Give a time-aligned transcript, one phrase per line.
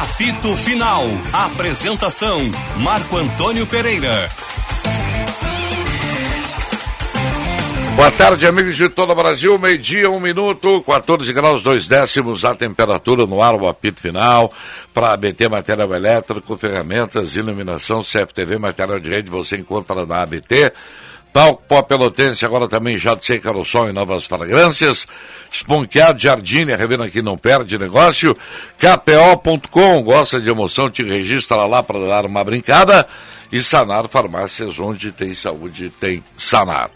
[0.00, 1.04] Apito Final.
[1.30, 2.40] Apresentação:
[2.78, 4.30] Marco Antônio Pereira.
[7.96, 9.58] Boa tarde, amigos de todo o Brasil.
[9.58, 14.50] Meio-dia, um minuto, 14 graus, dois décimos a temperatura no ar, o apito final.
[14.94, 20.72] Para ABT Material Elétrico, ferramentas, iluminação, CFTV, material de rede, você encontra na ABT.
[21.32, 25.06] Talco Pó Pelotense, agora também já de seca no sol e novas fragrâncias.
[25.50, 28.36] Esponqueado Jardine, a revenda que não perde negócio.
[28.78, 33.06] KPO.com, gosta de emoção, te registra lá para dar uma brincada.
[33.52, 36.90] E Sanar Farmácias, onde tem saúde, tem Sanar.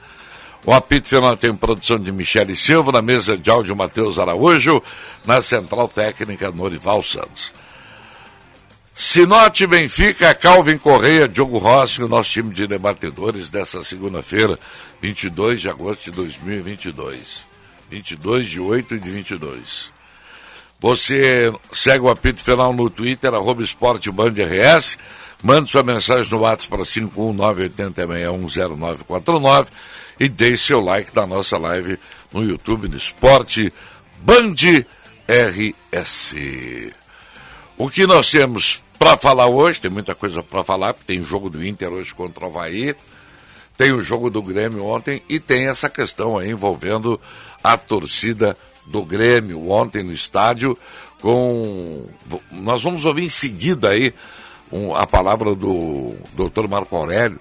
[0.67, 4.83] O apito final tem produção de Michele Silva, na mesa de áudio Matheus Araújo,
[5.25, 7.53] na central técnica Norival Santos.
[8.97, 14.57] Sinote Benfica, Calvin Correia, Diogo Rossi, o nosso time de debatedores dessa segunda-feira,
[15.03, 17.45] 22 de agosto de 2022.
[17.91, 19.93] 22 de 8 de 22.
[20.79, 24.97] Você segue o apito final no Twitter, arroba Esporte Band RS,
[25.43, 29.67] mande sua mensagem no WhatsApp para 51980610949
[30.21, 31.99] e deixe seu like na nossa live
[32.33, 33.73] no YouTube, no Esporte
[34.21, 34.55] Band
[35.27, 36.37] RS.
[37.77, 41.51] O que nós temos para falar hoje, tem muita coisa para falar, porque tem jogo
[41.51, 42.97] do Inter hoje contra o Havaí,
[43.77, 47.21] tem o jogo do Grêmio ontem e tem essa questão aí envolvendo
[47.63, 50.79] a torcida do Grêmio ontem no estádio
[51.21, 52.07] com
[52.51, 54.15] nós vamos ouvir em seguida aí
[54.73, 57.39] um, a palavra do doutor Marco Aurélio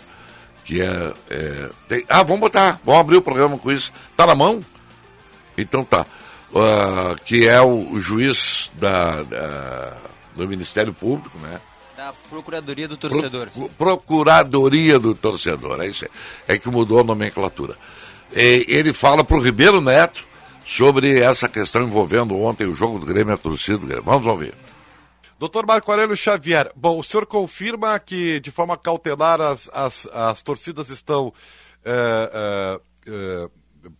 [0.65, 4.35] que é, é tem, ah vamos botar vamos abrir o programa com isso tá na
[4.35, 4.59] mão?
[5.57, 6.05] Então tá
[6.51, 9.97] uh, que é o, o juiz da, da
[10.35, 11.59] do Ministério Público, né?
[11.95, 13.49] Da Procuradoria do Torcedor.
[13.49, 16.11] Pro, Procuradoria do Torcedor, é isso aí.
[16.47, 17.77] É que mudou a nomenclatura.
[18.35, 20.23] E, ele fala para o Ribeiro Neto
[20.65, 24.03] sobre essa questão envolvendo ontem o jogo do Grêmio e a torcida do Grêmio.
[24.03, 24.53] Vamos ouvir.
[25.37, 30.41] Doutor Marco Aurélio Xavier, bom, o senhor confirma que de forma cautelar as, as, as
[30.41, 31.33] torcidas estão
[31.83, 33.49] é, é, é,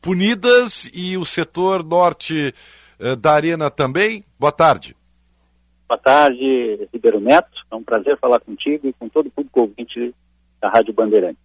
[0.01, 2.55] punidas e o setor norte
[3.19, 4.23] da arena também?
[4.39, 4.95] Boa tarde.
[5.93, 7.51] Boa tarde, Ribeiro Neto.
[7.69, 10.11] É um prazer falar contigo e com todo o público ouvinte
[10.59, 11.37] da Rádio Bandeirante.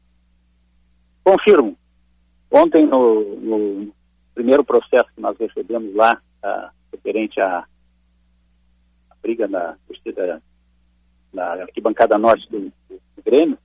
[1.22, 1.76] Confirmo.
[2.50, 3.94] Ontem, no, no
[4.34, 7.66] primeiro processo que nós recebemos lá, uh, referente à,
[9.20, 9.76] briga na
[11.60, 13.58] arquibancada norte do, do Grêmio,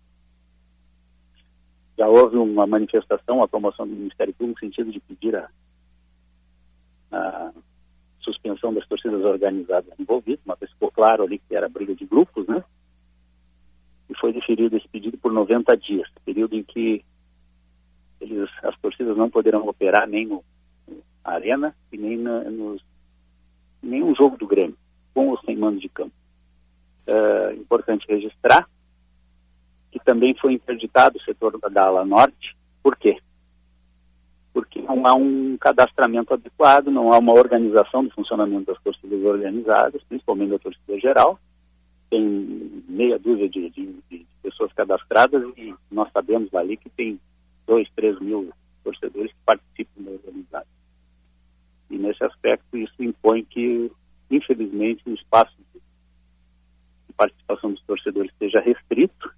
[1.98, 5.50] já houve uma manifestação, a promoção do Ministério Público, no sentido de pedir a,
[7.10, 7.54] a
[8.24, 12.48] suspensão das torcidas organizadas envolvidas, uma vez ficou claro ali que era briga de grupos,
[12.48, 12.64] né?
[14.10, 17.04] E foi deferido esse pedido por 90 dias, período em que
[18.20, 20.44] eles, as torcidas não poderão operar nem no,
[20.88, 22.84] na arena e nem na, nos,
[23.82, 24.78] nenhum jogo do Grêmio,
[25.14, 26.14] com ou sem mando de campo.
[27.06, 28.68] É importante registrar
[29.92, 33.18] que também foi interditado o setor da ala norte, por quê?
[34.54, 40.04] Porque não há um cadastramento adequado, não há uma organização do funcionamento das torcidas organizadas,
[40.04, 41.40] principalmente da torcida geral.
[42.10, 42.22] Tem
[42.88, 47.20] meia dúzia de, de, de pessoas cadastradas e nós sabemos ali que tem
[47.66, 48.54] dois, três mil
[48.84, 50.68] torcedores que participam da organizada.
[51.90, 53.92] E nesse aspecto isso impõe que,
[54.30, 59.34] infelizmente, o espaço de participação dos torcedores seja restrito,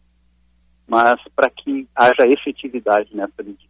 [0.87, 3.64] mas para que haja efetividade nessa medida.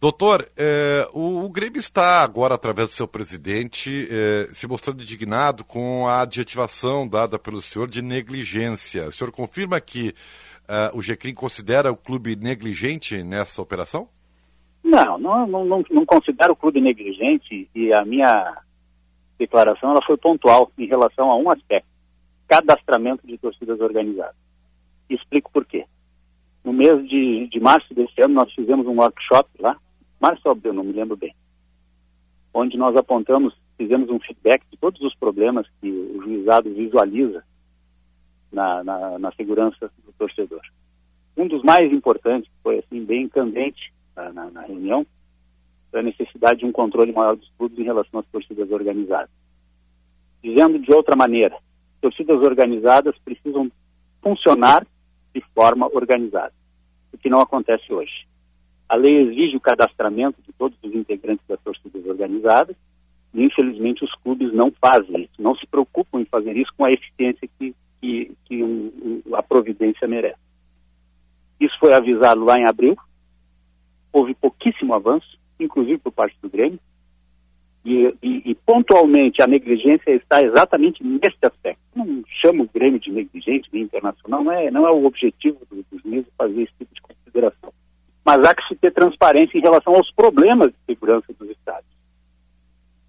[0.00, 5.64] Doutor, é, o, o, Grêmio está agora, através do seu presidente, é, se mostrando indignado
[5.64, 9.08] com a adjetivação dada pelo senhor de negligência.
[9.08, 10.14] O senhor confirma que
[10.68, 14.08] é, o GCRIM considera o clube negligente nessa operação?
[14.84, 18.56] Não, não, não, não, não considero o clube negligente e a minha
[19.36, 21.88] declaração ela foi pontual em relação a um aspecto,
[22.46, 24.36] cadastramento de torcidas organizadas.
[25.10, 25.86] Explico por quê.
[26.64, 29.76] No mês de, de março desse ano, nós fizemos um workshop lá,
[30.44, 31.34] ou abril, não me lembro bem,
[32.52, 37.44] onde nós apontamos, fizemos um feedback de todos os problemas que o juizado visualiza
[38.52, 40.62] na, na, na segurança do torcedor.
[41.36, 45.06] Um dos mais importantes, foi assim bem candente na, na, na reunião,
[45.90, 49.30] foi a necessidade de um controle maior dos clubes em relação às torcidas organizadas.
[50.42, 51.56] Dizendo de outra maneira,
[52.00, 53.70] torcidas organizadas precisam
[54.22, 54.86] funcionar
[55.34, 56.52] de forma organizada,
[57.12, 58.26] o que não acontece hoje.
[58.88, 62.76] A lei exige o cadastramento de todos os integrantes das torcidas organizadas
[63.34, 66.90] e, infelizmente, os clubes não fazem isso, não se preocupam em fazer isso com a
[66.90, 70.40] eficiência que, que, que um, um, a providência merece.
[71.60, 72.96] Isso foi avisado lá em abril,
[74.12, 76.80] houve pouquíssimo avanço, inclusive por parte do Grêmio,
[77.84, 81.80] E, e, e, pontualmente a negligência está exatamente nesse aspecto.
[81.94, 85.84] Não chamo o Grêmio de negligente, nem internacional, não é, não é o objetivo dos,
[85.90, 87.72] dos mesmos fazer esse tipo de consideração.
[88.28, 91.90] Mas há que se ter transparência em relação aos problemas de segurança dos estádios.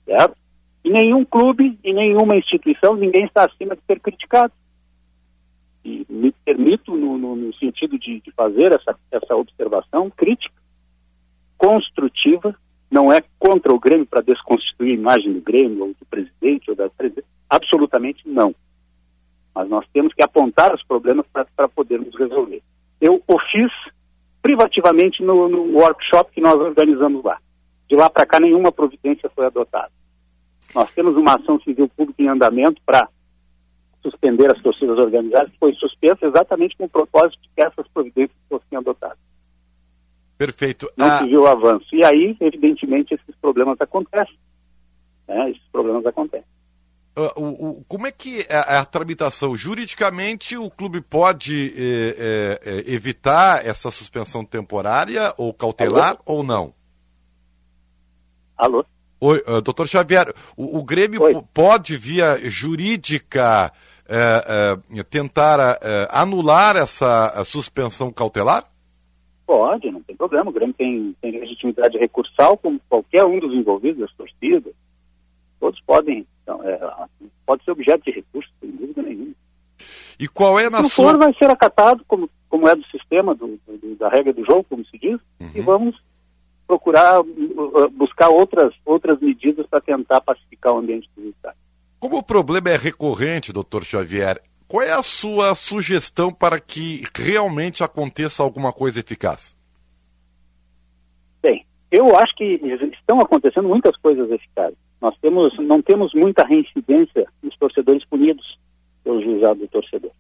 [0.06, 0.38] Certo?
[0.82, 4.54] E nenhum clube e nenhuma instituição, ninguém está acima de ser criticado.
[5.84, 10.56] E me permito, no, no, no sentido de, de fazer essa, essa observação crítica,
[11.58, 12.56] construtiva,
[12.90, 16.78] não é contra o Grêmio para desconstituir a imagem do Grêmio, ou do presidente, ou
[16.78, 17.28] da presidente.
[17.50, 18.56] Absolutamente não.
[19.54, 22.64] Mas nós temos que apontar os problemas para podermos resolver.
[23.02, 23.70] Eu o fiz
[24.50, 27.38] privativamente no, no workshop que nós organizamos lá.
[27.88, 29.92] De lá para cá, nenhuma providência foi adotada.
[30.74, 33.08] Nós temos uma ação civil pública em andamento para
[34.02, 38.78] suspender as torcidas organizadas, foi suspensa exatamente com o propósito de que essas providências fossem
[38.78, 39.20] adotadas.
[40.38, 40.90] Perfeito.
[40.98, 41.20] Não ah...
[41.20, 41.94] se viu avanço.
[41.94, 44.38] E aí, evidentemente, esses problemas acontecem.
[45.28, 45.52] Né?
[45.52, 46.48] Esses problemas acontecem.
[47.18, 49.56] Uh, o, o, como é que é a, a, tramitação?
[49.56, 56.22] Juridicamente, o clube pode é, é, evitar essa suspensão temporária ou cautelar Alô?
[56.26, 56.74] ou não?
[58.58, 58.86] Alô?
[59.20, 61.44] Oi, uh, doutor Xavier, o, o Grêmio Oi.
[61.54, 63.74] pode, via jurídica,
[65.10, 65.78] tentar
[66.10, 68.66] anular essa suspensão cautelar?
[69.46, 70.50] Pode, não tem problema.
[70.50, 74.74] O Grêmio tem, tem legitimidade recursal, como qualquer um dos envolvidos, as torcidas.
[75.60, 76.80] Todos podem, então, é,
[77.46, 79.34] pode ser objeto de recurso, sem dúvida nenhuma.
[80.20, 81.12] E qual é na Se sua...
[81.12, 84.66] for, vai ser acatado, como, como é do sistema, do, do, da regra do jogo,
[84.70, 85.52] como se diz, uhum.
[85.54, 85.96] e vamos
[86.68, 91.58] procurar uh, buscar outras, outras medidas para tentar pacificar o ambiente do Estado.
[92.00, 97.84] Como o problema é recorrente, doutor Xavier, qual é a sua sugestão para que realmente
[97.84, 99.58] aconteça alguma coisa eficaz?
[101.42, 102.62] Bem, eu acho que
[102.94, 104.78] estão acontecendo muitas coisas eficazes.
[105.02, 108.58] Nós temos, não temos muita reincidência nos torcedores punidos
[109.04, 110.12] pelo juizado do torcedor.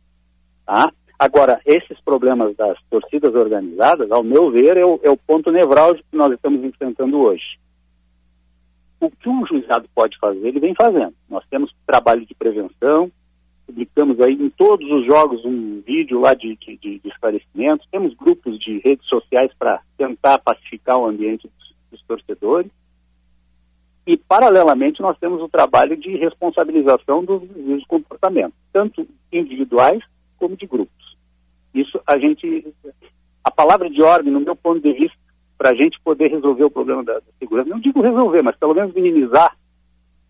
[0.65, 0.91] Tá?
[1.17, 6.07] Agora, esses problemas das torcidas organizadas, ao meu ver, é o, é o ponto nevrálgico
[6.09, 7.59] que nós estamos enfrentando hoje.
[9.01, 11.13] O que um juizado pode fazer, ele vem fazendo.
[11.29, 13.11] Nós temos trabalho de prevenção,
[13.69, 18.57] publicamos aí em todos os jogos um vídeo lá de, de, de esclarecimentos, temos grupos
[18.59, 22.71] de redes sociais para tentar pacificar o ambiente dos, dos, torcedores.
[24.07, 30.01] E, paralelamente, nós temos o trabalho de responsabilização dos, dos comportamentos, tanto individuais
[30.37, 31.17] como de grupos.
[31.73, 32.73] Isso a gente.
[33.43, 35.17] A palavra de ordem, no meu ponto de vista,
[35.57, 38.73] para a gente poder resolver o problema da, da segurança, não digo resolver, mas pelo
[38.73, 39.55] menos minimizar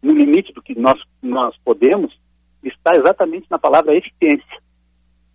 [0.01, 2.17] no limite do que nós, nós podemos,
[2.63, 4.61] está exatamente na palavra eficiência.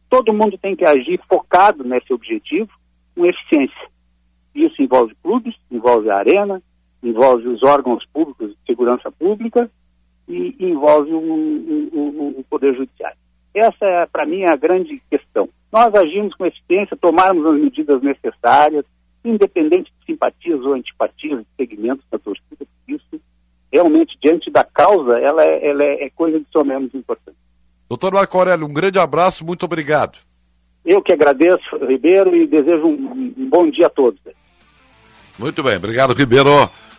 [0.08, 2.70] Todo mundo tem que agir focado nesse objetivo,
[3.14, 3.88] com eficiência.
[4.54, 6.62] Isso envolve clubes, envolve a arena,
[7.08, 9.70] envolve os órgãos públicos de segurança pública
[10.28, 13.16] e envolve o, o, o Poder Judiciário.
[13.54, 15.48] Essa é, para mim, a grande questão.
[15.72, 18.84] Nós agimos com eficiência, tomarmos as medidas necessárias,
[19.24, 23.20] independente de simpatias ou antipatias, de segmentos da torcida, isso
[23.72, 27.36] realmente, diante da causa, ela é, ela é, é coisa de sua menos importante.
[27.88, 30.18] Doutor Marco Aurélio, um grande abraço, muito obrigado.
[30.84, 34.20] Eu que agradeço, Ribeiro, e desejo um, um bom dia a todos.
[35.38, 36.50] Muito bem, obrigado, Ribeiro.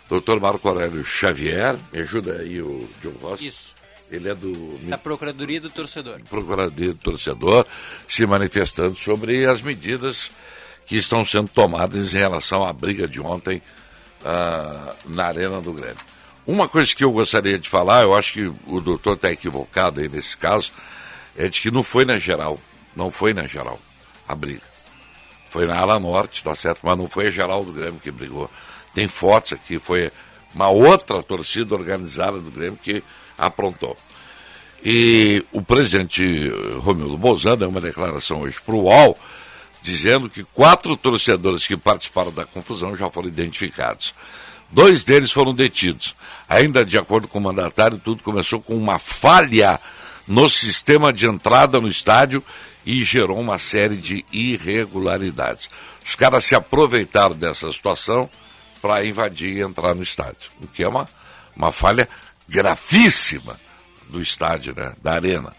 [0.09, 3.47] Doutor Marco Aurélio Xavier, me ajuda aí o Diogo Rossi.
[3.47, 3.75] Isso.
[4.11, 4.77] Ele é do.
[4.83, 6.21] Da Procuradoria do Torcedor.
[6.29, 7.65] Procuradoria do Torcedor,
[8.07, 10.29] se manifestando sobre as medidas
[10.85, 13.61] que estão sendo tomadas em relação à briga de ontem
[14.21, 15.97] uh, na Arena do Grêmio.
[16.45, 20.07] Uma coisa que eu gostaria de falar, eu acho que o doutor está equivocado aí
[20.07, 20.71] nesse caso,
[21.35, 22.59] é de que não foi na geral.
[22.95, 23.79] Não foi na geral
[24.27, 24.61] a briga.
[25.49, 26.81] Foi na ala norte, tá certo?
[26.83, 28.49] Mas não foi a geral do Grêmio que brigou.
[28.95, 30.09] Tem fotos aqui, foi
[30.55, 33.03] uma outra torcida organizada do Grêmio que
[33.37, 33.97] aprontou.
[34.83, 36.49] E o presidente
[36.79, 39.19] Romildo Bolzano deu uma declaração hoje para o UOL,
[39.81, 44.13] dizendo que quatro torcedores que participaram da confusão já foram identificados.
[44.71, 46.15] Dois deles foram detidos.
[46.47, 49.77] Ainda de acordo com o mandatário, tudo começou com uma falha
[50.25, 52.41] no sistema de entrada no estádio
[52.85, 55.69] e gerou uma série de irregularidades.
[56.07, 58.29] Os caras se aproveitaram dessa situação
[58.85, 61.09] para invadir e entrar no estádio, o que é uma,
[61.55, 62.07] uma falha
[62.47, 63.59] gravíssima
[64.09, 65.55] do estádio, né, da arena.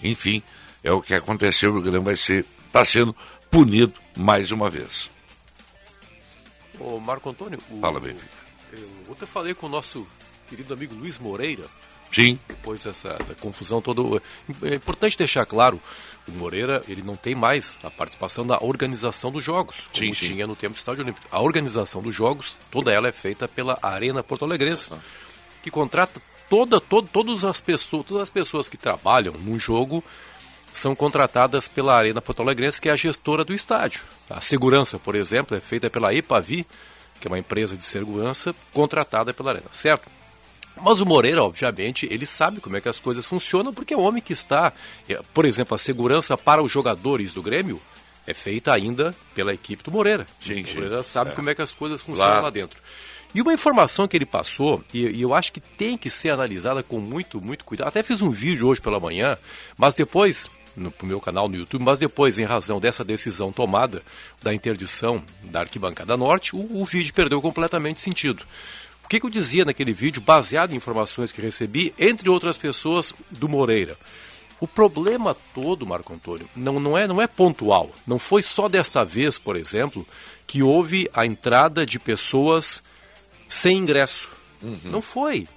[0.00, 0.40] Enfim,
[0.84, 3.14] é o que aconteceu, o Grêmio vai ser, está sendo
[3.50, 5.10] punido mais uma vez.
[6.78, 8.14] Ô Marco Antônio, o, Fala bem.
[8.72, 10.06] Eu ontem falei com o nosso
[10.48, 11.64] querido amigo Luiz Moreira.
[12.12, 12.38] Sim.
[12.46, 14.22] Depois dessa confusão toda.
[14.62, 15.80] É importante deixar claro,
[16.28, 20.46] o Moreira ele não tem mais a participação da organização dos jogos, como sim, tinha
[20.46, 21.26] no tempo do Estádio Olímpico.
[21.30, 24.92] A organização dos jogos, toda ela é feita pela Arena Porto Alegrense.
[24.92, 24.98] Ah.
[25.62, 30.02] que contrata toda, toda, todas, as pessoas, todas as pessoas que trabalham num jogo
[30.72, 34.02] são contratadas pela Arena Porto Alegrense, que é a gestora do estádio.
[34.28, 36.66] A segurança, por exemplo, é feita pela EPAVI,
[37.20, 40.08] que é uma empresa de segurança contratada pela Arena, certo?
[40.82, 44.00] Mas o Moreira, obviamente, ele sabe como é que as coisas funcionam, porque é o
[44.00, 44.72] homem que está.
[45.08, 47.80] É, por exemplo, a segurança para os jogadores do Grêmio
[48.26, 50.26] é feita ainda pela equipe do Moreira.
[50.40, 51.34] Sim, o Moreira sabe é.
[51.34, 52.44] como é que as coisas funcionam Claro.
[52.44, 52.80] lá dentro.
[53.34, 56.82] E uma informação que ele passou, e, e eu acho que tem que ser analisada
[56.82, 57.88] com muito, muito cuidado.
[57.88, 59.38] Até fiz um vídeo hoje pela manhã,
[59.76, 64.02] mas depois, no meu canal no YouTube, mas depois, em razão dessa decisão tomada
[64.42, 68.44] da interdição da arquibancada norte, o, o vídeo perdeu completamente sentido.
[69.10, 73.12] O que, que eu dizia naquele vídeo, baseado em informações que recebi, entre outras pessoas,
[73.28, 73.96] do Moreira?
[74.60, 77.90] O problema todo, Marco Antônio, não, não, é, não é pontual.
[78.06, 80.06] Não foi só dessa vez, por exemplo,
[80.46, 82.84] que houve a entrada de pessoas
[83.48, 84.30] sem ingresso.
[84.84, 85.48] Não foi.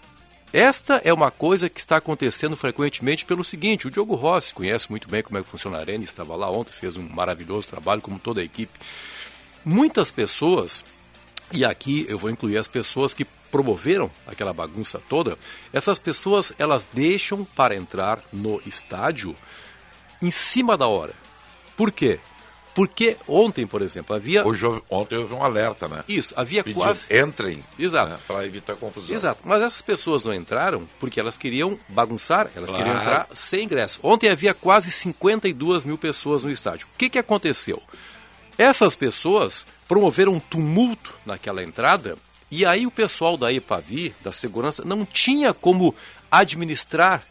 [0.51, 5.07] Esta é uma coisa que está acontecendo frequentemente pelo seguinte: o Diogo Rossi conhece muito
[5.07, 8.17] bem como é que funciona a Arena, estava lá ontem, fez um maravilhoso trabalho, como
[8.17, 8.79] toda a equipe.
[9.63, 10.83] Muitas pessoas,
[11.51, 15.37] e aqui eu vou incluir as pessoas que promoveram aquela bagunça toda,
[15.71, 19.35] essas pessoas elas deixam para entrar no estádio
[20.19, 21.13] em cima da hora.
[21.77, 22.19] Por quê?
[22.73, 24.43] Porque ontem, por exemplo, havia.
[24.43, 26.03] Hoje, houve- ontem houve um alerta, né?
[26.09, 27.05] Isso, havia quase.
[27.15, 27.63] entrem.
[27.77, 28.17] Exato.
[28.27, 29.15] Para evitar confusão.
[29.15, 32.83] Exato, mas essas pessoas não entraram porque elas queriam bagunçar, elas Claro.
[32.85, 33.99] queriam entrar sem ingresso.
[34.01, 36.87] Ontem havia quase 52 mil pessoas no estádio.
[36.91, 37.79] O que, que aconteceu?
[38.57, 42.17] Essas pessoas promoveram um tumulto naquela entrada
[42.59, 45.93] e aí o pessoal da EPAVI, da segurança, não tinha como
[46.31, 47.23] administrar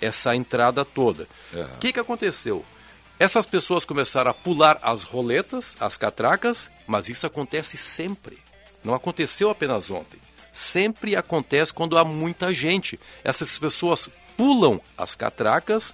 [0.00, 1.26] essa entrada toda.
[1.52, 1.68] O É.
[1.80, 2.64] que, que aconteceu?
[3.18, 8.38] Essas pessoas começaram a pular as roletas, as catracas, mas isso acontece sempre.
[8.84, 10.20] Não aconteceu apenas ontem.
[10.52, 12.98] Sempre acontece quando há muita gente.
[13.24, 15.92] Essas pessoas pulam as catracas.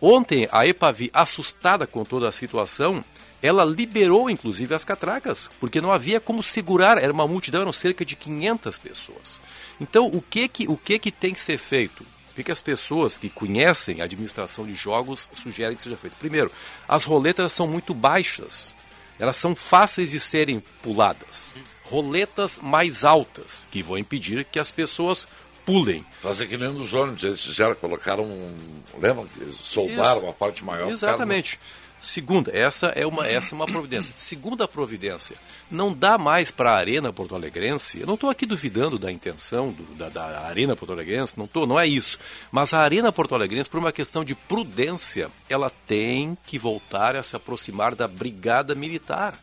[0.00, 3.02] Ontem, a EPAVI, assustada com toda a situação,
[3.46, 8.04] ela liberou inclusive as catracas, porque não havia como segurar, era uma multidão, eram cerca
[8.04, 9.40] de 500 pessoas.
[9.80, 12.04] Então, o que que, o que, que tem que ser feito?
[12.30, 16.16] O que, as pessoas que conhecem a administração de jogos sugerem que seja feito?
[16.18, 16.52] Primeiro,
[16.86, 18.74] as roletas são muito baixas.
[19.18, 21.54] Elas são fáceis de serem puladas.
[21.84, 25.26] Roletas mais altas, que vão impedir que as pessoas
[25.64, 26.04] pulem.
[26.22, 28.56] Fazer que nem nos ônibus, eles fizeram, colocaram um.
[29.00, 29.24] Lembra?
[29.62, 30.26] soldaram Isso.
[30.26, 30.90] uma parte maior.
[30.90, 31.58] Exatamente.
[31.98, 34.14] Segunda, essa é uma, essa é uma providência.
[34.18, 35.36] Segunda providência,
[35.70, 38.00] não dá mais para a Arena Porto Alegrense.
[38.00, 41.66] Eu não estou aqui duvidando da intenção do- da, da Arena Porto Alegrense, não tô,
[41.66, 42.18] não é isso.
[42.52, 47.22] Mas a Arena Porto Alegrense, por uma questão de prudência, ela tem que voltar a
[47.22, 49.36] se aproximar da Brigada Militar.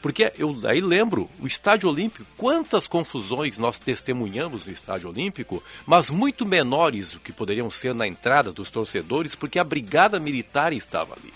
[0.00, 6.10] Porque eu aí lembro, o Estádio Olímpico, quantas confusões nós testemunhamos no Estádio Olímpico, mas
[6.10, 11.14] muito menores do que poderiam ser na entrada dos torcedores, porque a Brigada Militar estava
[11.14, 11.32] ali.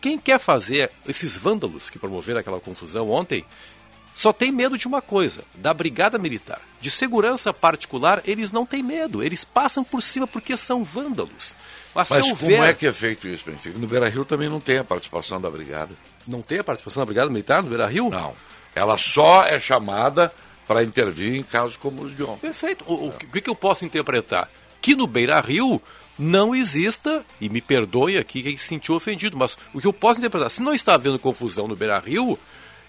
[0.00, 3.44] Quem quer fazer esses vândalos que promoveram aquela confusão ontem,
[4.14, 6.60] só tem medo de uma coisa, da Brigada Militar.
[6.80, 11.54] De segurança particular, eles não têm medo, eles passam por cima porque são vândalos.
[11.94, 12.70] Mas, Mas se como houver...
[12.70, 13.78] é que é feito isso, Benfica?
[13.78, 15.94] No Beira Rio também não tem a participação da brigada.
[16.26, 18.10] Não tem a participação da Brigada Militar no Beira-Rio?
[18.10, 18.34] Não.
[18.74, 20.32] Ela só é chamada
[20.66, 22.40] para intervir em casos como os de ontem.
[22.40, 22.84] Perfeito.
[22.86, 24.48] O, o que, que eu posso interpretar?
[24.80, 25.80] Que no Beira Rio
[26.18, 30.18] não exista, e me perdoe aqui quem se sentiu ofendido, mas o que eu posso
[30.18, 32.38] interpretar, se não está havendo confusão no Beira Rio,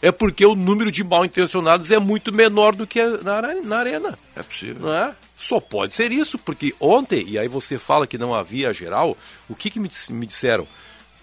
[0.02, 4.18] é porque o número de mal intencionados é muito menor do que na, na arena.
[4.36, 4.88] É possível.
[4.88, 5.16] Não é?
[5.38, 9.18] Só pode ser isso, porque ontem, e aí você fala que não havia geral,
[9.48, 10.68] o que, que me, me disseram?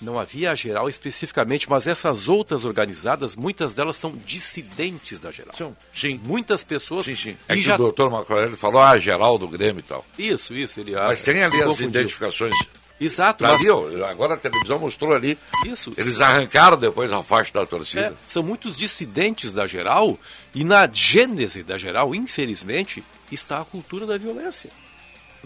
[0.01, 5.55] Não havia a geral especificamente, mas essas outras organizadas, muitas delas são dissidentes da geral.
[5.57, 6.21] São, sim.
[6.25, 7.07] Muitas pessoas.
[7.07, 7.37] Sim, sim.
[7.49, 7.77] É e que já...
[7.77, 10.05] o doutor Macorelli falou, ah, geral do Grêmio e tal.
[10.19, 10.81] Isso, isso.
[10.81, 11.89] Ele, Mas tem ali as confundiu.
[11.89, 12.55] identificações.
[12.99, 15.37] Exato, Tá mas ali, ó, agora a televisão mostrou ali.
[15.67, 18.07] Isso, Eles arrancaram depois a faixa da torcida.
[18.07, 20.19] é, são muitos dissidentes da geral
[20.55, 24.71] e na gênese da geral, infelizmente, está a cultura da violência.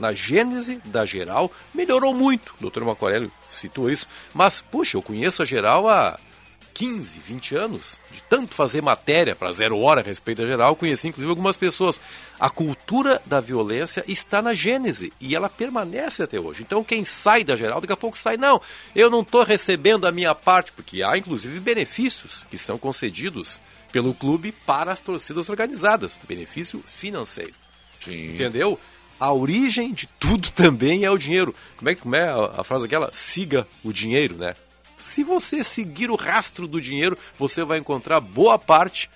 [0.01, 2.55] Na gênese da geral, melhorou muito.
[2.59, 4.09] O doutor Macorelli citou isso.
[4.35, 6.19] Mas, puxa, eu conheço a geral há
[6.81, 11.09] 15, 20 anos, de tanto fazer matéria para zero hora a respeito da geral, conheci
[11.09, 12.01] inclusive algumas pessoas.
[12.39, 16.63] A cultura da violência está na gênese e ela permanece até hoje.
[16.63, 18.63] Então quem sai da geral, daqui a pouco sai, não,
[18.97, 23.61] eu não estou recebendo a minha parte, porque há inclusive benefícios que são concedidos
[23.93, 27.53] pelo clube para as torcidas organizadas, benefício financeiro.
[28.03, 28.33] Sim.
[28.33, 28.81] Entendeu?
[29.21, 31.55] A origem de tudo também é o dinheiro.
[31.77, 33.11] Como é, que- como é a, a frase aquela?
[33.13, 34.55] Siga o dinheiro, né?
[34.99, 39.09] Se você seguir o rastro do dinheiro, você vai encontrar boa parte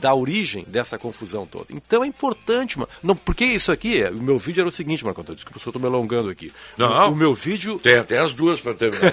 [0.00, 1.66] da origem dessa confusão toda.
[1.70, 2.90] Então é importante, mano.
[3.02, 5.80] Não, porque isso aqui, o meu vídeo era o seguinte, Marco Antônio, desculpa, eu estou
[5.80, 6.52] me alongando aqui.
[6.76, 7.08] Não.
[7.08, 7.78] O, o meu vídeo.
[7.78, 9.12] Tem até as duas para terminar.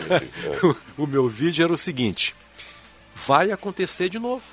[0.97, 2.35] o meu vídeo era o seguinte:
[3.15, 4.43] vai acontecer de novo.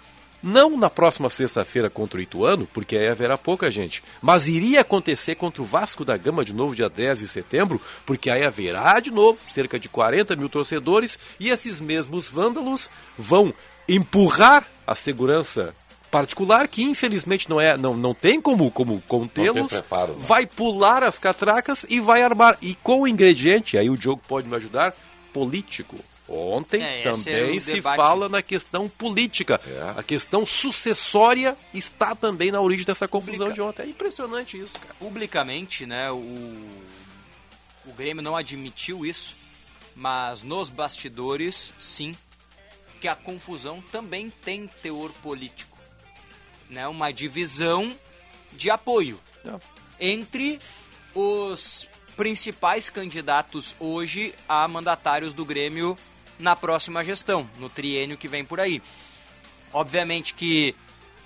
[0.43, 4.03] Não na próxima sexta-feira contra o Ituano, porque aí haverá pouca gente.
[4.21, 8.29] Mas iria acontecer contra o Vasco da Gama de novo, dia 10 de setembro, porque
[8.29, 13.55] aí haverá de novo cerca de 40 mil torcedores e esses mesmos vândalos vão
[13.89, 15.75] empurrar a segurança
[16.11, 19.83] particular que infelizmente não é não, não tem como como contê-los né?
[20.19, 24.47] vai pular as catracas e vai armar e com o ingrediente aí o Diogo pode
[24.47, 24.95] me ajudar
[25.33, 25.97] político
[26.29, 27.97] Ontem É, esse também é se debate.
[27.97, 29.61] fala na questão política.
[29.67, 29.99] É.
[29.99, 33.83] A questão sucessória está também na origem dessa confusão Publica- de ontem.
[33.83, 34.95] É impressionante isso, cara.
[34.99, 36.17] Publicamente, né, o,
[37.85, 39.35] o Grêmio não admitiu isso,
[39.97, 42.17] mas nos bastidores, sim,
[43.01, 45.77] que a confusão também tem teor político.
[46.71, 47.95] Né, uma divisão
[48.53, 49.59] de apoio É.
[50.01, 50.59] entre
[51.15, 55.99] os principais candidatos hoje a mandatários do Grêmio
[56.43, 58.83] na próxima gestão, no triênio que vem por aí.
[59.73, 60.75] Obviamente que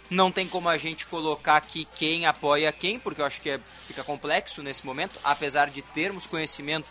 [0.08, 3.60] não tem como a gente colocar aqui quem apoia quem, porque eu acho que é-
[3.84, 6.86] fica complexo nesse momento, apesar de termos conhecimento,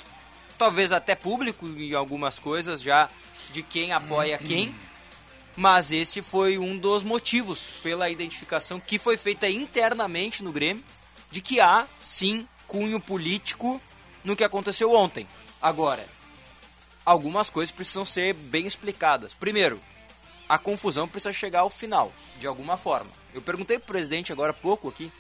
[0.58, 3.10] talvez até público em algumas coisas já,
[3.54, 4.76] de quem apoia quem.
[5.56, 10.84] Mas esse foi um dos motivos pela identificação que foi feita internamente no Grêmio
[11.32, 13.82] de que há sim cunho político
[14.24, 15.26] no que aconteceu ontem.
[15.62, 16.06] Agora,
[17.06, 19.34] algumas coisas precisam ser bem explicadas.
[19.34, 19.80] Primeiro,
[20.50, 23.12] a confusão precisa chegar ao final, de alguma forma.
[23.34, 25.12] Eu perguntei pro presidente agora há pouco aqui,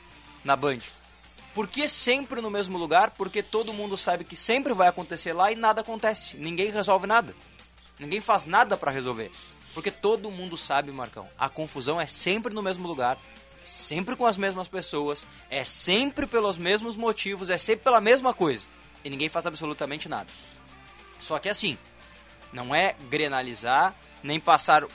[0.44, 0.80] na Band,
[1.56, 3.12] por que sempre no mesmo lugar?
[3.12, 6.36] Porque todo mundo sabe que sempre vai acontecer lá e nada acontece.
[6.36, 7.34] Ninguém resolve nada.
[7.98, 9.32] Ninguém faz nada pra resolver.
[9.74, 13.18] Porque todo mundo sabe, Marcão, a confusão é sempre no mesmo lugar,
[13.64, 18.66] sempre com as mesmas pessoas, é sempre pelos mesmos motivos, é sempre pela mesma coisa.
[19.02, 20.28] E ninguém faz absolutamente nada.
[21.26, 21.76] Só que assim,
[22.54, 24.86] não é grenalizar, nem passar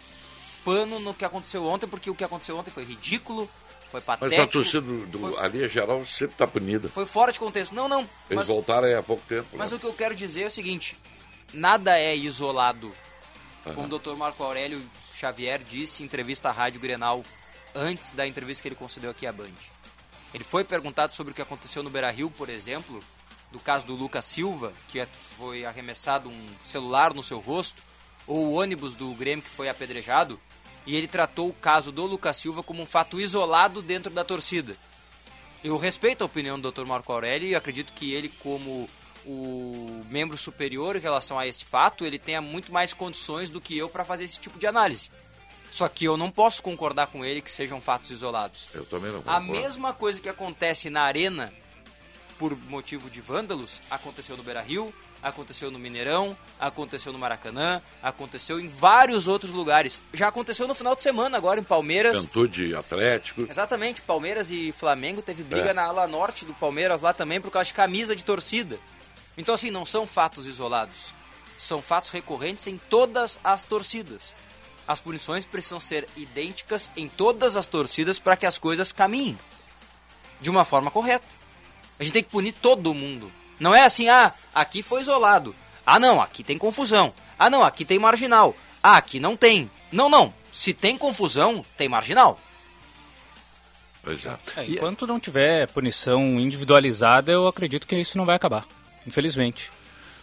[0.64, 3.50] pano no que aconteceu ontem, porque o que aconteceu ontem foi ridículo,
[3.90, 4.42] foi Mas patético.
[4.42, 6.88] a torcida do, do, foi, ali, geral, sempre está punida.
[6.88, 7.74] foi fora de contexto.
[7.74, 8.02] Não, não.
[8.02, 9.48] Eles mas- voltaram aí há pouco tempo.
[9.54, 9.76] mas né?
[9.76, 10.96] o que eu quero dizer é o seguinte:
[11.52, 12.94] nada é isolado.
[13.66, 13.74] Aham.
[13.74, 14.14] Como o Dr.
[14.16, 14.80] Marco Aurélio
[15.12, 17.24] Xavier disse em entrevista à Rádio Grenal,
[17.74, 19.50] antes da entrevista que ele concedeu aqui à Band.
[20.32, 23.00] Ele foi perguntado sobre o que aconteceu no Beira Rio, por exemplo,
[23.52, 27.82] do caso do Lucas Silva, que é- foi arremessado um celular no seu rosto,
[28.26, 30.40] ou o ônibus do Grêmio que foi apedrejado,
[30.86, 34.76] e ele tratou o caso do Lucas Silva como um fato isolado dentro da torcida.
[35.62, 36.86] Eu respeito a opinião do Dr.
[36.86, 38.88] Marco Aurélio e acredito que ele, como
[39.26, 43.76] o membro superior em relação a esse fato, ele tenha muito mais condições do que
[43.76, 45.10] eu para fazer esse tipo de análise.
[45.70, 48.68] Só que eu não posso concordar com ele que sejam fatos isolados.
[48.74, 49.46] Eu também não A concordo.
[49.52, 51.52] mesma coisa que acontece na arena
[52.40, 54.90] por motivo de vândalos aconteceu no Beira Rio,
[55.22, 60.00] aconteceu no Mineirão, aconteceu no Maracanã, aconteceu em vários outros lugares.
[60.14, 62.16] Já aconteceu no final de semana agora em Palmeiras.
[62.16, 63.42] Juventude Atlético.
[63.42, 65.72] Exatamente, Palmeiras e Flamengo teve briga É.
[65.74, 68.79] na ala norte do Palmeiras lá também por causa de camisa de torcida.
[69.37, 71.12] Então assim, não são fatos isolados.
[71.59, 74.33] São fatos recorrentes em todas as torcidas.
[74.88, 79.38] As punições precisam ser idênticas em todas as torcidas para que as coisas caminhem
[80.40, 81.39] de uma forma correta.
[82.00, 83.30] A gente tem que punir todo mundo.
[83.58, 85.54] Não é assim, ah, aqui foi isolado.
[85.84, 87.12] Ah, não, aqui tem confusão.
[87.38, 88.56] Ah, não, aqui tem marginal.
[88.82, 89.70] Ah, aqui não tem.
[89.92, 90.32] Não, não.
[90.50, 92.40] Se tem confusão, tem marginal.
[94.02, 94.34] Pois é.
[94.56, 98.64] É, enquanto não tiver punição individualizada, eu acredito que isso não vai acabar,
[99.06, 99.70] infelizmente.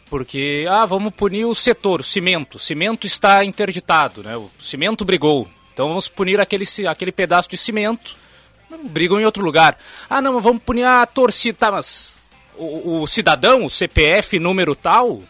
[0.09, 2.55] Porque, ah, vamos punir o setor, o cimento.
[2.55, 4.35] O cimento está interditado, né?
[4.35, 5.47] O cimento brigou.
[5.73, 8.15] Então vamos punir aquele, aquele pedaço de cimento.
[8.89, 9.77] Brigam em outro lugar.
[10.09, 11.57] Ah, não, mas vamos punir a torcida.
[11.57, 12.17] Tá, mas
[12.55, 15.21] o, o cidadão, o CPF número tal.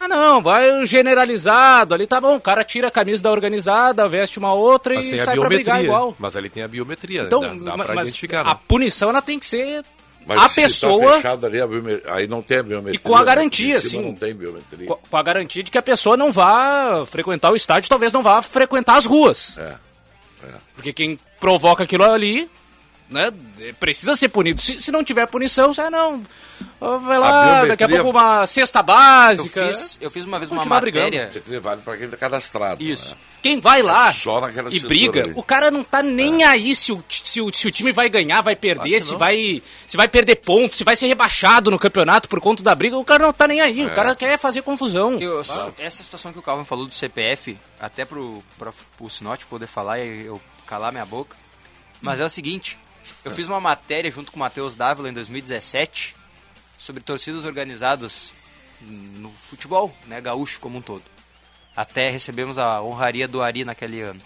[0.00, 1.92] Ah, não, vai generalizado.
[1.94, 5.20] Ali tá bom, o cara tira a camisa da organizada, veste uma outra Mas e
[5.20, 5.84] a sai pra brigar biometria.
[5.86, 6.16] igual.
[6.18, 7.60] Mas ali tem a biometria, Então, né?
[7.62, 8.40] dá, dá pra identificar.
[8.40, 8.58] a né?
[8.66, 9.84] punição ela tem que ser
[10.26, 11.66] Mas a tá pessoa fechado ali, a
[12.14, 12.94] aí não tem a biometria.
[12.94, 13.24] E com a né?
[13.26, 14.08] garantia, cima sim.
[14.08, 14.86] Não tem biometria.
[14.86, 18.40] com a garantia de que a pessoa não vá frequentar o estádio, talvez não vá
[18.40, 19.58] frequentar as ruas.
[19.58, 19.74] É.
[20.74, 22.48] Porque quem provoca aquilo ali,
[23.08, 23.32] né,
[23.80, 24.60] precisa ser punido.
[24.60, 26.22] Se, se não tiver punição, você ah, não.
[26.78, 29.66] Vai lá, daqui a pouco uma cesta Eu básica.
[29.68, 31.04] fiz, eu fiz uma vez uma brigando.
[31.06, 31.26] matéria.
[31.30, 32.82] Biometria vale para quem está cadastrado.
[32.82, 33.14] Isso.
[33.14, 33.20] né?
[33.42, 35.32] Quem vai lá Só naquela e briga, ali.
[35.34, 38.42] o cara não tá nem aí se o, se, o, se o time vai ganhar,
[38.42, 39.18] vai perder, Claro se não.
[39.18, 42.96] vai, se vai perder pontos, se vai ser rebaixado no campeonato por conta da briga.
[42.98, 45.18] O cara não tá nem aí, o cara quer fazer confusão.
[45.18, 45.40] Eu-
[45.78, 49.98] Essa situação que o Calvin falou do CPF, até pro, pro, pro Sinote poder falar,
[50.00, 51.36] eu calar minha boca.
[52.00, 52.78] Mas é o seguinte,
[53.24, 56.14] eu fiz uma matéria junto com o Matheus Dávila em 2017
[56.78, 58.32] sobre torcidas organizadas
[58.80, 61.02] no futebol, né, gaúcho como um todo.
[61.76, 64.20] Até recebemos a honraria do Ari naquele ano.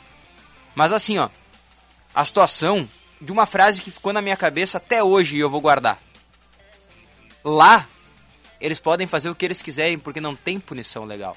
[0.74, 1.30] Mas assim, ó,
[2.14, 2.88] a situação
[3.20, 5.98] de uma frase que ficou na minha cabeça até hoje e eu vou guardar.
[7.42, 7.88] Lá,
[8.60, 11.36] eles podem fazer o que eles quiserem porque não tem punição legal.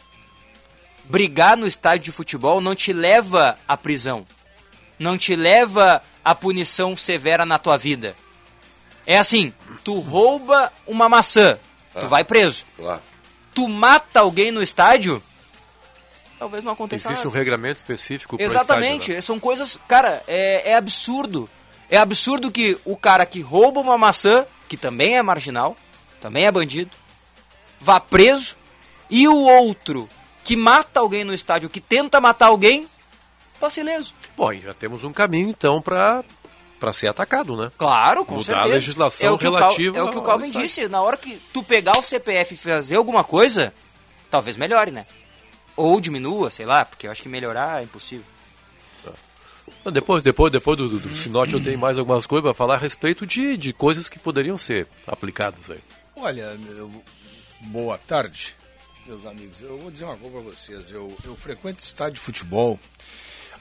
[1.05, 4.25] Brigar no estádio de futebol não te leva à prisão.
[4.99, 8.15] Não te leva à punição severa na tua vida.
[9.05, 11.57] É assim, tu rouba uma maçã,
[11.93, 12.07] tu Ah.
[12.07, 12.65] vai preso.
[12.75, 13.01] Claro.
[13.53, 15.23] Tu mata alguém no estádio,
[16.38, 17.39] talvez não aconteça Existe um nada.
[17.39, 19.21] regramento específico para Exatamente, Estádio, né?
[19.21, 21.49] são coisas, cara, é, é absurdo.
[21.89, 25.75] É absurdo que o cara que rouba uma maçã, que também é marginal,
[26.21, 26.91] também é bandido,
[27.79, 28.57] vá preso,
[29.10, 30.10] e o outro
[30.43, 32.88] que mata alguém no estádio, que tenta matar alguém,
[33.60, 34.13] passe ileso.
[34.38, 36.23] Bom, e já temos um caminho então para
[36.80, 37.71] para ser atacado, né?
[37.76, 38.76] Claro, com Mudar a certeza.
[38.76, 41.02] legislação é o que o Cal- relativa É o que o ao Calvin disse, na
[41.02, 43.73] hora que tu pegar o CPF e fazer alguma coisa,
[44.30, 45.08] talvez melhore, né?
[45.76, 48.26] Ou diminua, sei lá, porque eu acho que melhorar é impossível.
[49.82, 52.76] Então, Depois, depois, depois do, do, do Sinote eu tenho mais algumas coisas para falar
[52.76, 55.80] a respeito de, de coisas que poderiam ser aplicadas aí.
[56.15, 56.91] Olha, eu-
[57.62, 58.54] boa tarde,
[59.08, 59.62] meus amigos.
[59.62, 60.91] Eu vou dizer uma coisa para vocês.
[60.91, 62.80] Eu, eu frequento estádio de futebol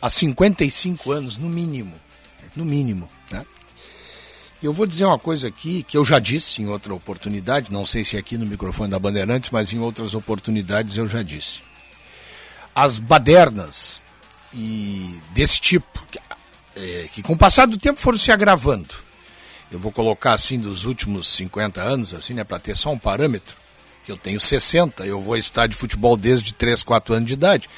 [0.07, 1.95] há 55 anos, no mínimo.
[2.55, 3.45] No mínimo, né?
[4.63, 8.05] Eu vou dizer uma coisa aqui que eu já disse em outra oportunidade, não sei
[8.05, 11.61] se aqui no microfone da Bandeirantes, mas em outras oportunidades eu já disse.
[12.75, 14.01] As badernas
[14.55, 16.19] e desse tipo, que,
[16.77, 18.95] eh, que com o passar do tempo foram se agravando,
[19.71, 23.57] eu vou colocar assim dos últimos 50 anos, assim, né, para ter só um parâmetro.
[24.09, 27.69] Eu tenho 60, eu vou estádio de futebol desde 3, 4 anos de idade.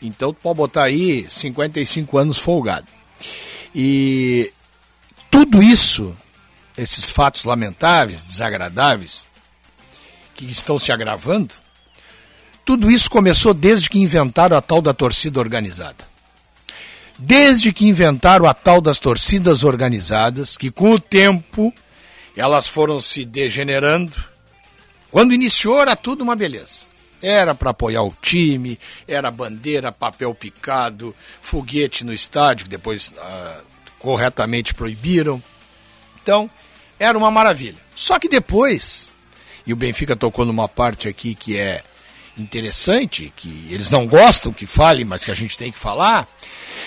[0.00, 2.86] Então tu pode botar aí 55 anos folgado.
[3.74, 4.52] E
[5.30, 6.16] tudo isso,
[6.76, 9.26] esses fatos lamentáveis, desagradáveis,
[10.34, 11.54] que estão se agravando,
[12.64, 16.06] tudo isso começou desde que inventaram a tal da torcida organizada.
[17.18, 21.72] Desde que inventaram a tal das torcidas organizadas, que com o tempo
[22.36, 24.12] elas foram se degenerando.
[25.10, 26.93] Quando iniciou era tudo uma beleza.
[27.26, 33.60] Era para apoiar o time, era bandeira, papel picado, foguete no estádio, que depois ah,
[33.98, 35.42] corretamente proibiram.
[36.22, 36.50] Então,
[36.98, 37.78] era uma maravilha.
[37.94, 39.10] Só que depois,
[39.66, 41.82] e o Benfica tocou numa parte aqui que é
[42.36, 46.28] interessante, que eles não gostam que fale, mas que a gente tem que falar,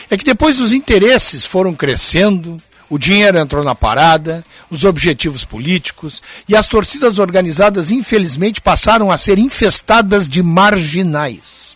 [0.08, 6.22] é que depois os interesses foram crescendo, o dinheiro entrou na parada, os objetivos políticos,
[6.48, 11.76] e as torcidas organizadas, infelizmente, passaram a ser infestadas de marginais.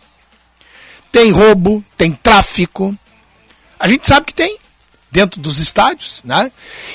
[1.11, 2.95] Tem roubo, tem tráfico.
[3.77, 4.57] A gente sabe que tem
[5.11, 6.51] dentro dos estádios, né?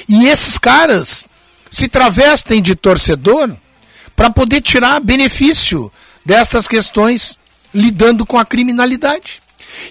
[0.09, 1.27] E esses caras
[1.71, 3.55] se travestem de torcedor
[4.15, 5.93] para poder tirar benefício
[6.25, 7.37] dessas questões
[7.75, 9.43] lidando com a criminalidade.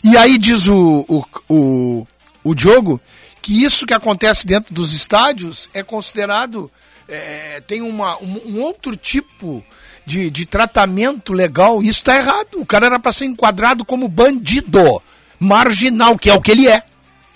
[0.04, 2.08] E aí diz o, o, o,
[2.44, 3.00] o Diogo
[3.46, 6.72] que isso que acontece dentro dos estádios é considerado,
[7.08, 9.64] é, tem uma, um, um outro tipo
[10.04, 11.84] de, de tratamento legal.
[11.84, 12.56] Isso está errado.
[12.56, 15.00] O cara era para ser enquadrado como bandido,
[15.40, 16.82] marginal, que é o que ele é.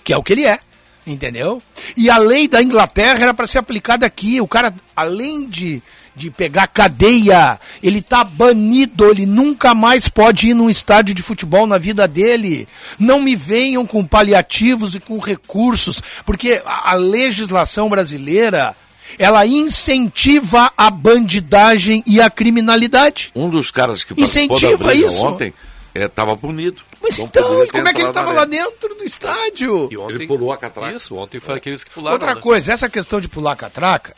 [0.02, 0.58] Que é o que ele é.
[1.06, 1.62] Entendeu?
[1.96, 4.40] E a lei da Inglaterra era para ser aplicada aqui.
[4.40, 5.80] O cara, além de,
[6.20, 11.66] de pegar cadeia, ele tá banido, ele nunca mais pode ir num estádio de futebol
[11.66, 12.68] na vida dele.
[12.98, 18.76] Não me venham com paliativos e com recursos, porque a, a legislação brasileira
[19.18, 23.32] ela incentiva a bandidagem e a criminalidade.
[23.34, 25.26] Um dos caras que participou Incentiva isso.
[25.26, 25.54] ontem
[25.94, 26.82] estava punido.
[27.02, 29.88] Mas Não então, e como é que ele estava lá dentro do estádio?
[29.90, 30.94] E ontem, Ele pulou a catraca.
[30.94, 32.12] Isso, ontem foi aqueles que pularam.
[32.12, 32.40] Outra né?
[32.40, 34.14] coisa, essa questão de pular catraca,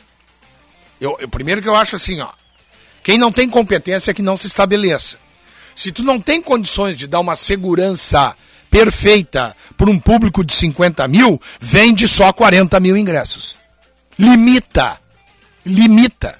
[0.99, 2.29] eu, eu- primeiro que eu acho assim, ó,
[3.03, 5.17] quem não tem competência é que não se estabeleça.
[5.75, 8.35] Se tu não tem condições de dar uma segurança
[8.69, 13.59] perfeita para um público de 50 mil, vende só 40 mil ingressos.
[14.17, 14.99] Limita.
[15.65, 16.39] Limita.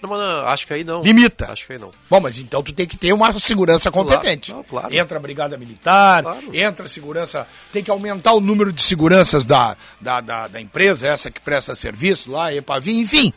[0.00, 1.02] Não, mas não, acho que aí não.
[1.02, 1.50] Limita.
[1.50, 1.90] Acho que aí não.
[2.08, 4.52] Bom, mas então tu tem que ter uma segurança competente.
[4.52, 4.94] Não, claro.
[4.94, 6.54] Entra a brigada militar, Claro.
[6.54, 7.46] entra a segurança.
[7.72, 11.74] Tem que aumentar o número de seguranças da, da, da, da empresa, essa que presta
[11.74, 13.32] serviço lá, EPAVI, enfim.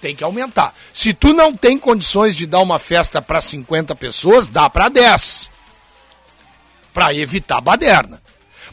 [0.00, 0.74] Tem que aumentar.
[0.92, 5.50] Se tu não tem condições de dar uma festa para 50 pessoas, dá para 10.
[6.92, 8.20] Para evitar baderna.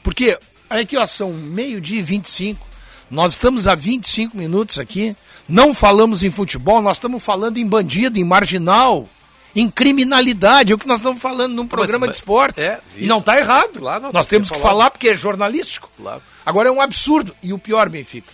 [0.03, 0.37] Porque,
[0.69, 2.65] olha aqui, ó, são meio-dia e 25.
[3.09, 5.15] Nós estamos há 25 minutos aqui.
[5.47, 9.07] Não falamos em futebol, nós estamos falando em bandido, em marginal,
[9.55, 12.63] em criminalidade, é o que nós estamos falando num programa mas- de esportes.
[12.65, 13.79] é, e não está errado.
[13.79, 14.89] Claro, não, nós tem temos que falar.
[14.89, 15.89] porque é jornalístico.
[15.97, 16.21] Claro.
[16.43, 17.35] Agora é um absurdo.
[17.43, 18.27] E o pior, Benfica,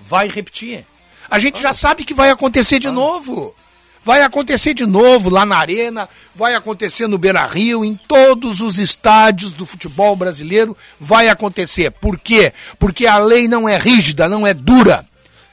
[0.00, 0.86] vai repetir.
[1.30, 3.54] A gente já sabe que vai acontecer de novo.
[4.04, 8.78] Vai acontecer de novo lá na Arena, vai acontecer no Beira Rio, em todos os
[8.78, 11.90] estádios do futebol brasileiro vai acontecer.
[11.90, 12.52] Por quê?
[12.78, 15.04] Porque a lei não é rígida, não é dura.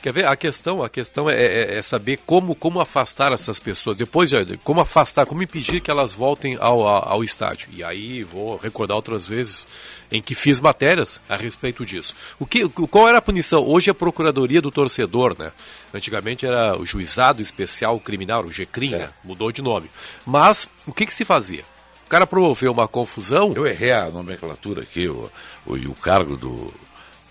[0.04, 0.26] Quer ver?
[0.26, 3.96] A questão, a questão é, é- é saber como, como afastar essas pessoas.
[3.96, 7.70] Depois, de- como afastar, como impedir que elas voltem ao, ao, estádio.
[7.72, 9.66] E aí vou recordar outras vezes
[10.12, 12.14] em que fiz matérias a respeito disso.
[12.38, 13.66] O que, qual era a punição?
[13.66, 15.54] Hoje é a Procuradoria do Torcedor, né?
[15.94, 19.10] Antigamente era o Juizado Especial Criminal, o GCRIM, né?
[19.24, 19.90] Mudou de nome.
[20.26, 21.64] Mas o que, que se fazia?
[22.06, 23.54] O cara promoveu uma confusão.
[23.56, 25.32] Eu errei a nomenclatura aqui, o,
[25.66, 26.74] o, o cargo do.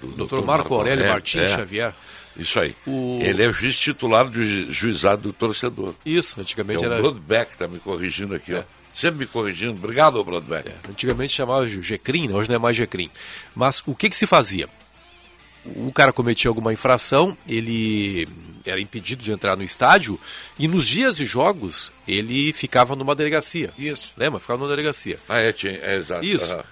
[0.00, 0.42] do Dr.
[0.42, 1.48] Marco Aurélio Martins é.
[1.48, 1.94] Xavier.
[2.36, 2.74] Isso aí.
[2.86, 5.94] O- Ele é o juiz titular do ju- juizado do torcedor.
[6.04, 7.00] Isso, É antigamente o era.
[7.00, 8.62] Broadback está me corrigindo aqui, ó.
[8.92, 9.72] Sempre me corrigindo.
[9.72, 10.68] Obrigado, Broadback.
[10.68, 12.34] É, antigamente chamava de GCRIM, né?
[12.34, 13.10] hoje não é mais GCRIM.
[13.54, 14.68] Mas o que, que se fazia?
[15.64, 18.26] O cara cometia alguma infração, ele
[18.66, 20.18] era impedido de entrar no estádio
[20.58, 23.70] e nos dias de jogos ele ficava numa delegacia.
[23.78, 24.12] Isso.
[24.16, 24.40] Lembra?
[24.40, 25.18] Ficava numa delegacia.
[25.28, 26.24] Ah, é, tinha, é exato.
[26.24, 26.52] Isso.
[26.52, 26.64] Aham.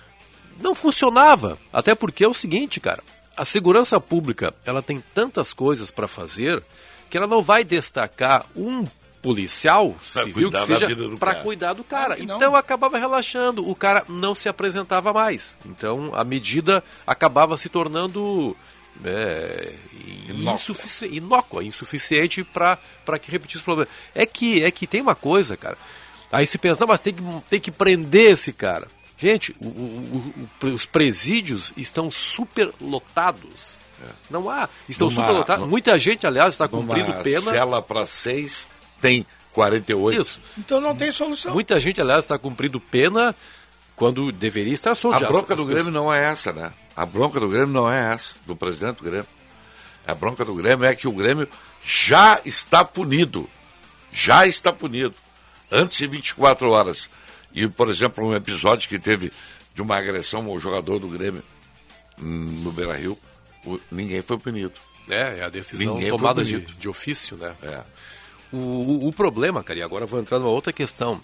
[0.60, 1.56] Não funcionava.
[1.72, 3.02] Até porque é o seguinte, cara.
[3.36, 6.62] A segurança pública, ela tem tantas coisas para fazer
[7.08, 8.86] que ela não vai destacar um
[9.22, 10.86] policial Pra civil que seja
[11.18, 12.18] para cuidar do cara.
[12.36, 15.56] Então acabava relaxando, o cara não se apresentava mais.
[15.66, 18.56] Então a medida acabava se tornando
[19.04, 19.74] é,
[20.54, 22.78] insufici- inócua, insuficiente para
[23.20, 23.90] que repetisse o problema.
[24.14, 25.76] É que, é que tem uma coisa, cara.
[26.32, 28.86] Aí se pensa, não, mas tem que, tem que prender esse cara.
[29.20, 33.78] Gente, o- o- o- os presídios estão super lotados.
[34.30, 34.66] Não há.
[34.88, 35.62] Estão Numa- super lotados.
[35.64, 37.50] num- Muita gente, aliás, está Numa cumprindo pena.
[37.50, 38.66] cela para seis
[39.00, 40.22] tem 48.
[40.22, 40.40] Isso.
[40.56, 41.52] Então não tem solução.
[41.52, 43.36] Muita gente, aliás, está cumprindo pena
[43.94, 45.22] quando deveria estar solto.
[45.22, 46.72] A bronca as do pessoas- Grêmio não é essa, né?
[46.96, 49.26] A bronca do Grêmio não é essa, do presidente do Grêmio.
[50.06, 51.46] A bronca do Grêmio é que o Grêmio
[51.84, 53.50] já está punido.
[54.10, 55.14] Já está punido.
[55.70, 57.08] Antes de 24 horas.
[57.52, 59.32] E, por exemplo, um episódio que teve
[59.74, 61.42] de uma agressão ao jogador do Grêmio
[62.20, 63.18] hum, no Beira Rio,
[63.90, 64.72] ninguém foi punido.
[65.08, 67.54] É, é a decisão Ninguém tomada de, de ofício, né?
[67.62, 67.82] É.
[68.52, 71.20] O, o, o problema, cara, e agora vou entrar numa outra questão.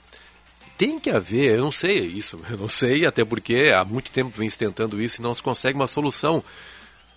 [0.77, 4.37] Tem que haver, eu não sei isso, eu não sei, até porque há muito tempo
[4.37, 6.43] vem se tentando isso e não se consegue uma solução.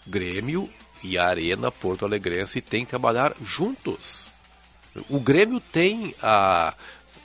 [0.07, 0.69] Grêmio
[1.03, 4.29] e a Arena Porto Alegrense têm que trabalhar juntos.
[5.07, 6.73] O Grêmio tem a,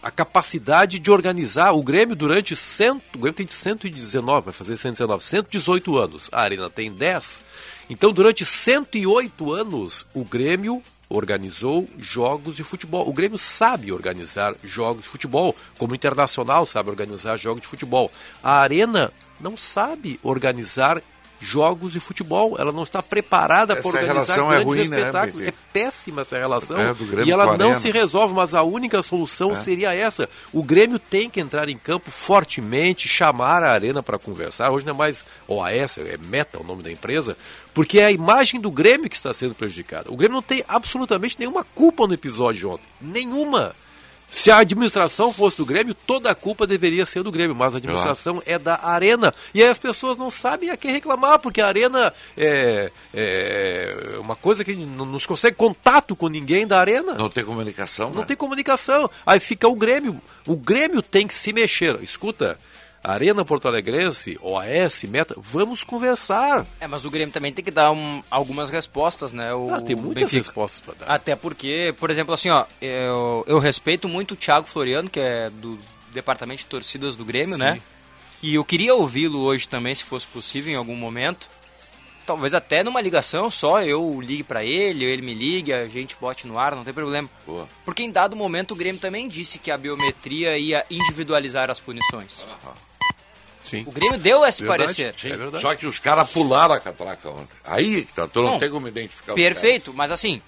[0.05, 1.73] a capacidade de organizar.
[1.73, 6.29] O Grêmio durante cento, o Grêmio tem 119, vai fazer 119, 118 anos.
[6.31, 7.43] A Arena tem 10.
[7.89, 13.09] Então, durante 108 anos, o Grêmio organizou jogos de futebol.
[13.09, 18.13] O Grêmio sabe organizar jogos de futebol, como o Internacional sabe organizar jogos de futebol.
[18.43, 21.03] A Arena não sabe organizar
[21.45, 22.57] jogos de futebol.
[22.59, 25.41] Ela não está preparada para organizar é grandes ruim, né, espetáculos.
[25.41, 25.59] Benfica?
[25.59, 26.79] é péssima essa relação.
[26.79, 27.77] É, e ela não Arena.
[27.77, 30.29] se resolve, mas a única solução seria essa.
[30.53, 34.71] O Grêmio tem que entrar em campo fortemente, chamar a Arena para conversar.
[34.71, 37.37] Hoje não é mais OAS, é Meta o nome da empresa,
[37.73, 40.11] porque é a imagem do Grêmio que está sendo prejudicada.
[40.11, 42.87] O Grêmio não tem absolutamente nenhuma culpa no episódio de ontem.
[43.01, 43.75] Nenhuma.
[44.35, 47.79] Se a administração fosse do Grêmio, toda a culpa deveria ser do Grêmio, mas a
[47.79, 49.33] administração é da Arena.
[49.55, 54.35] E aí as pessoas não sabem a quem reclamar, porque a Arena é, é uma
[54.35, 57.15] coisa que não, não se consegue contato com ninguém da Arena.
[57.15, 58.27] Não tem comunicação, Não né?
[58.27, 59.09] tem comunicação.
[59.25, 60.21] Aí fica o Grêmio.
[60.49, 62.03] O Grêmio tem que se mexer.
[62.03, 62.59] Escuta,
[63.05, 66.67] Arena Porto Alegrense, OAS, Meta, vamos conversar.
[66.81, 69.53] É, mas o Grêmio também tem que dar um- algumas respostas, né?
[69.53, 70.39] O Ah, tem muitas Benfica.
[70.39, 71.15] respostas para dar.
[71.15, 75.51] Até porque, por exemplo, assim, ó, eu, eu respeito muito o Thiago Floriano, que é
[75.51, 75.79] do
[76.13, 77.79] departamento de torcidas do Grêmio, né?
[78.43, 81.49] E eu queria ouvi-lo hoje também, se fosse possível, em algum momento.
[82.27, 86.47] Talvez até numa ligação só, eu ligue pra ele, ele me ligue, a gente bote
[86.47, 87.29] no ar, não tem problema.
[87.47, 87.69] Boa.
[87.85, 92.43] Porque em dado momento o Grêmio também disse que a biometria ia individualizar as punições.
[93.65, 93.83] Sim.
[93.87, 94.83] O Grêmio deu esse Verdade.
[94.83, 95.15] parecer.
[95.19, 95.63] Sim, É verdade.
[95.63, 97.57] Só que os caras pularam a catraca ontem.
[97.65, 98.59] Aí que tá, tu não, Não.
[98.59, 100.41] tem como identificar Perfeito, mas assim,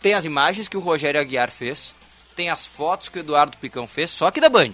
[0.00, 1.94] tem as imagens que o Rogério Aguiar fez,
[2.36, 4.72] tem as fotos que o Eduardo Picão fez, só que da Band.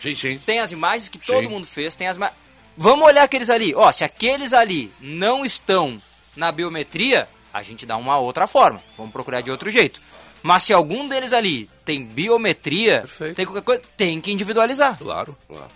[0.00, 0.38] Sim, sim.
[0.44, 1.48] Tem as imagens que todo Sim.
[1.48, 2.32] mundo fez, tem as ima-
[2.76, 3.74] Vamos olhar aqueles ali.
[3.74, 6.00] Ó, se aqueles ali não estão
[6.34, 8.82] na biometria, a gente dá uma outra forma.
[8.96, 10.00] Vamos procurar de outro jeito.
[10.42, 13.36] Mas se algum deles ali tem biometria, Perfeito.
[13.36, 14.98] tem qualquer coisa, tem que individualizar.
[14.98, 15.68] Claro, claro.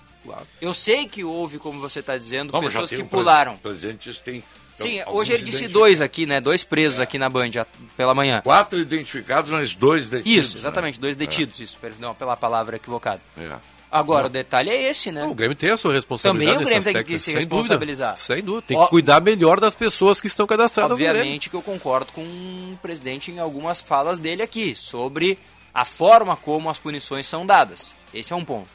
[0.61, 3.57] Eu sei que houve, como você está dizendo, pessoas tem que pularam.
[3.57, 4.43] presidente isso tem
[4.79, 6.41] Sim, Alguns hoje ele disse dois aqui, né?
[6.41, 7.51] Dois presos aqui na Band
[7.97, 8.41] pela manhã.
[8.43, 10.49] Quatro identificados, mas dois detidos.
[10.51, 13.21] Isso, exatamente, dois detidos, isso, perdão pela palavra equivocada.
[13.37, 13.51] Né?
[13.53, 13.79] É.
[13.91, 15.23] Agora, o detalhe é esse, né?
[15.23, 17.35] Não, o Grêmio tem a sua responsabilidade Também o Grêmio tem aspecto, que se sem
[17.41, 18.11] responsabilizar.
[18.15, 18.65] Dúvida, sem dúvida.
[18.69, 20.93] Tem Ó- que cuidar melhor das pessoas que estão cadastradas.
[20.93, 25.39] Obviamente que eu concordo com o presidente em algumas falas dele aqui, sobre
[25.73, 27.95] a forma como as punições são dadas.
[28.13, 28.69] Esse é um ponto.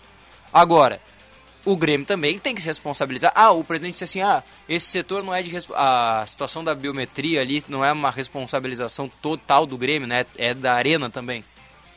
[0.52, 1.00] Agora,
[1.66, 3.32] o Grêmio também tem que se responsabilizar.
[3.36, 5.52] Ah, o presidente disse assim, ah, esse setor não é de...
[5.76, 10.26] A situação da biometria ali não é uma responsabilização total do Grêmio, né?
[10.38, 11.44] É da Arena também.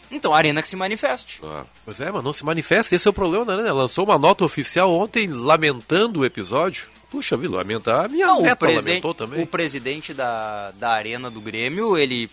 [0.09, 1.41] Então, a Arena que se manifeste.
[1.41, 1.67] Claro.
[1.85, 3.73] Pois é, mas não se manifesta, esse é o problema, né?
[3.73, 6.87] Lançou uma nota oficial ontem lamentando o episódio.
[7.11, 8.05] Puxa vida, lamentar.
[8.05, 9.43] A minha Não, o neta presidente, lamentou também.
[9.43, 12.31] o presidente da, da Arena do Grêmio, ele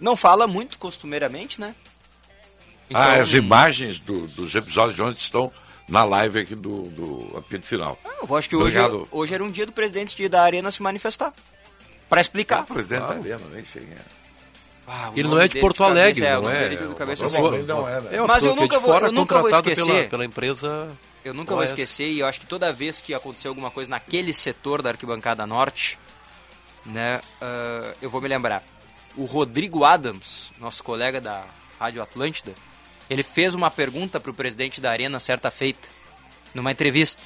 [0.00, 1.74] não fala muito costumeiramente, né?
[2.88, 5.52] Então, ah, as imagens do- dos episódios de ontem estão
[5.88, 7.98] na live aqui do, do apito final.
[8.28, 9.08] Eu acho que hoje, Obrigado.
[9.10, 11.32] hoje era um dia do presidente de- da Arena se manifestar.
[12.08, 12.60] Pra explicar.
[12.60, 14.00] Ah, presidente da Arena, nem sei quem é.
[14.86, 16.68] Ah, Ele não é de dele Porto cabeça, Alegre, é, o não é?
[16.70, 18.08] de cabeça eu pessoa- Ele não é, né?
[18.16, 19.84] É Mas eu é nunca de vou- eu nunca vou esquecer.
[19.84, 20.88] Pela, pela empresa.
[21.24, 24.32] Eu nunca vou esquecer e eu acho que toda vez que acontecer alguma coisa naquele
[24.32, 25.98] setor da arquibancada norte,
[26.86, 28.62] né, ah, eu vou me lembrar.
[29.16, 31.44] O Rodrigo Adams, nosso colega da
[31.78, 32.52] Rádio Atlântida,
[33.08, 35.88] ele fez uma pergunta para o presidente da Arena certa feita,
[36.54, 37.22] numa entrevista.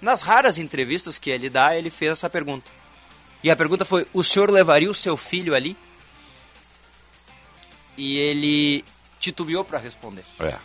[0.00, 2.70] Nas raras entrevistas que ele dá, ele fez essa pergunta.
[3.42, 5.76] E a pergunta foi: o senhor levaria o seu filho ali?
[7.96, 8.84] E ele
[9.20, 10.24] titubeou para responder.
[10.40, 10.56] É.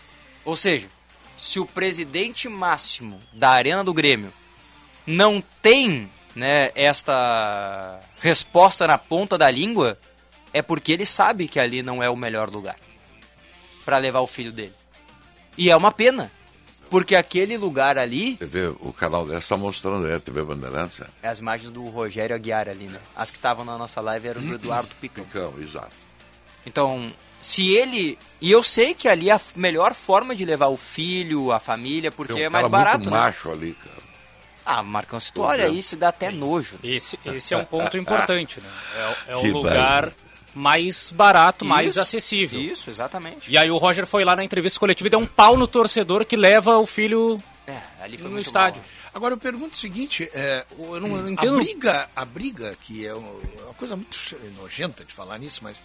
[0.46, 0.88] Ou seja,
[1.36, 4.32] se o presidente máximo da Arena do Grêmio
[5.06, 10.00] não tem né, esta resposta na ponta da língua,
[10.54, 12.78] é porque ele sabe que ali não é o melhor lugar
[13.88, 14.74] para levar o filho dele.
[15.58, 16.30] E é uma pena,
[16.90, 21.00] porque aquele lugar ali, TV, o canal dessa está mostrando, é a TV Bandeirantes.
[21.00, 21.06] é.
[21.24, 23.00] é as imagens do Rogério Aguiar ali, né?
[23.16, 25.24] As que estavam na nossa live eram do Eduardo Picão.
[25.24, 25.96] Picão, exato.
[26.66, 27.10] Então,
[27.42, 28.20] se ele.
[28.42, 32.12] E eu sei que ali é a melhor forma de levar o filho, a família,
[32.12, 33.18] porque um é mais cara barato, muito né?
[33.18, 33.98] macho ali, cara.
[34.66, 35.80] Ah, Marcão, se tu olha vendo.
[35.80, 36.76] isso, dá até nojo.
[36.84, 38.70] Esse, esse é um ponto importante, né?
[38.94, 40.27] É, é o Que lugar barulho.
[40.58, 42.60] Mais barato, mais Isso, acessível.
[42.60, 43.52] Isso, exatamente.
[43.52, 46.26] E aí o Roger foi lá na entrevista coletiva e deu um pau no torcedor
[46.26, 48.82] que leva o filho É, ali foi no estádio.
[48.82, 48.92] mal.
[49.14, 51.56] Agora eu pergunto o seguinte, é, Eu não a entendo.
[51.58, 53.30] briga, a briga que é uma
[53.66, 54.18] uma coisa muito
[54.60, 55.82] nojenta de falar nisso, mas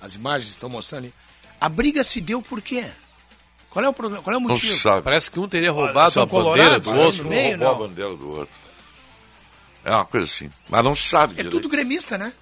[0.00, 1.14] as imagens estão mostrando ali.
[1.60, 2.86] A briga se deu por quê?
[3.70, 4.22] Qual é o problema?
[4.22, 4.74] Qual é o Não motivo?
[4.74, 5.02] se sabe.
[5.02, 6.98] Parece que um teria roubado a bandeira do né?
[7.04, 7.24] outro.
[7.24, 7.84] no meio, roubou não.
[7.84, 8.54] a bandeira do outro.
[9.84, 10.50] É uma coisa assim.
[10.68, 11.52] Mas não se sabe É direito.
[11.52, 12.32] tudo gremista, né?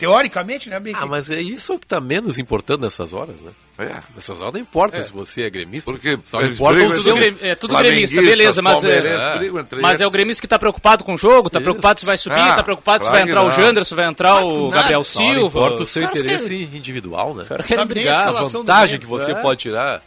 [0.00, 1.04] Teoricamente, né, Benfica?
[1.04, 3.50] Ah, mas é isso que tá menos importando nessas horas, né?
[3.78, 3.96] É.
[4.16, 5.90] Nessas horas não importa se você é gremista.
[5.92, 7.14] Porque só eles importa o seu...
[7.14, 9.50] grem- é tudo gremista, beleza, mas é- é.
[9.80, 11.64] Mas é o gremista que tá preocupado com o jogo, tá Isso.
[11.64, 13.56] preocupado se vai subir, Ah, tá preocupado se claro vai que entrar o não.
[13.56, 14.76] Jander, se vai entrar Claro que o nada.
[14.76, 15.46] Gabriel Só não Silva.
[15.46, 17.44] importa o seu interesse querem- individual, né?
[17.46, 19.34] Quer Quer brigar, a vantagem que você é.
[19.34, 20.02] pode tirar.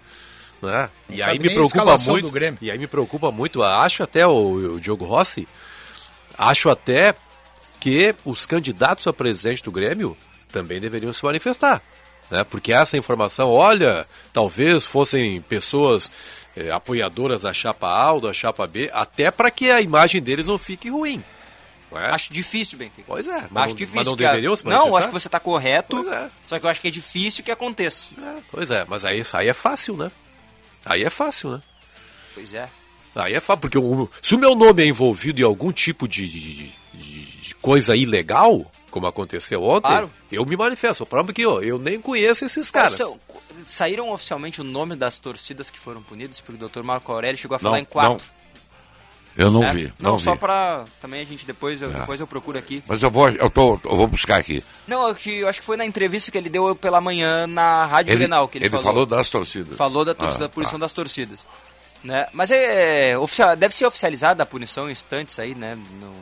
[0.62, 0.90] Né?
[1.10, 2.32] E aí me preocupa muito.
[2.62, 3.62] E aí me preocupa muito.
[3.62, 5.48] Acho até o, o Diogo Rossi.
[6.38, 7.14] Acho até
[7.84, 10.16] que os candidatos a presidente do Grêmio
[10.52, 11.82] também deveriam se manifestar.
[12.32, 12.44] Né?
[12.46, 16.10] Porque essa informação, olha, talvez fossem pessoas
[16.56, 20.48] eh, apoiadoras da chapa A ou da chapa B, até para que a imagem deles
[20.48, 21.22] não fique ruim.
[21.92, 22.06] não é?
[22.12, 23.04] Acho difícil, Benfica.
[23.06, 23.96] Pois é, mas Acho não, difícil.
[23.98, 24.98] mas não deveriam se Não, manifestar?
[25.00, 26.10] acho que você tá correto.
[26.10, 26.30] É.
[26.48, 28.14] Só que eu acho que é difícil que aconteça.
[28.18, 30.10] É, pois é, mas aí, aí é fácil, né?
[30.86, 31.62] Aí é fácil, né?
[32.34, 32.70] Pois é.
[33.14, 33.78] Aí é fácil, porque
[34.22, 37.13] se o meu nome é envolvido em algum tipo de, de- de- de
[37.64, 40.12] coisa ilegal, como aconteceu ontem, Claro.
[40.32, 41.04] eu me manifesto.
[41.04, 42.92] O problema é que ó, eu nem conheço esses caras.
[42.92, 43.20] são-
[43.68, 46.84] saíram oficialmente o nome das torcidas que foram punidas, porque o Dr.
[46.84, 48.28] Marco Aurélio chegou a Não, falar em quatro.
[49.36, 49.74] Eu não né?
[49.74, 49.94] vi.
[50.00, 50.84] Não, Não, só pra.
[51.02, 51.94] Também a gente depois, eu, É.
[52.02, 52.84] depois eu procuro aqui.
[52.86, 54.64] Mas eu vou, eu, tô, eu vou buscar aqui.
[54.88, 57.86] Não, eu, que- eu acho que foi na entrevista que ele deu pela manhã na
[57.88, 59.76] Rádio Ele, Grenal que ele, ele falou das torcidas.
[59.76, 60.86] Falou da, torcida, Ah, da punição tá.
[60.86, 61.40] das torcidas.
[62.04, 62.28] Né?
[62.32, 65.76] Mas é, oficial, deve ser oficializada a punição em instantes aí, né?
[66.00, 66.14] No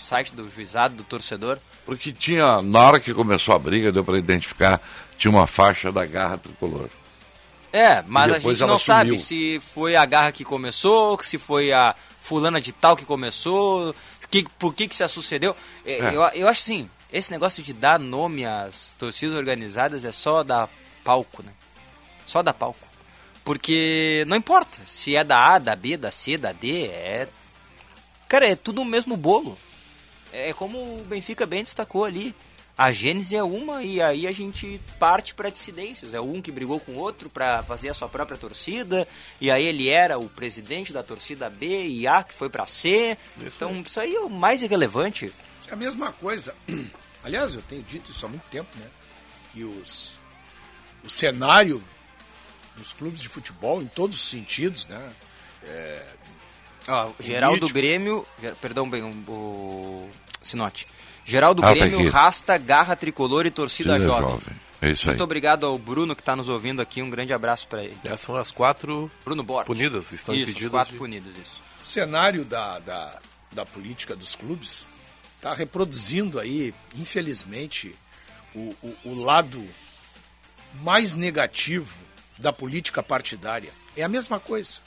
[0.00, 1.58] site do juizado, do torcedor.
[1.84, 4.80] Porque tinha, na hora que começou a briga, deu para identificar,
[5.18, 6.88] tinha uma faixa da garra tricolor.
[7.72, 11.94] É, mas a gente não sabe se foi a garra que começou, se foi a
[12.20, 13.94] fulana de tal que começou,
[14.30, 15.54] que, por que que se sucedeu.
[15.84, 16.14] É, É.
[16.14, 20.68] Eu, eu acho assim, esse negócio de dar nome às torcidas organizadas é só dar
[21.04, 21.52] palco, né?
[22.26, 22.86] Só dar palco.
[23.44, 27.28] Porque não importa se é da A, da B, da C, da D, é...
[28.28, 29.58] Cara, é tudo o mesmo bolo.
[30.32, 32.34] É como o Benfica bem destacou ali.
[32.78, 36.14] A gênese é uma e aí a gente parte para dissidências.
[36.14, 39.06] É um que brigou com o outro para fazer a sua própria torcida,
[39.38, 43.18] e aí ele era o presidente da torcida B e A que foi para C.
[43.38, 45.30] então isso aí é o mais irrelevante.
[45.68, 46.54] É a mesma coisa.
[47.22, 48.86] Aliás, eu tenho dito isso há muito tempo, né?
[49.52, 50.16] Que os,
[51.04, 51.82] o cenário
[52.76, 55.12] dos clubes de futebol, em todos os sentidos, né?
[55.64, 56.06] É,
[56.88, 58.26] Ó, geral do Grêmio.
[58.40, 59.08] ger- Perdão, bem, o.
[59.30, 60.10] o
[60.42, 60.86] Sinote.
[61.24, 62.08] Geral do Ah, tá Grêmio, aqui.
[62.08, 64.30] rasta, garra tricolor e torcida jovem.
[64.30, 64.56] jovem.
[64.82, 65.08] É isso aí.
[65.08, 67.02] Muito obrigado ao Bruno que está nos ouvindo aqui.
[67.02, 67.96] Um grande abraço para ele.
[68.04, 69.66] Essas são as quatro Bruno Borges.
[69.66, 70.70] punidas, estão isso, impedidas.
[70.70, 71.60] quatro de- punidos, isso.
[71.82, 73.18] o cenário da, da,
[73.52, 74.88] da política dos clubes
[75.36, 77.94] está reproduzindo aí, infelizmente,
[78.54, 79.62] o, o, o lado
[80.82, 81.94] mais negativo
[82.38, 83.70] da política partidária.
[83.96, 84.80] É a mesma coisa.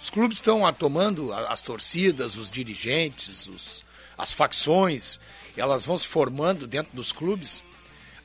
[0.00, 3.84] Os clubes estão tomando as torcidas, os dirigentes, os,
[4.16, 5.18] as facções,
[5.56, 7.62] elas vão se formando dentro dos clubes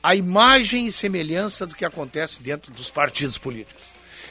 [0.02, 3.82] a imagem e semelhança do que acontece dentro dos partidos políticos.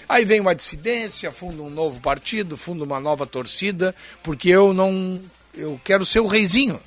[0.08, 5.20] Aí vem uma dissidência, funda um novo partido, funda uma nova torcida, porque eu não.
[5.56, 6.80] Eu quero ser o reizinho.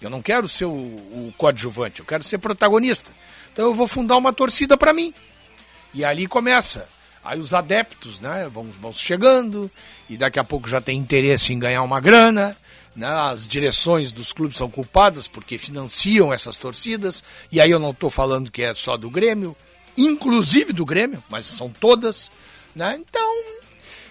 [0.00, 3.12] Eu não quero ser o, o coadjuvante, eu quero ser protagonista.
[3.52, 5.14] Então eu vou fundar uma torcida para mim.
[5.94, 6.86] E ali começa.
[7.28, 9.70] Aí os adeptos né, vão, vão chegando,
[10.08, 12.56] e daqui a pouco já tem interesse em ganhar uma grana.
[12.96, 17.22] Né, as direções dos clubes são culpadas porque financiam essas torcidas.
[17.52, 19.54] E aí eu não estou falando que é só do Grêmio,
[19.94, 22.32] inclusive do Grêmio, mas são todas.
[22.74, 22.98] Né?
[22.98, 23.44] Então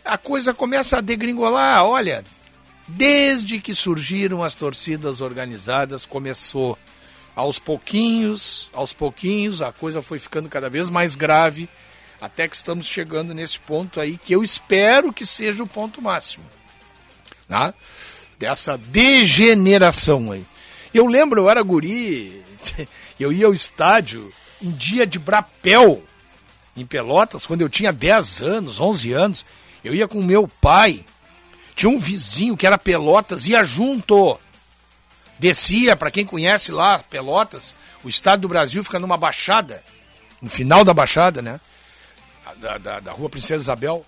[0.05, 1.83] a coisa começa a degringolar.
[1.85, 2.23] Olha,
[2.87, 6.77] desde que surgiram as torcidas organizadas, começou
[7.35, 11.67] aos pouquinhos, aos pouquinhos, a coisa foi ficando cada vez mais grave,
[12.19, 16.45] até que estamos chegando nesse ponto aí, que eu espero que seja o ponto máximo.
[17.47, 17.73] Né?
[18.39, 20.45] Dessa degeneração aí.
[20.93, 22.43] Eu lembro, eu era guri,
[23.19, 26.03] eu ia ao estádio em dia de brapel,
[26.75, 29.45] em Pelotas, quando eu tinha 10 anos, 11 anos,
[29.83, 31.03] eu ia com meu pai,
[31.75, 34.39] tinha um vizinho que era Pelotas, ia junto.
[35.39, 39.83] Descia, para quem conhece lá, Pelotas, o estado do Brasil fica numa baixada,
[40.41, 41.59] no final da baixada, né?
[42.59, 44.05] Da, da, da rua Princesa Isabel.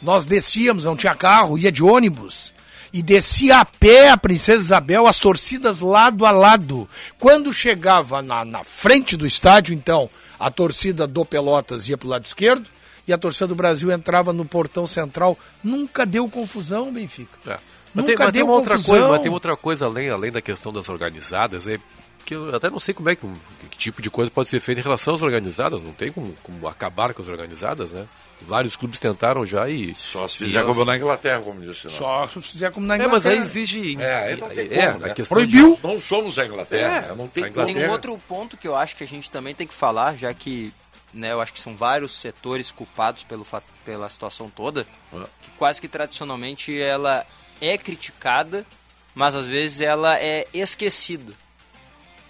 [0.00, 2.52] Nós descíamos, não tinha carro, ia de ônibus.
[2.92, 6.88] E descia a pé a Princesa Isabel, as torcidas lado a lado.
[7.18, 12.10] Quando chegava na, na frente do estádio, então, a torcida do Pelotas ia para o
[12.10, 12.68] lado esquerdo
[13.06, 15.38] e a torcida do Brasil entrava no portão central.
[15.62, 17.38] Nunca deu confusão, Benfica.
[17.46, 17.58] É.
[17.94, 20.32] Mas Nunca tem, mas tem deu uma outra coisa, mas tem outra coisa além, além
[20.32, 21.78] da questão das organizadas, é
[22.24, 23.26] que eu até não sei como é que,
[23.70, 26.66] que tipo de coisa pode ser feita em relação às organizadas, não tem como, como
[26.68, 28.06] acabar com as organizadas, né?
[28.42, 31.84] Vários clubes tentaram já e Só se fizer elas- como na Inglaterra, como disse.
[31.84, 31.92] Não.
[31.92, 33.12] Só se fizer como na É, Inglaterra.
[33.12, 35.14] mas aí exige É, aí não tem é, como, a né?
[35.14, 35.78] questão Proibiu.
[35.82, 37.08] Não somos a Inglaterra.
[37.10, 37.66] É, não tem a como.
[37.66, 40.34] Tem um outro ponto que eu acho que a gente também tem que falar, já
[40.34, 40.72] que
[41.14, 45.24] né, eu acho que são vários setores culpados pelo, fa- pela situação toda, Ah.
[45.42, 47.24] que quase que tradicionalmente ela
[47.60, 48.66] é criticada,
[49.14, 51.32] mas às vezes ela é esquecida,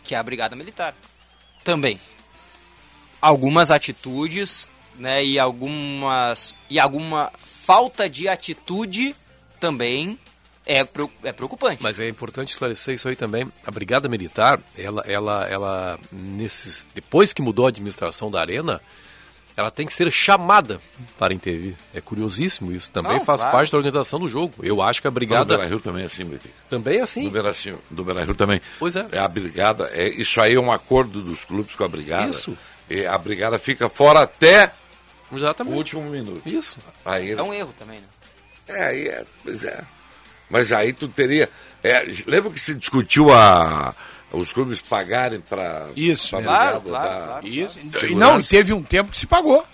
[0.03, 0.95] que é a Brigada Militar.
[1.65, 1.99] Também.
[3.21, 9.15] Algumas atitudes, né, e algumas e alguma falta de atitude
[9.61, 10.19] também
[10.67, 10.87] é,
[11.25, 11.83] é preocupante.
[11.83, 13.51] Mas é importante esclarecer isso aí também.
[13.65, 18.81] A Brigada Militar, ela, ela, ela, nesses, depois que mudou a administração da Arena,
[19.57, 20.81] ela tem que ser chamada
[21.19, 21.75] para intervir.
[21.95, 22.91] É curiosíssimo isso.
[22.91, 23.57] Também Não, faz claro.
[23.57, 24.55] parte da organização do jogo.
[24.63, 26.55] Eu acho que a Do Brigada Beira-Rio também é assim, Benfica.
[26.71, 27.25] também é assim.
[27.25, 27.31] Do
[28.05, 28.61] Beira-Rio do também.
[28.79, 29.07] Pois é.
[29.19, 32.29] A brigada, é, isso aí é um acordo dos clubes com a brigada.
[32.31, 32.57] Isso.
[32.89, 34.73] E a brigada fica fora até
[35.31, 35.77] o Exatamente.
[35.77, 36.43] último minuto.
[36.47, 36.79] Isso.
[37.05, 38.07] Aí, É um erro também, né?
[38.69, 39.83] é, aí é, pois é.
[40.51, 41.49] Mas aí tu teria.
[41.83, 43.95] é, lembra que se discutiu a,
[44.33, 45.87] os clubes pagarem para.
[45.97, 46.43] Isso, pra é.
[46.43, 47.47] brigada Claro, claro, da- claro.
[47.47, 47.75] Isso.
[47.75, 48.07] Segurança.
[48.07, 49.65] E não, e teve um tempo que se pagou.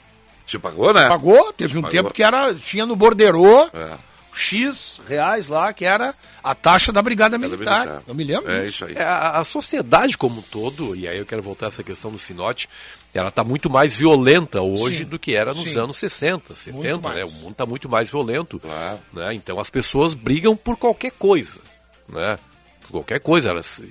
[0.46, 1.08] Se pagou, né?
[1.08, 1.90] Pagou, teve um Pagou.
[2.02, 3.90] tempo que era, tinha no borderô É.
[4.32, 7.80] X reais lá, que era a taxa da Brigada Militar.
[7.80, 8.02] militar.
[8.06, 8.66] Eu me lembro É disso.
[8.76, 8.94] isso aí.
[8.96, 12.10] É, a, a sociedade como um todo, e aí eu quero voltar a essa questão
[12.10, 12.68] do Sinote,
[13.12, 15.04] ela está muito mais violenta hoje Sim.
[15.04, 15.80] do que era nos Sim.
[15.80, 17.24] anos 60, 70, né?
[17.24, 18.58] O mundo está muito mais violento.
[18.60, 19.00] Claro.
[19.12, 19.34] Né?
[19.34, 21.60] Então as pessoas brigam por qualquer coisa.
[22.08, 22.38] Né?
[22.82, 23.50] Por qualquer coisa.
[23.50, 23.82] Elas,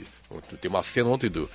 [0.62, 1.50] tem uma cena ontem do.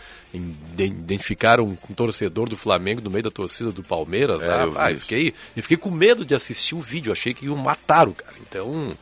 [0.79, 4.43] Identificaram um torcedor do Flamengo no meio da torcida do Palmeiras.
[4.43, 4.63] É, lá.
[4.65, 7.57] eu Ah, eu fiquei, eu fiquei com medo de assistir o vídeo, achei que iam
[7.57, 8.35] matar o cara.
[8.41, 8.97] Então.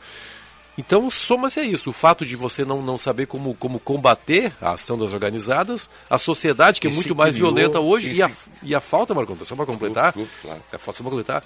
[0.77, 1.89] Então, soma-se a isso.
[1.89, 6.17] O fato de você não, não saber como, como combater a ação das organizadas, a
[6.17, 9.13] sociedade, que é muito mais criou- violenta hoje, e e, a, se- e a falta,
[9.13, 10.63] Marco só para completar, claro.
[10.71, 11.43] é, só para completar,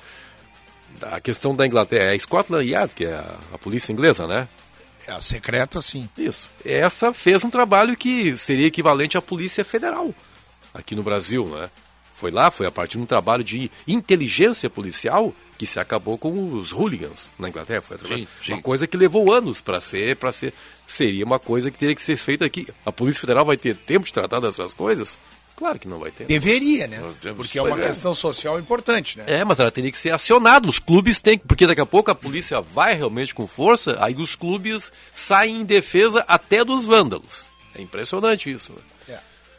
[1.02, 4.48] a questão da Inglaterra, é a Scotland Yard, que é a, a polícia inglesa, né?
[5.08, 6.10] É a secreta, sim.
[6.18, 6.50] Isso.
[6.64, 10.14] Essa fez um trabalho que seria equivalente à Polícia Federal
[10.76, 11.70] aqui no Brasil, né?
[12.14, 16.54] Foi lá, foi a partir de um trabalho de inteligência policial que se acabou com
[16.54, 17.82] os hooligans na Inglaterra.
[17.82, 18.54] Foi Sim, sim.
[18.54, 20.54] uma coisa que levou anos para ser, para ser.
[20.86, 22.68] Seria uma coisa que teria que ser feita aqui.
[22.86, 25.18] A Polícia Federal vai ter tempo de tratar dessas coisas?
[25.56, 26.26] Claro que não vai ter.
[26.26, 27.02] Deveria, né?
[27.36, 27.88] Porque é uma é.
[27.88, 29.24] questão social importante, né?
[29.28, 30.68] É, mas ela teria que ser acionada.
[30.68, 34.36] Os clubes têm, porque daqui a pouco a polícia vai realmente com força, aí os
[34.36, 37.48] clubes saem em defesa até dos vândalos.
[37.74, 38.74] É impressionante isso.
[38.74, 38.80] né?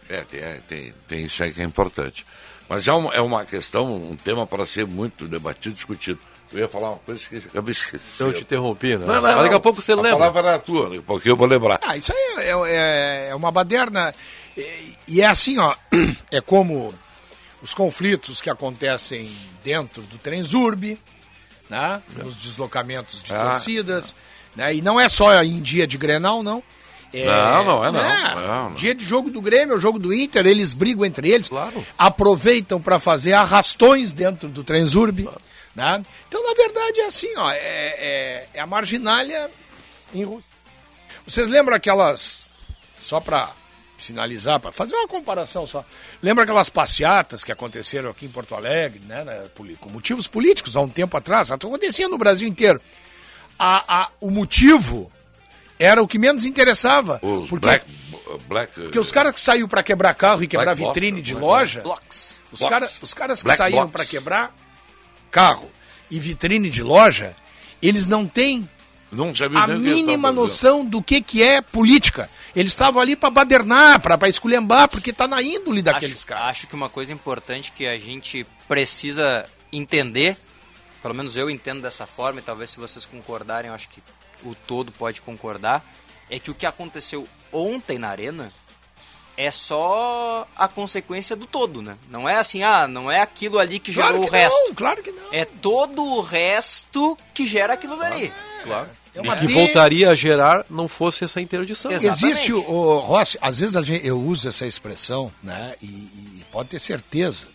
[0.08, 2.24] É, tem, é, tem, tem isso aí que é importante.
[2.68, 6.18] Mas é uma, é uma questão, um tema para ser muito debatido, discutido.
[6.52, 8.30] Eu ia falar uma coisa que acabei esquecendo.
[8.30, 9.04] Eu te interrompi, né?
[9.04, 9.56] Não, não, mas daqui não.
[9.56, 10.12] a pouco você a lembra.
[10.12, 11.80] palavra era tua, a pouco eu vou lembrar.
[11.82, 14.14] Ah, isso aí é, é- é uma baderna.
[14.56, 15.74] E, e é assim, ó.
[16.30, 16.94] É como
[17.62, 19.30] os conflitos que acontecem
[19.64, 20.98] dentro do Transurb,
[21.70, 22.02] né?
[22.16, 23.50] Nos deslocamentos de Ah.
[23.50, 24.14] torcidas.
[24.54, 24.76] Né?
[24.76, 26.62] E não é só em dia de Grenal, não.
[27.12, 28.02] É, Não, não é não.
[28.02, 28.32] né?
[28.34, 28.74] Não, não.
[28.74, 31.48] Dia de jogo do Grêmio, é jogo do Inter, eles brigam entre eles.
[31.48, 31.84] Claro.
[31.96, 35.28] Aproveitam para fazer arrastões dentro do Transurb.
[35.74, 36.04] Né?
[36.28, 37.50] Então, na verdade, é assim, ó.
[37.50, 39.50] É, é- é a marginalha
[40.14, 40.50] em Rússia.
[41.26, 42.52] Vocês lembram aquelas.
[42.98, 43.50] Só para
[43.98, 45.84] finalizar, para fazer uma comparação só.
[46.22, 49.44] Lembra aquelas passeatas que aconteceram aqui em Porto Alegre, né, né,
[49.80, 51.50] com motivos políticos há um tempo atrás?
[51.50, 52.80] Acontecia no Brasil inteiro.
[53.58, 55.10] A, a- o motivo
[55.78, 57.18] era o que menos interessava.
[57.22, 57.84] Os porque, Black.
[58.48, 61.46] Black porque os caras que saíram para quebrar carro e quebrar Box, vitrine de Black
[61.46, 62.40] loja, Blocks.
[62.52, 64.54] os, cara, os caras que Black saíram para quebrar
[65.30, 65.70] carro
[66.10, 67.34] e vitrine de loja,
[67.80, 68.68] eles não têm
[69.12, 72.28] Não a mínima noção do que, que é política.
[72.56, 76.44] Eles estavam ali para badernar, para esculhambar, porque tá na índole daqueles acho, caras.
[76.46, 80.38] acho que uma coisa importante que a gente precisa entender,
[81.02, 84.02] pelo menos eu entendo dessa forma, e talvez se vocês concordarem, eu acho que
[84.42, 85.84] o todo pode concordar,
[86.30, 88.50] é que o que aconteceu ontem na arena
[89.36, 91.98] é só a consequência do todo, né?
[92.08, 94.64] Não é assim, ah, não é aquilo ali que gerou Claro o que resto.
[94.66, 95.28] não, claro que não.
[95.30, 98.32] É todo o resto que gera aquilo dali.
[98.62, 98.88] Claro.
[99.16, 101.90] É E que de- voltaria a gerar não fosse essa interdição.
[101.90, 102.06] Exato.
[102.26, 105.74] Existe o, o Rossi, às vezes a gente- eu uso essa expressão, né?
[105.82, 107.46] E, e pode ter certeza.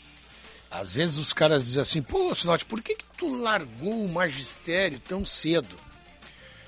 [0.70, 5.00] Às vezes os caras dizem assim, pô, Sinote, por que, que tu largou o magistério
[5.00, 5.76] tão cedo?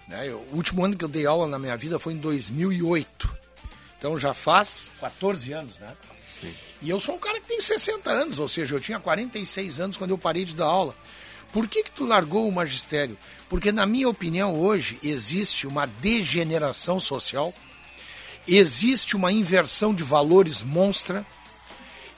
[0.08, 3.38] Né, eu- o último ano que eu dei aula na minha vida foi em 2008.
[3.98, 5.90] Então já faz 14 anos, né?
[6.82, 9.96] E eu sou um cara que tem 60 anos, ou seja, eu tinha 46 anos
[9.96, 10.94] quando eu parei de dar aula.
[11.54, 13.18] Por que que tu largou o magistério?
[13.48, 17.54] Porque na minha opinião hoje existe uma degeneração social,
[18.48, 21.24] existe uma inversão de valores monstra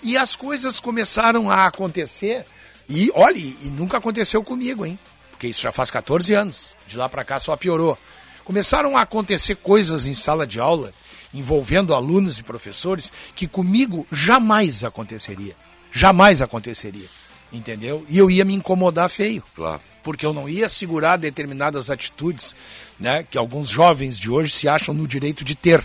[0.01, 2.45] e as coisas começaram a acontecer
[2.87, 4.97] e olhe, e nunca aconteceu comigo, hein?
[5.31, 6.75] Porque isso já faz 14 anos.
[6.87, 7.97] De lá para cá só piorou.
[8.45, 10.93] Começaram a acontecer coisas em sala de aula
[11.33, 15.55] envolvendo alunos e professores que comigo jamais aconteceria.
[15.91, 17.07] Jamais aconteceria.
[17.55, 18.05] Entendeu?
[18.09, 19.43] E eu ia me incomodar feio.
[19.55, 19.81] Claro.
[20.03, 22.55] Porque eu não ia segurar determinadas atitudes
[22.99, 25.83] né, que alguns jovens de hoje se acham no direito de ter.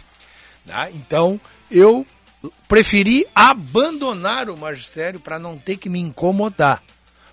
[0.66, 0.90] né?
[0.94, 1.40] Então,
[1.70, 2.06] eu
[2.68, 6.82] preferi abandonar o magistério para não ter que me incomodar.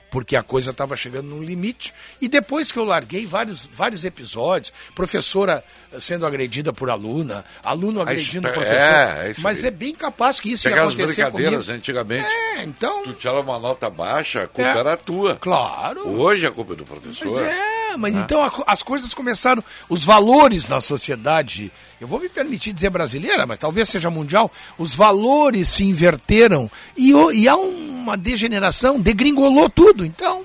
[0.09, 1.93] Porque a coisa estava chegando num limite.
[2.21, 8.01] E depois que eu larguei vários, vários episódios, professora eh, sendo agredida por aluna, aluno
[8.01, 8.93] agredindo é, professor.
[9.25, 9.67] é isso Mas aí.
[9.67, 11.77] é bem capaz que isso Tem ia acontecer brincadeiras comigo.
[11.77, 12.27] antigamente.
[12.29, 13.03] É, então.
[13.03, 14.77] Tu tirava uma nota baixa, a culpa É.
[14.77, 15.35] era tua.
[15.35, 16.07] Claro.
[16.09, 17.27] Hoje a culpa é do professor.
[17.27, 17.55] Pois é,
[17.95, 21.71] mas então a as coisas começaram, os valores na sociedade,
[22.01, 27.11] eu vou me permitir dizer brasileira, mas talvez seja mundial, os valores se inverteram e,
[27.11, 30.03] e há uma degeneração, degringolou tudo.
[30.05, 30.43] Então,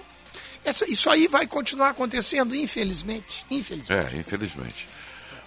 [0.64, 3.44] essa- isso aí vai continuar acontecendo, infelizmente.
[3.50, 4.14] Infelizmente.
[4.14, 4.86] É, infelizmente.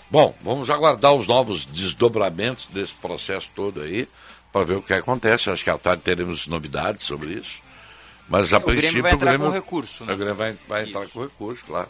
[0.09, 4.07] Bom, vamos aguardar os novos desdobramentos desse processo todo aí,
[4.51, 5.49] para ver o que acontece.
[5.49, 7.59] Acho que à tarde teremos novidades sobre isso.
[8.28, 10.13] Mas a o Grêmio princípio vai entrar o Grêmio, com recurso, né?
[10.13, 11.89] O Grêmio vai, vai entrar com recurso, claro.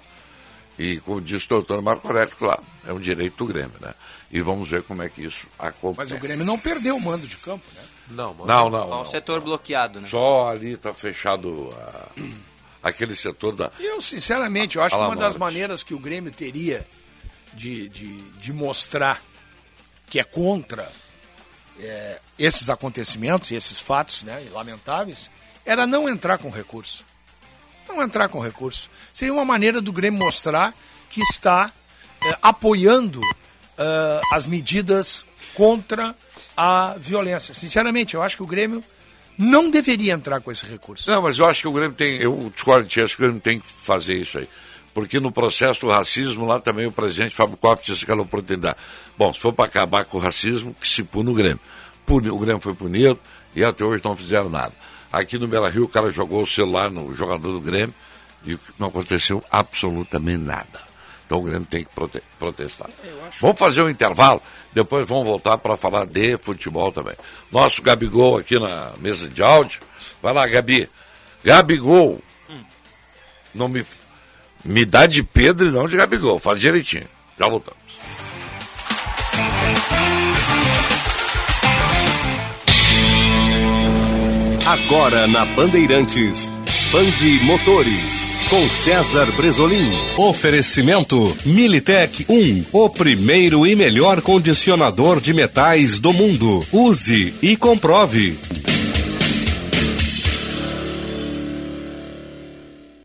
[0.77, 3.93] E como disse o doutor Marco Aurélio, claro, é um direito do Grêmio, né?
[4.31, 6.11] E vamos ver como é que isso acontece.
[6.11, 7.81] Mas o Grêmio não perdeu o mando de campo, né?
[8.09, 8.83] Não, mas Não, não.
[8.83, 9.01] Só não.
[9.01, 10.07] o setor bloqueado, né?
[10.09, 12.09] Só ali está fechado ah,
[12.83, 13.71] aquele setor da.
[13.79, 16.85] Eu, sinceramente, eu acho que uma das maneiras que o Grêmio teria
[17.53, 19.21] de, de, de mostrar
[20.07, 20.91] que é contra
[21.79, 25.31] é, esses acontecimentos e esses fatos né, lamentáveis
[25.65, 27.03] era não entrar com recurso.
[27.87, 28.89] Não entrar com recurso.
[29.13, 30.73] Seria uma maneira do Grêmio mostrar
[31.09, 31.71] que está
[32.23, 33.21] é, apoiando
[33.77, 36.15] ah, as medidas contra
[36.55, 37.53] a violência.
[37.53, 38.83] Sinceramente, eu acho que o Grêmio
[39.37, 41.09] não deveria entrar com esse recurso.
[41.09, 42.17] Não, mas eu acho que o Grêmio tem.
[42.17, 44.47] Eu discordo de acho que o Grêmio tem que fazer isso aí.
[44.93, 48.77] Porque no processo do racismo, lá também o presidente Fábio Koff disse aquela oportunidade.
[49.17, 51.59] Bom, se for para acabar com o racismo, que se pune o Grêmio.
[52.07, 53.19] O Grêmio foi punido
[53.53, 54.71] e até hoje não fizeram nada.
[55.11, 57.93] Aqui no Bela Rio, o cara jogou o celular no jogador do Grêmio
[58.45, 60.95] e não aconteceu absolutamente nada.
[61.25, 62.89] Então o Grêmio tem que prote protestar.
[63.41, 64.41] Vamos fazer um intervalo,
[64.73, 67.15] depois vamos voltar para falar de futebol também.
[67.51, 69.81] Nosso Gabigol aqui na mesa de áudio.
[70.21, 70.87] Vai lá, Gabi.
[71.43, 72.21] Gabigol.
[72.49, 72.63] Hum.
[73.55, 73.83] Não me,
[74.63, 76.39] me dá de Pedro e não de Gabigol.
[76.39, 77.07] Faz direitinho.
[77.39, 77.85] Já voltamos.
[84.65, 86.49] Agora na Bandeirantes,
[86.91, 89.91] Bande Motores com César Bresolim.
[90.17, 96.65] Oferecimento Militech 1, o primeiro e melhor condicionador de metais do mundo.
[96.71, 98.35] Use e comprove.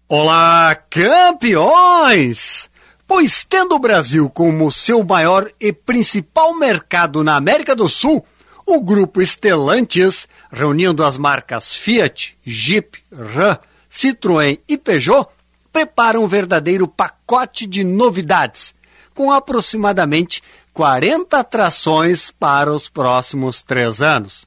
[0.08, 2.70] Olá, campeões!
[3.06, 8.24] Pois tendo o Brasil como seu maior e principal mercado na América do Sul,
[8.74, 13.58] o grupo Stellantis, reunindo as marcas Fiat, Jeep, Ram,
[13.90, 15.26] Citroën e Peugeot,
[15.72, 18.74] prepara um verdadeiro pacote de novidades,
[19.14, 20.42] com aproximadamente
[20.72, 24.46] 40 atrações para os próximos três anos.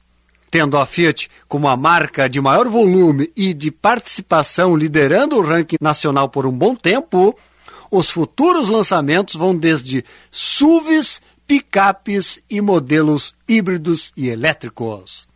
[0.50, 5.76] Tendo a Fiat como a marca de maior volume e de participação liderando o ranking
[5.80, 7.36] nacional por um bom tempo,
[7.90, 15.28] os futuros lançamentos vão desde SUVs, picapes e modelos híbridos e elétricos.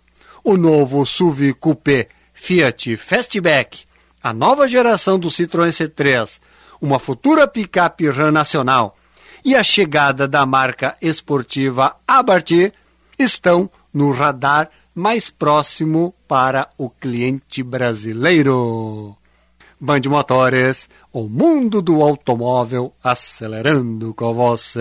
[0.43, 3.89] O novo SUV Coupé Fiat Fastback
[4.23, 6.41] a nova geração do Citroën C3,
[6.81, 8.97] uma futura picape RAM nacional
[9.45, 12.73] e a chegada da marca esportiva Abarth
[13.19, 19.17] estão no radar mais próximo para o cliente brasileiro.
[19.81, 24.81] Band Motores, o mundo do automóvel acelerando com você.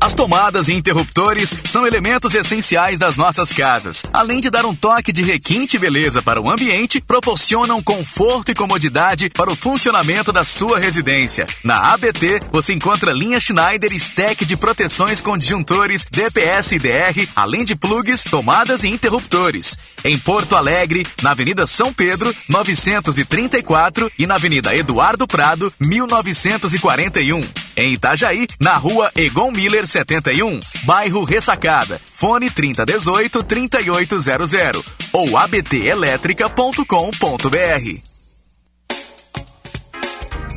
[0.00, 4.02] As tomadas e interruptores são elementos essenciais das nossas casas.
[4.12, 8.54] Além de dar um toque de requinte e beleza para o ambiente, proporcionam conforto e
[8.54, 11.46] comodidade para o funcionamento da sua residência.
[11.62, 17.64] Na ABT, você encontra linha Schneider stack de proteções com disjuntores DPS e DR, além
[17.64, 19.76] de plugs, tomadas e interruptores.
[20.04, 27.42] Em Porto Alegre, na Avenida São Pedro, 934 e na Avenida Eduardo Prado, 1941.
[27.76, 32.00] Em Itajaí, na Rua Egon Miller 71, bairro Ressacada.
[32.12, 38.11] Fone 3018 3800 ou abtelétrica.com.br.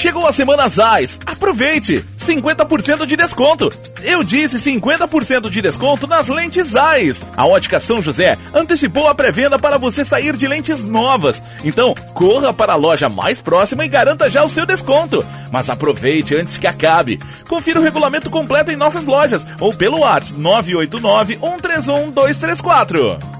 [0.00, 1.20] Chegou a semana Zais.
[1.26, 2.02] Aproveite!
[2.18, 3.70] 50% de desconto.
[4.02, 7.22] Eu disse 50% de desconto nas lentes Zais.
[7.36, 11.42] A Ótica São José antecipou a pré-venda para você sair de lentes novas.
[11.62, 15.22] Então, corra para a loja mais próxima e garanta já o seu desconto.
[15.52, 17.20] Mas aproveite antes que acabe.
[17.46, 23.39] Confira o regulamento completo em nossas lojas ou pelo WhatsApp 989 131 234.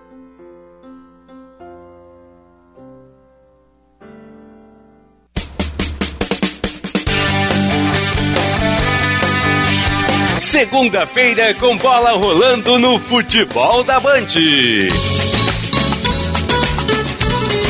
[10.51, 14.27] Segunda-feira com bola rolando no futebol da Band.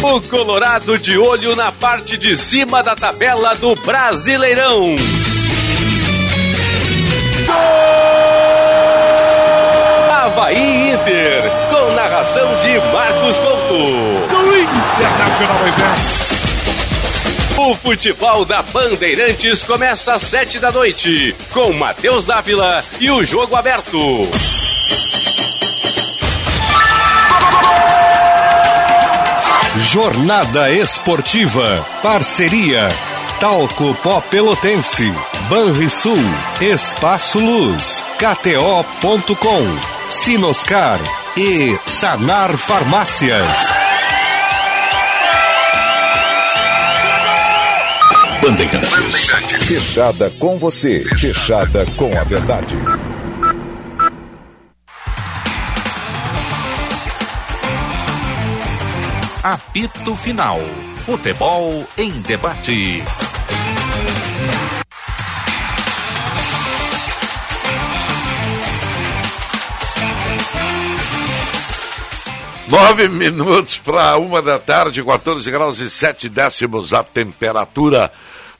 [0.02, 4.96] O Colorado de olho na parte de cima da tabela do Brasileirão.
[7.46, 7.56] Gol!
[10.12, 13.38] Havaí Inter, com narração de Marcos
[14.28, 15.68] Do Internacional
[17.72, 23.56] O futebol da Bandeirantes começa às sete da noite, com Matheus Dávila e o jogo
[23.56, 23.98] aberto.
[29.78, 31.88] Jornada Esportiva.
[32.04, 32.90] Parceria.
[33.40, 35.10] Talco Pó Pelotense.
[35.48, 36.20] Banrisul.
[36.60, 38.04] Espaço Luz.
[38.18, 39.64] KTO.com.
[40.10, 41.00] Sinoscar.
[41.38, 43.91] E Sanar Farmácias.
[48.42, 49.30] Bandeirantes.
[49.68, 51.04] Fechada com você.
[51.18, 52.76] Fechada com a verdade.
[59.44, 60.60] Apito Final.
[60.96, 63.04] Futebol em debate.
[72.72, 78.10] Nove minutos para uma da tarde, 14 graus e sete décimos a temperatura.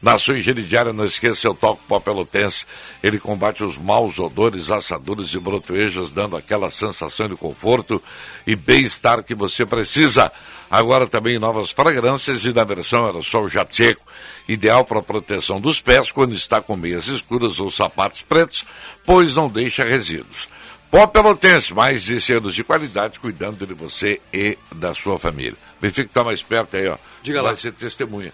[0.02, 2.66] Na sua higiene diária, não esqueça o toque pó pelotense.
[3.02, 8.04] Ele combate os maus odores, assaduras e brotoejas, dando aquela sensação de conforto
[8.46, 10.30] e bem-estar que você precisa.
[10.70, 14.06] Agora também novas fragrâncias e na versão aerossol jato seco,
[14.46, 18.66] ideal para proteção dos pés quando está com meias escuras ou sapatos pretos,
[19.06, 20.50] pois não deixa resíduos.
[20.92, 25.56] Pó Pelotense, mais de selos de qualidade, cuidando de você e da sua família.
[25.80, 26.98] Benfica está mais perto aí, ó.
[27.24, 27.58] Diga Vai lá.
[27.58, 28.34] ser testemunha.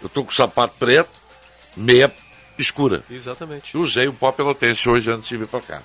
[0.00, 1.10] Eu tô com sapato preto,
[1.76, 2.14] meia
[2.56, 3.02] escura.
[3.10, 3.76] Exatamente.
[3.76, 5.82] Usei o pó pelotense hoje antes de vir para cá.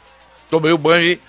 [0.50, 1.20] Tomei o banho e.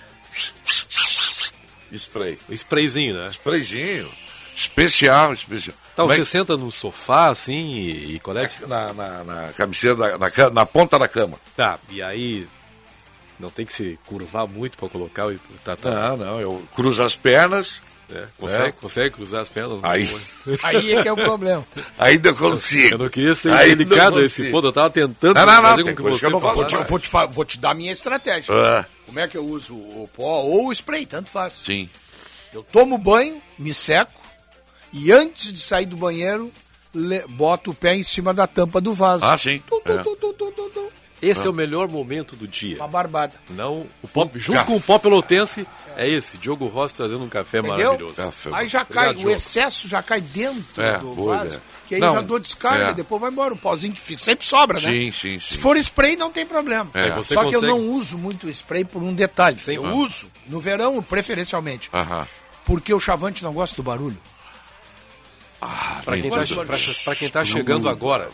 [1.91, 2.37] Spray.
[2.49, 3.29] Sprayzinho, né?
[3.31, 4.07] Sprayzinho.
[4.55, 5.75] Especial, especial.
[5.95, 8.67] Tá, é você que- senta no sofá assim e, e conecta.
[8.67, 11.37] Na, na, na cabeceira, da- na, na ponta da cama.
[11.55, 12.47] Tá, e aí
[13.39, 15.37] não tem que se curvar muito pra colocar o.
[15.63, 15.89] Tá, tá.
[15.91, 17.81] Não, não, eu cruzo as pernas.
[18.13, 18.71] É, consegue, É.
[18.73, 19.79] consegue cruzar as pernas?
[19.81, 20.07] Aí.
[20.61, 21.65] Aí é que é o problema.
[21.97, 22.93] Ainda consigo.
[22.95, 25.83] Eu não queria ser Ainda delicado esse ponto, eu tava tentando Não, não, não, fazer
[25.83, 28.53] com que você Vou te, eu vou te, vou te dar a minha estratégia.
[28.53, 28.85] Ah.
[29.05, 31.53] Como é que eu uso o pó ou o spray, tanto faz.
[31.53, 31.89] Sim.
[32.53, 34.11] Eu tomo banho, me seco
[34.91, 36.51] e antes de sair do banheiro,
[36.93, 39.25] le- boto o pé em cima da tampa do vaso.
[39.25, 39.59] Ah, sim.
[39.67, 39.97] Tu, tu, É.
[40.03, 40.91] tu, tu, tu, tu, tu.
[41.29, 42.75] Esse é o melhor momento do dia.
[42.77, 43.33] Uma barbada.
[43.49, 44.67] Não, o pop, junto café.
[44.71, 45.65] com o pó pelotense,
[45.95, 46.37] é esse.
[46.37, 47.77] Diogo Rossi trazendo um café Entendeu?
[47.77, 48.15] maravilhoso.
[48.15, 48.49] Café.
[48.53, 49.35] Aí já cai, Obrigado, o Diogo.
[49.35, 51.45] excesso já cai dentro É, do boa vaso.
[51.47, 51.61] ideia.
[51.87, 52.93] Que aí Não, já dou descarga, é.
[52.93, 53.53] depois vai embora.
[53.53, 54.89] O pauzinho que fica, sempre sobra, né?
[54.89, 55.53] Sim, sim, sim.
[55.55, 56.89] Se for spray, não tem problema.
[56.93, 57.21] É.
[57.21, 59.57] Só que eu consegue- não uso muito spray por um detalhe.
[59.57, 59.93] Sem- eu Ah.
[59.93, 61.89] uso no verão, preferencialmente.
[61.93, 62.25] Aham.
[62.65, 64.17] Porque o chavante não gosta do barulho.
[66.05, 68.29] Quem, tá, do pra, pra quem tá Não chegando agora,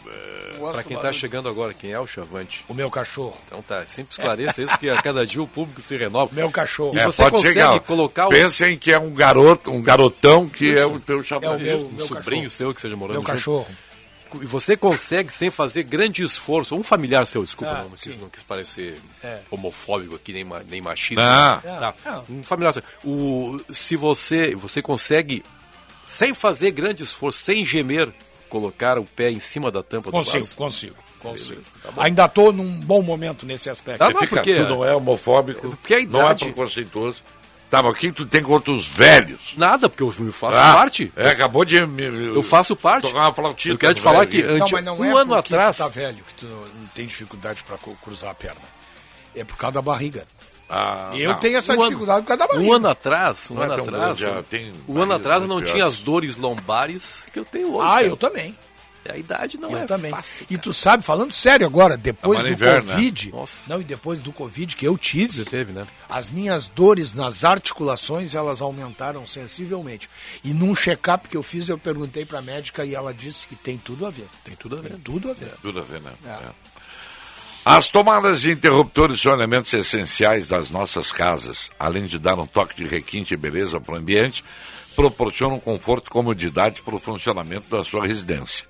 [0.73, 1.19] Pra do quem tá barulho.
[1.19, 2.63] chegando agora, quem é o Chavante?
[2.67, 3.37] O meu cachorro.
[3.47, 6.31] Então tá, sempre esclareça isso, porque a cada dia o público se renova.
[6.33, 6.95] Meu cachorro.
[6.95, 7.79] E É, você pode consegue chegar.
[7.81, 10.93] colocar o Pensem que é um garoto, um garotão que é Isso.
[10.93, 11.51] o teu É chapéu.
[11.53, 12.49] o meu- um meu sobrinho cachorro.
[12.51, 13.31] seu que seja morando Meu junto.
[13.31, 13.67] cachorro.
[14.41, 18.29] E você consegue, sem fazer grande esforço, um familiar seu, desculpa, Ah, não, quis, não
[18.29, 19.39] quis parecer É.
[19.49, 21.23] homofóbico aqui, nem, nem machista.
[21.23, 21.59] Não.
[21.79, 21.93] Tá.
[22.05, 22.25] Não.
[22.37, 22.83] Um familiar seu.
[23.03, 25.43] O, se você, você consegue,
[26.05, 28.13] sem fazer grande esforço, sem gemer,
[28.49, 30.55] colocar o pé em cima da tampa do Consigo, vaso.
[30.55, 30.95] consigo.
[31.19, 31.49] consigo.
[31.49, 32.01] Beleza, tá bom.
[32.01, 33.99] Ainda tô num bom momento nesse aspecto.
[33.99, 37.21] Tá, não, Fica, porque- tu não é homofóbico, Porque a não é idade- preconceituoso.
[37.69, 39.53] Tá, mas o que tu tem contra os velhos?
[39.55, 41.13] Nada, porque eu faço Ah, parte.
[41.15, 41.85] É, acabou de...
[41.85, 42.03] me-
[42.35, 43.03] Eu faço parte.
[43.07, 45.35] Tocar uma flautita Eu quero te falar velho que antes, Não, não um é ano
[45.35, 45.77] porque atrás.
[45.77, 48.59] tu tá velho que tu não tem dificuldade pra cu- cruzar a perna.
[49.35, 50.25] É por causa da barriga.
[50.69, 51.39] Ah, eu não.
[51.39, 52.69] tenho essa Um ano- dificuldade por causa da barriga.
[52.69, 55.47] Um ano atrás, um Não é ano tão atrás, já tem um ano atrás eu
[55.47, 57.87] não tinha as dores lombares que eu tenho hoje.
[57.87, 58.05] Ah, cara.
[58.05, 58.55] eu também.
[59.09, 60.11] A idade não eu é também.
[60.11, 60.45] fácil.
[60.51, 62.93] e tu sabe, falando sério agora, depois Tá, do no inverno, né?
[62.93, 63.73] Covid, Nossa.
[63.73, 65.87] não, e depois do Covid que eu tive, Você teve, né?
[66.07, 70.07] as minhas dores nas articulações, elas aumentaram sensivelmente.
[70.43, 73.79] E num check-up que eu fiz, eu perguntei pra médica e ela disse que tem
[73.79, 74.27] tudo a ver.
[74.43, 74.89] Tem tudo a ver.
[74.89, 75.53] Tem tudo a ver.
[75.59, 76.11] Tudo a ver, né?
[76.25, 76.29] É.
[76.29, 76.49] É.
[77.65, 81.69] As tomadas de interruptores são elementos essenciais das nossas casas.
[81.77, 84.43] Além de dar um toque de requinte e beleza para o ambiente,
[84.95, 88.65] proporcionam conforto e comodidade para o funcionamento da sua residência.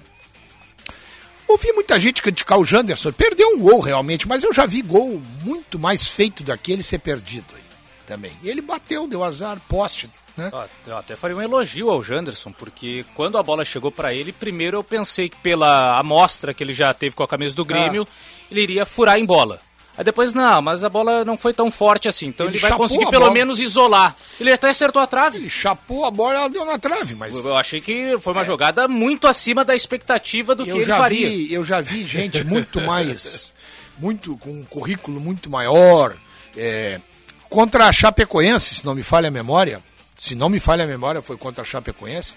[1.47, 3.13] Ouvi muita gente criticar o Janderson.
[3.13, 7.47] Perdeu um gol realmente, mas eu já vi gol muito mais feito daquele ser perdido
[7.55, 7.63] aí,
[8.05, 8.33] também.
[8.43, 10.11] Ele bateu, deu azar, poste.
[10.37, 10.51] Né?
[10.85, 14.79] Eu até faria um elogio ao Janderson, porque quando a bola chegou para ele, primeiro
[14.79, 18.05] eu pensei que pela amostra que ele já teve com a camisa do Grêmio,
[18.51, 19.61] ele iria furar em bola.
[19.97, 22.77] Aí depois, não, mas a bola não foi tão forte assim, então ele, Ele vai
[22.77, 24.17] conseguir pelo menos isolar.
[24.41, 25.39] Ele até acertou a trave.
[25.39, 27.45] Ele chapou a bola e ela deu na trave, mas.
[27.45, 30.97] Eu achei que foi uma jogada muito acima da expectativa do que eu ele já
[30.97, 31.29] faria.
[31.29, 33.53] vi, eu já vi gente muito mais,
[33.99, 36.17] muito com um currículo muito maior
[36.57, 37.01] é,
[37.49, 39.81] contra a Chapecoense, se não me falha a memória.
[40.17, 42.35] Se não me falha a memória, foi contra a Chapecoense.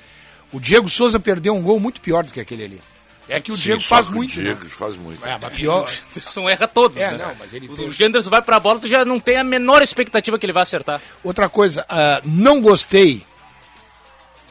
[0.52, 2.82] O Diego Souza perdeu um gol muito pior do que aquele ali.
[3.30, 4.32] É que o Sim, Diego só faz que muito.
[4.32, 4.70] O Diego né?
[4.70, 5.26] faz muito.
[5.26, 5.84] É, mas pior.
[5.88, 7.26] O Janderson erra todos, É, né?
[7.26, 9.82] não, mas ele O teve- Janderson vai pra bola, tu já não tem a menor
[9.82, 11.02] expectativa que ele vai acertar.
[11.24, 13.22] Outra coisa, ah, não gostei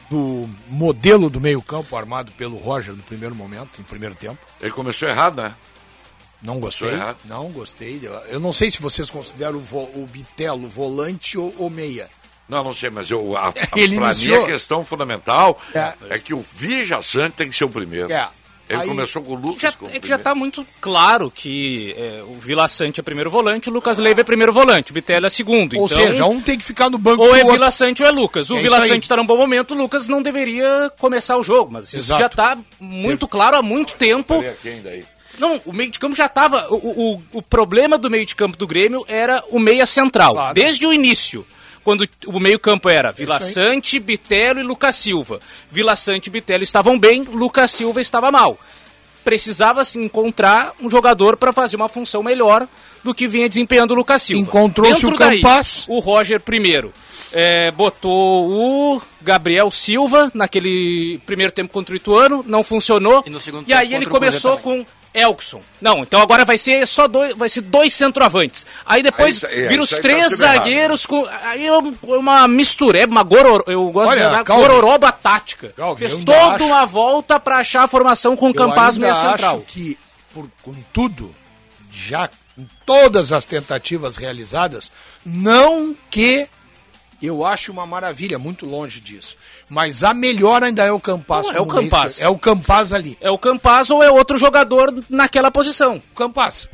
[0.09, 4.37] do modelo do meio-campo armado pelo Roger no primeiro momento, no primeiro tempo.
[4.61, 5.53] Ele começou errado, né?
[6.41, 6.91] Não gostei.
[7.25, 7.99] Não gostei.
[8.29, 12.07] Eu- não sei se vocês consideram o, vo- o Bitelo volante ou, ou meia.
[12.47, 14.37] Não, não sei, mas eu, a, a, Ele pra iniciou.
[14.37, 15.93] mim a questão fundamental É.
[16.11, 18.09] é, que o Vija Sante tem que ser o primeiro.
[18.13, 18.29] É.
[18.69, 20.23] Ele Aí- começou com o Lucas Já, é que já primeiro.
[20.23, 24.23] tá muito claro que é, o Vila Sante é primeiro volante, o Lucas Leiva é
[24.25, 25.77] primeiro volante, o Bitello é segundo.
[25.77, 27.43] Ou então, seja, um tem que ficar no banco ou do é.
[27.45, 28.49] Vila Sante ou é Lucas.
[28.49, 28.87] O É Vila isso.
[28.87, 32.21] Sante tá num bom momento, o Lucas não deveria começar o jogo, mas isso Exato.
[32.21, 34.39] já tá muito claro há muito tempo.
[34.39, 35.03] Peraí, quem daí?
[35.39, 36.67] Não, o meio de campo já tava.
[36.71, 40.33] O, o, o problema do meio de campo do Grêmio era o meia central.
[40.33, 40.53] Claro.
[40.55, 41.45] Desde o início.
[41.87, 43.39] Quando o meio campo era Vila.
[43.39, 45.39] Sante, Bitelo e Lucas Silva.
[45.71, 48.59] Vila Sante e Bitelo estavam bem, Lucas Silva estava mal.
[49.23, 52.67] Precisava se encontrar um jogador para fazer uma função melhor
[53.05, 54.41] do que vinha desempenhando o Lucas Silva.
[54.41, 55.85] Encontrou-se o daí, Campas.
[55.87, 56.91] O Roger primeiro
[57.31, 63.23] é, botou o Gabriel Silva naquele primeiro tempo contra o Ituano, não funcionou.
[63.25, 64.85] E no segundo E aí ele começou com
[65.19, 65.61] Elkson.
[65.81, 68.65] Não, então agora vai ser só dois, vai ser dois centroavantes.
[68.85, 70.55] Aí depois Aí isso- é, vira os aí tá três errado.
[70.55, 74.61] zagueiros com aí é um- uma mistureba, uma gororo, eu gosto Olha, de Calvin.
[74.63, 75.69] gororoba tática.
[75.75, 79.55] Calvin, Fez toda acho- uma volta pra achar a formação com o Campaz meia central.
[79.57, 79.97] acho que,
[80.33, 81.33] por, com tudo,
[81.91, 84.91] já com todas as tentativas realizadas,
[85.25, 86.47] não que
[87.21, 89.35] eu acho uma maravilha, muito longe disso.
[89.69, 91.47] Mas a melhor ainda é o Campas.
[91.47, 92.23] Não, é o isca.
[92.23, 93.17] É o Campas ali.
[93.19, 96.01] É o Campaz ou é outro jogador naquela posição?
[96.15, 96.69] Campas.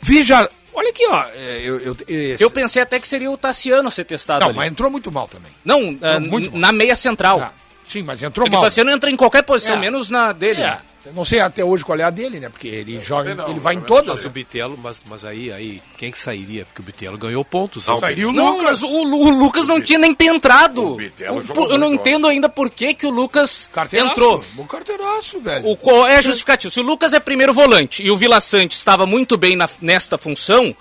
[0.00, 1.24] Vija, olha aqui, ó.
[1.34, 4.56] é, Eu, eu, esse- Eu pensei até que seria o Tassiano ser testado Não, ali.
[4.56, 5.52] mas entrou muito mal também.
[5.64, 7.40] Não, ah, muito n- na meia central.
[7.40, 7.52] Ah,
[7.92, 8.64] sim, mas entrou Porque o mal.
[8.64, 9.78] Tassiano entra em qualquer posição, É.
[9.78, 10.62] menos na dele.
[10.62, 12.48] É, eu não sei até hoje qual é a dele, né?
[12.48, 14.08] Porque ele joga, não, ele vai em todas.
[14.08, 16.64] Mas o Bitelo, mas, mas aí, aí, quem que sairia?
[16.64, 17.86] Porque o Bitelo ganhou pontos.
[17.86, 18.00] Não, né?
[18.00, 18.62] Sairia o Não, Lucas.
[18.80, 20.92] mas o, o Lucas não tinha nem ter entrado.
[20.92, 24.12] O Bitelo O- jogou eu não entendo ainda por que, que o Lucas Carteiraço.
[24.12, 24.44] entrou.
[24.52, 25.68] Bom carteiraço, velho.
[25.68, 26.70] O qual é justificativo?
[26.70, 30.16] Se o Lucas é primeiro volante e o Vila Sante estava muito bem na- nesta
[30.16, 30.74] função,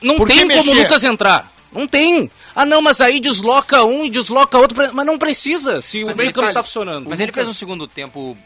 [0.00, 0.74] não Por tem como o?
[0.74, 1.52] Lucas entrar.
[1.72, 2.30] Não tem.
[2.60, 4.74] Ah, não, mas aí desloca um e desloca outro.
[4.74, 7.08] pra- Mas não precisa, se Mas o meio ele campo faz- está funcionando.
[7.08, 8.36] Mas ele fez um segundo tempo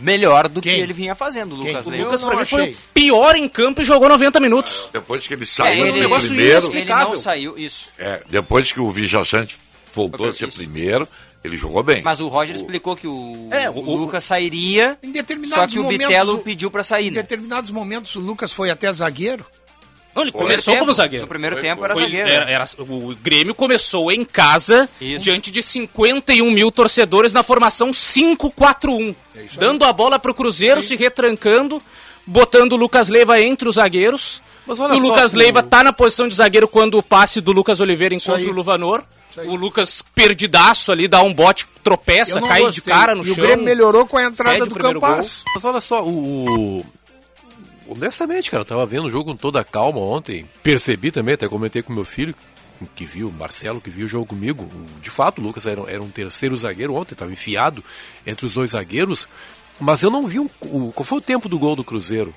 [0.00, 0.74] melhor do Quem?
[0.76, 1.68] que ele vinha fazendo, o Quem?
[1.72, 2.04] Lucas O O Leiva.
[2.06, 4.88] Lucas, pra mim, foi o pior em campo e jogou 90 minutos.
[4.92, 7.90] Depois que ele É, saiu ele, do negócio primeiro, ele não saiu, isso.
[7.98, 9.56] é, depois que o Vija Sante
[9.94, 10.58] voltou a ser Isso.
[10.58, 11.08] primeiro,
[11.42, 12.02] ele jogou bem.
[12.02, 15.78] Mas o Roger explicou que o, É, o o- Lucas sairia, Em determinados só que
[15.78, 17.22] o momentos, Bitelo o- pediu pra sair, Em né?
[17.22, 19.44] determinados momentos o Lucas foi até zagueiro.
[20.14, 21.22] Não, ele começou primeiro como tempo, zagueiro.
[21.24, 21.84] No primeiro Foi, tempo foi.
[21.84, 22.28] era Foi- zagueiro.
[22.28, 25.22] era- era- o Grêmio começou em casa, Isso.
[25.24, 29.14] diante de 51 mil torcedores na formação 5-4-1.
[29.56, 31.80] dando a bola pro Cruzeiro, se retrancando,
[32.26, 34.42] botando o Lucas Leiva entre os zagueiros.
[34.66, 37.02] Mas olha E o só, Lucas o- Leiva tá na posição de zagueiro quando o
[37.02, 38.46] passe do Lucas Oliveira encontra aí.
[38.46, 39.02] o Luvanor.
[39.46, 42.82] O Lucas perdidaço ali, dá um bote, tropeça, cai gostei.
[42.82, 43.34] de cara no e chão.
[43.34, 45.44] o Grêmio melhorou com a entrada o do Campas.
[45.54, 46.84] Mas olha só, o.
[47.88, 50.44] Honestamente, cara, eu tava vendo o jogo com toda calma ontem.
[50.62, 52.34] Percebi também, até comentei com meu filho.
[52.94, 54.68] que viu, Marcelo que viu o jogo comigo,
[55.02, 57.82] de fato o Lucas era, era um terceiro zagueiro ontem, estava enfiado
[58.24, 59.26] entre os dois zagueiros,
[59.80, 62.32] mas eu não vi um, o, qual foi o tempo do gol do Cruzeiro?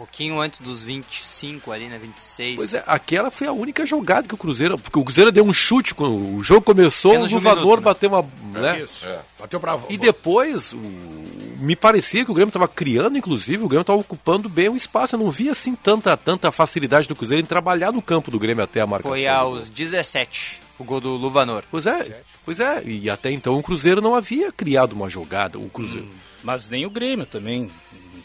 [0.00, 1.98] Um pouquinho antes dos 25 ali, né?
[1.98, 2.56] 26.
[2.56, 5.52] Pois é, aquela foi a única jogada que o Cruzeiro, porque o Cruzeiro deu um
[5.52, 7.82] chute quando o jogo começou, Menos o um minuto, né?
[7.82, 8.24] bateu uma,
[8.58, 8.80] né?
[8.80, 9.04] Isso.
[9.38, 9.78] Bateu pra...
[9.90, 10.78] E depois, o-
[11.58, 15.16] me parecia que o Grêmio estava criando, inclusive, o Grêmio estava ocupando bem o espaço.
[15.16, 18.64] Eu não vi assim tanta, tanta facilidade do Cruzeiro em trabalhar no campo do Grêmio
[18.64, 19.14] até a marcação.
[19.14, 21.62] Foi aos 17, o gol do Luvanor.
[21.70, 22.82] Pois é, pois é.
[22.86, 25.58] E até então o Cruzeiro não havia criado uma jogada.
[25.58, 26.08] O Cruzeiro.
[26.42, 27.70] Mas nem o Grêmio também.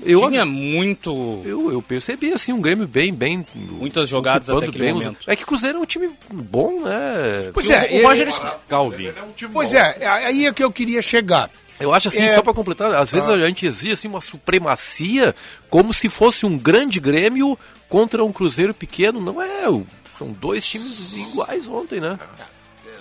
[0.04, 1.41] Eu- Tinha muito.
[1.46, 3.46] Eu, eu percebi assim um Grêmio bem, bem.
[3.56, 5.20] Muitas jogadas até aquele bem os- momento.
[5.28, 7.52] É que o Cruzeiro é um time bom, né?
[7.54, 8.28] Pois é, o, o Roger
[8.68, 9.12] Calvin.
[9.54, 11.50] Pois é, aí é que eu queria chegar.
[11.80, 13.34] Eu acho assim, É- só para completar, às vezes Ah.
[13.34, 15.36] a gente exige assim, uma supremacia
[15.70, 17.58] como se fosse um grande Grêmio
[17.89, 19.20] contra um Cruzeiro pequeno.
[19.22, 19.64] Não é,
[20.18, 22.18] são dois times iguais ontem, né?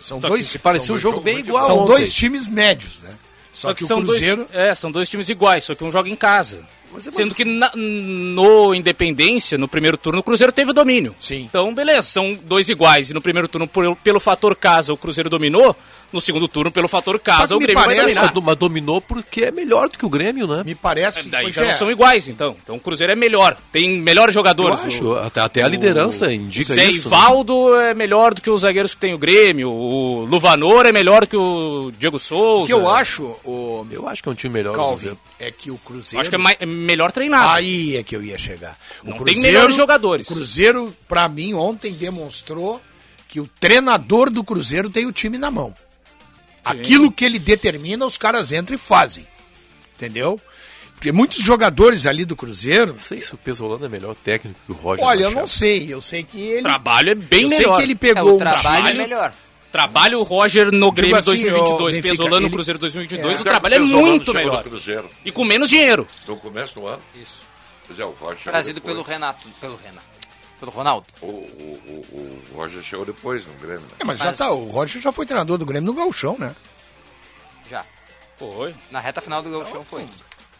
[0.03, 0.51] São Só dois.
[0.53, 1.93] que parecia são um jogo bem muito- igual São ontem.
[1.93, 3.11] dois times médios, né?
[3.53, 4.39] Só, que, o são Cruzeiro.
[4.45, 6.61] dois, é, são dois times iguais, só que um joga em casa.
[6.97, 11.15] É Sendo que na- no Independência, no primeiro turno, o Cruzeiro teve o domínio.
[11.19, 11.43] Sim.
[11.49, 13.11] Então, beleza, são dois iguais.
[13.11, 15.75] E no primeiro turno, por- pelo fator casa, o Cruzeiro dominou.
[16.13, 18.33] No segundo turno, pelo fator casa, o me Grêmio vai parece- dominar.
[18.45, 20.63] Mas, dominou porque é melhor do que o Grêmio, né?
[20.65, 21.29] Me parece.
[21.29, 21.69] Daí pois já é.
[21.69, 22.55] não são iguais, então.
[22.63, 23.57] Então o Cruzeiro é melhor.
[23.73, 24.85] Tem melhores Eu jogadores.
[24.85, 27.09] acho, O- até, até a liderança indica Zé isso.
[27.11, 27.17] né?
[27.17, 29.69] Ivaldo é melhor do que os zagueiros que tem o Grêmio.
[29.71, 32.67] O Luvanor é melhor que o Diego O Souza.
[32.67, 34.77] que eu acho, o Eu acho que é um time melhor.
[34.77, 36.21] Calvin, é que o Eu Cruzeiro.
[36.21, 37.49] acho que é, mai- é melhor treinado.
[37.51, 38.79] Aí é que eu ia chegar.
[39.03, 40.29] O Não tem melhores jogadores.
[40.31, 42.81] O Cruzeiro, pra mim, ontem demonstrou
[43.29, 45.75] que o treinador do Cruzeiro tem o time na mão.
[46.65, 49.27] Aquilo que ele determina, os caras entram e fazem.
[49.97, 50.41] Entendeu?
[50.95, 52.93] Porque muitos jogadores ali do Cruzeiro.
[52.93, 55.41] Não sei se o Pesolano é melhor técnico que o Roger Olha, eu Machado.
[55.41, 55.93] não sei.
[55.93, 56.61] Eu sei que ele.
[56.61, 57.67] O trabalho é bem eu melhor.
[57.67, 58.97] sei que ele É, pegou o um trabalho é trabalho.
[58.99, 59.35] melhor.
[59.75, 63.41] Trabalho o Roger no Grêmio assim, 2022, ó, Benfica, Pesolano no ele- Cruzeiro 2022, É.
[63.41, 64.59] o trabalho é muito melhor.
[64.63, 65.11] no Cruzeiro.
[65.25, 66.07] E com menos dinheiro.
[66.29, 67.03] No começo do ano.
[67.17, 67.43] Isso.
[67.85, 69.49] Pois é, o Roger chegou Trazido pelo Renato.
[69.61, 70.07] Pelo Renato.
[70.61, 71.07] Pelo Ronaldo.
[71.21, 73.97] O, o, o, o Roger chegou depois no Grêmio, né?
[73.99, 74.49] É, mas, já Mas- tá.
[74.53, 76.55] O Roger já foi treinador do Grêmio no Gauchão, né?
[77.69, 77.85] Já.
[78.39, 78.73] Foi.
[78.93, 80.07] Na reta final do Gauchão foi.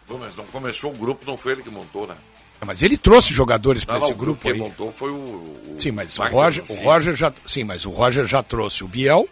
[0.05, 2.17] Pô, Mas não começou o grupo, não foi ele que montou, né?
[2.65, 4.57] Mas ele trouxe jogadores para esse o grupo grupo que aí.
[4.57, 5.15] montou foi o.
[5.15, 6.85] o Sim, mas o Roger, o Mancini.
[6.85, 9.27] Roger já, sim, mas o Roger já trouxe o Biel.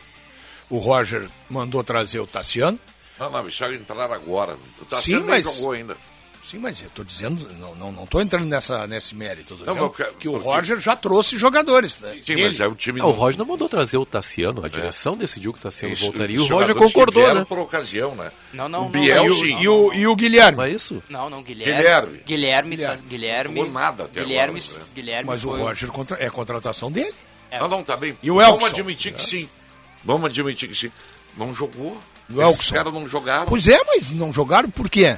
[0.69, 2.79] O Roger mandou trazer o Tassiano.
[3.19, 4.53] Não, não, deixaram entrar agora.
[4.53, 5.97] O Sim, Tassiano nem mas- jogou ainda.
[6.44, 9.56] Sim, mas eu tô dizendo, não, não, não tô entrando nessa, nesse mérito.
[9.56, 12.02] Tô Não, dizendo mas que o porque- Roger já trouxe jogadores.
[12.02, 13.00] Né, Sim, mas é o time.
[13.00, 16.04] Ah, o Roger não mandou trazer o Tassiano, a direção decidiu que o Tassiano Isso,
[16.04, 16.41] voltaria.
[16.41, 17.46] os O Roger concordou, né?
[17.46, 18.30] por ocasião, né?
[18.52, 19.58] Não, não, o não, Biel, e, o, sim.
[19.62, 20.58] e, o, e o Guilherme.
[20.58, 21.02] Não é isso?
[21.10, 21.74] Não, não, Guilherme.
[21.78, 22.22] Guilherme.
[22.26, 22.78] Guilherme.
[22.78, 23.56] tá- Guilherme.
[23.56, 24.86] Jogou nada até Guilherme, agora, né?
[24.94, 27.14] Guilherme Mas o foi- Roger contra- é contratação dele.
[27.50, 27.60] É.
[27.60, 28.18] Não, não, tá bem.
[28.22, 28.68] E o Vamos Elkson?
[28.68, 29.48] admitir que sim.
[30.04, 30.91] Vamos admitir que sim.
[31.38, 31.98] Não jogou.
[32.30, 32.74] O Elkson.
[32.76, 33.46] caras não jogaram.
[33.46, 35.18] Pois é, mas não jogaram por quê?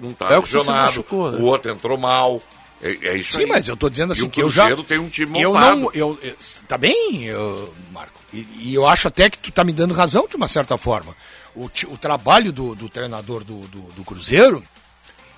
[0.00, 0.82] Não tá se lesionado.
[0.86, 1.38] machucou, né?
[1.38, 2.40] O outro entrou mal.
[2.82, 3.46] É, é isso Sim, aí.
[3.48, 4.64] mas eu tô dizendo E assim o que eu já.
[4.64, 5.80] Cruzeiro tem um time eu montado.
[5.80, 5.90] não.
[5.94, 6.36] Eu, eu-
[6.68, 8.18] tá bem, eu- Marco.
[8.32, 11.14] E, e eu acho até que tu tá me dando razão de uma certa forma.
[11.54, 14.62] O, o trabalho do, do treinador do, do, do Cruzeiro,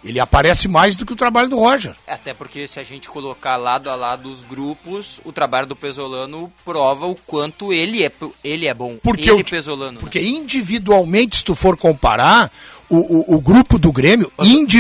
[0.03, 1.95] ele aparece mais do que o trabalho do Roger.
[2.07, 5.77] É, Até porque se a gente colocar lado a lado os grupos, o trabalho do
[5.77, 8.11] Pesolano prova o quanto ele é,
[8.43, 8.97] ele é bom.
[9.03, 9.93] Porque ele o- Pesolano.
[9.93, 9.99] né?
[10.01, 12.51] Porque individualmente, se tu for comparar,
[12.89, 14.31] o, o, o grupo do Grêmio,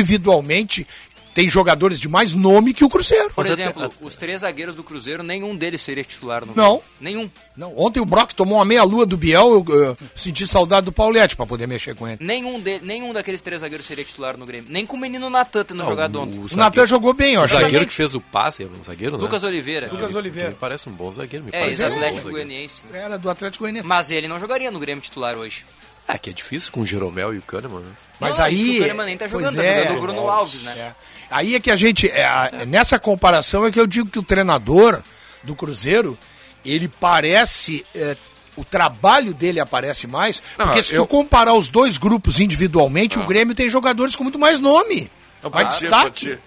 [0.06, 0.86] individualmente,
[1.34, 3.30] tem jogadores de mais nome que o Cruzeiro.
[3.34, 6.76] Por exemplo, os três zagueiros do Cruzeiro, nenhum deles seria titular no Não.
[6.76, 6.82] Grêmio.
[6.98, 7.30] Nenhum.
[7.54, 11.36] Não, ontem o Brock tomou uma meia-lua do Biel, eu eh, senti saudade do Paulete
[11.36, 12.16] para poder mexer com ele.
[12.22, 14.70] Nenhum, de, nenhum daqueles três zagueiros seria titular no Grêmio.
[14.70, 16.38] Nem com o menino Natan tendo Não, jogado o- ontem.
[16.38, 17.54] o O Natan jogou bem, eu O acho.
[17.54, 19.22] zagueiro que fez o passe, era um zagueiro, né?
[19.22, 19.90] Lucas Oliveira.
[19.92, 20.48] Lucas Oliveira.
[20.50, 21.44] me parece um bom zagueiro.
[21.44, 22.46] Me É, parece um bom ex-Atlético zagueiro.
[22.48, 22.82] Goianiense.
[22.90, 22.98] né?
[22.98, 23.86] Era do Atlético Goianiense.
[23.86, 25.66] Mas ele não jogaria no Grêmio titular hoje.
[26.08, 27.92] É, que é difícil com o Jeromel e o Kahneman, né?
[28.20, 28.76] Mas Não, aí.
[28.78, 30.72] o Kahneman nem tá pois jogando, tá é, jogando o Bruno Alves, né?
[30.78, 30.94] é.
[31.30, 32.08] Aí é que a gente.
[32.08, 35.02] é, nessa comparação é que eu digo que o treinador
[35.42, 36.16] do Cruzeiro,
[36.64, 37.84] ele parece.
[37.94, 38.16] é,
[38.56, 40.42] o trabalho dele aparece mais.
[40.56, 44.22] Não, porque se eu- tu comparar os dois grupos individualmente, o Grêmio tem jogadores com
[44.22, 45.10] muito mais nome.
[45.42, 46.38] Não, mais destaque.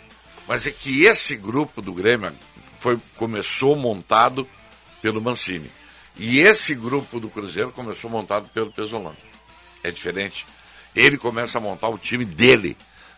[0.47, 2.31] Mas é que esse grupo do Grêmio
[2.79, 4.47] foi, começou montado
[5.01, 5.69] pelo Mancini.
[6.17, 9.15] E esse grupo do Cruzeiro começou montado pelo Pesolano.
[9.83, 10.45] É diferente.
[10.95, 12.75] Ele começa a montar o time dele.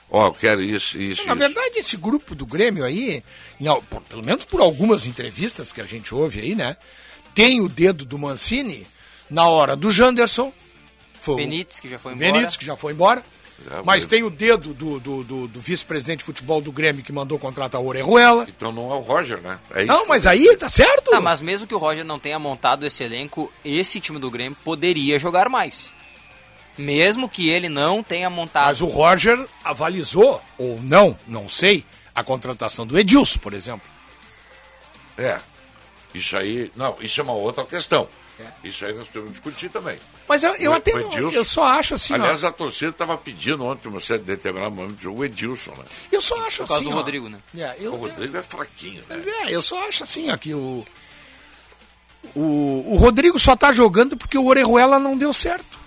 [0.10, 1.40] Ó, eu quero isso, isso, Na isso.
[1.40, 3.24] verdade, esse grupo do Grêmio aí,
[3.60, 3.66] em
[4.10, 6.76] pelo menos por algumas entrevistas que a gente ouve aí, né?
[7.34, 8.86] Tem o dedo do Mancini
[9.30, 10.52] na hora do Janderson.
[11.22, 12.32] Foi Benítez, que já foi embora.
[12.34, 13.24] Benítez, que já foi embora.
[13.72, 17.14] É, Mas tem o dedo do, do, do- do vice-presidente de futebol do Grêmio que
[17.14, 18.46] mandou contratar o Orejuela.
[18.50, 19.60] Então não é o Roger, né?
[19.70, 21.14] É Não, mas aí tá certo.
[21.14, 24.58] Ah, mas mesmo que o Roger não tenha montado esse elenco, esse time do Grêmio
[24.64, 25.94] poderia jogar mais.
[26.82, 28.68] Mesmo que ele não tenha montado.
[28.68, 33.88] Mas o Roger avalizou, ou não, não sei, a contratação do Edilson, por exemplo.
[35.18, 35.40] É.
[36.14, 36.72] Isso aí.
[36.76, 38.08] Não, isso é uma outra questão.
[38.64, 40.00] Isso aí nós temos que discutir também.
[40.28, 42.52] Mas eu, eu O- até o não, Edilson- eu só acho assim, Aliás, ó, a
[42.52, 45.84] torcida estava pedindo ontem, certo determinado momento do jogo, o Edilson, né?
[46.12, 47.38] eu só acho assim, do ó, Rodrigo, né?
[47.56, 49.22] é, eu, o Rodrigo é fraquinho, né?
[49.44, 50.84] É, eu só acho assim, ó, que o,
[52.36, 55.80] o, o Rodrigo só tá jogando porque o Orejuela não deu certo.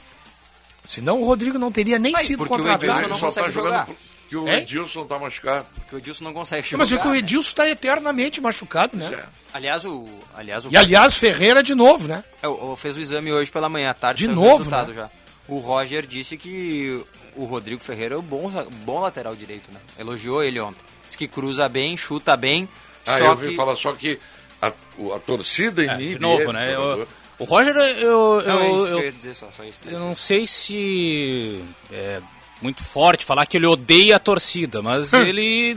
[0.84, 2.84] Senão o Rodrigo não teria nem Aí, sido porque o contratado.
[2.92, 3.86] Edilson não só consegue tá jogando jogar.
[3.86, 4.58] porque o É?
[4.58, 5.66] Edilson tá machucado.
[5.74, 6.78] Porque o Edilson não consegue jogar.
[6.78, 7.18] Mas é que o né?
[7.18, 9.24] Edilson está eternamente machucado, né?
[9.52, 10.04] Aliás, o.
[10.34, 12.22] Aliás, o E aliás, Ferreira de novo, né?
[12.42, 14.88] É, o- o- fez o exame hoje pela manhã, à tarde De o novo, resultado
[14.88, 14.94] né?
[14.94, 15.10] já.
[15.48, 17.02] O Roger disse que
[17.36, 18.50] o Rodrigo Ferreira é um bom,
[18.84, 19.78] bom lateral direito, né?
[19.98, 20.80] Elogiou ele ontem.
[21.06, 22.68] Diz que cruza bem, chuta bem.
[23.06, 23.56] Ah, só eu ouvi que...
[23.56, 24.18] falar só que
[24.60, 27.06] a, o- a torcida inibe É, de novo, ele, né?
[27.38, 29.80] Eu- o Roger, eu, Não, é eu, isso que eu, eu ia dizer só, isso.
[29.86, 31.60] eu não sei se
[31.92, 32.20] é
[32.62, 35.76] muito forte falar que ele odeia a torcida, mas ele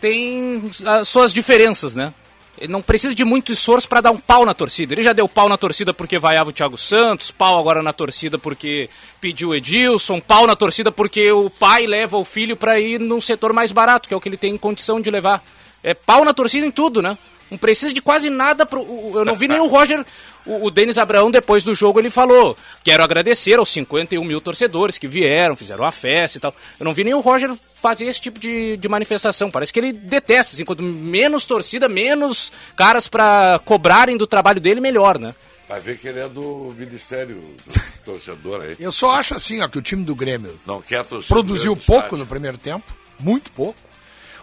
[0.00, 2.12] tem as suas diferenças, né?
[2.58, 4.94] Ele não precisa de muito esforço para dar um pau na torcida.
[4.94, 8.38] Ele já deu pau na torcida porque vaiava o Thiago Santos, pau agora na torcida
[8.38, 13.00] porque pediu o Edilson, pau na torcida porque o pai leva o filho para ir
[13.00, 15.42] num setor mais barato, que é o que ele tem condição de levar.
[15.82, 17.16] É pau na torcida em tudo, né?
[17.52, 18.64] Não precisa de quase nada.
[18.64, 18.80] Pro,
[19.14, 20.02] eu não vi nem o Roger,
[20.46, 24.96] o, o Denis Abraão, depois do jogo, ele falou: Quero agradecer aos 51 mil torcedores
[24.96, 26.54] que vieram, fizeram a festa e tal.
[26.80, 29.50] Eu não vi nem o Roger fazer esse tipo de, de manifestação.
[29.50, 30.54] Parece que ele detesta.
[30.54, 35.34] Assim, quanto menos torcida, menos caras pra cobrarem do trabalho dele, melhor, né?
[35.68, 37.36] Vai ver que ele é do Ministério
[37.66, 38.76] do Torcedor aí.
[38.80, 42.16] Eu só acho assim, ó, que o time do Grêmio Não quer produziu pouco estádio.
[42.16, 42.84] no primeiro tempo,
[43.20, 43.78] muito pouco.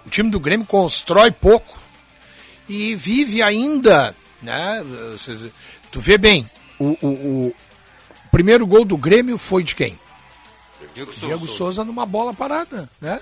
[0.05, 1.88] O time do Grêmio constrói pouco
[2.69, 4.83] e vive ainda, né?
[5.91, 6.49] Tu vê bem,
[6.79, 7.55] o, o- o
[8.31, 9.97] primeiro gol do Grêmio foi de quem?
[10.93, 13.19] Diego Diego Souza numa bola parada, né?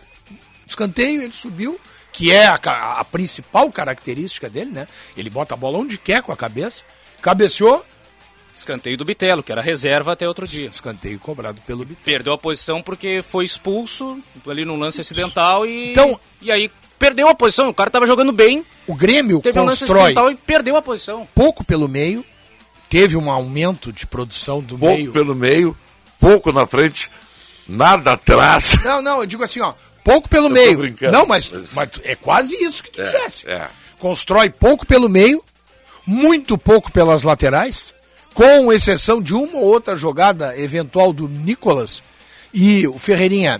[0.65, 1.79] Escanteio, ele subiu,
[2.11, 2.55] que é a,
[2.99, 4.87] a principal característica dele, né?
[5.15, 6.83] Ele bota a bola onde quer com a cabeça,
[7.21, 7.83] cabeceou,
[8.53, 10.67] Escanteio do Bitelo, que era reserva até outro dia.
[10.67, 12.03] escanteio cobrado pelo Bitelo.
[12.03, 15.91] Perdeu a posição porque foi expulso ali num lance acidental e.
[15.91, 17.69] Então- E aí perdeu a posição.
[17.69, 21.27] O cara tava jogando bem, O Grêmio teve um lance constrói e perdeu a posição.
[21.35, 22.23] pouco pelo meio,
[22.89, 25.11] teve um aumento de produção do Pouco meio.
[25.11, 25.77] pelo meio,
[26.19, 27.09] pouco na frente,
[27.67, 28.77] nada atrás.
[28.85, 29.73] Não, não, eu digo assim, ó,
[30.03, 30.95] pouco pelo Eu meio.
[31.11, 33.49] Não, mas, mas- mas é quase isso que tu É, dissesse.
[33.49, 33.67] é.
[33.99, 35.43] Constrói pouco pelo meio,
[36.05, 37.93] muito pouco pelas laterais,
[38.33, 42.01] com exceção de uma ou outra jogada eventual do Nicolas
[42.53, 43.59] e o Ferreirinha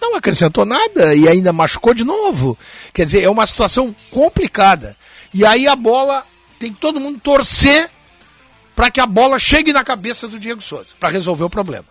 [0.00, 2.56] não acrescentou nada e ainda machucou de novo.
[2.92, 4.96] Quer dizer, é uma situação complicada.
[5.34, 6.24] E aí a bola
[6.58, 7.90] tem que todo mundo torcer
[8.74, 11.84] para que a bola chegue na cabeça do Diego Souza, para resolver o problema.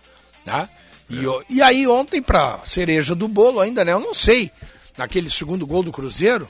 [0.44, 0.68] Tá?
[1.10, 3.92] E, o- e aí ontem, para cereja do bolo ainda, né?
[3.92, 4.50] Eu não sei,
[4.96, 6.48] naquele segundo gol do Cruzeiro,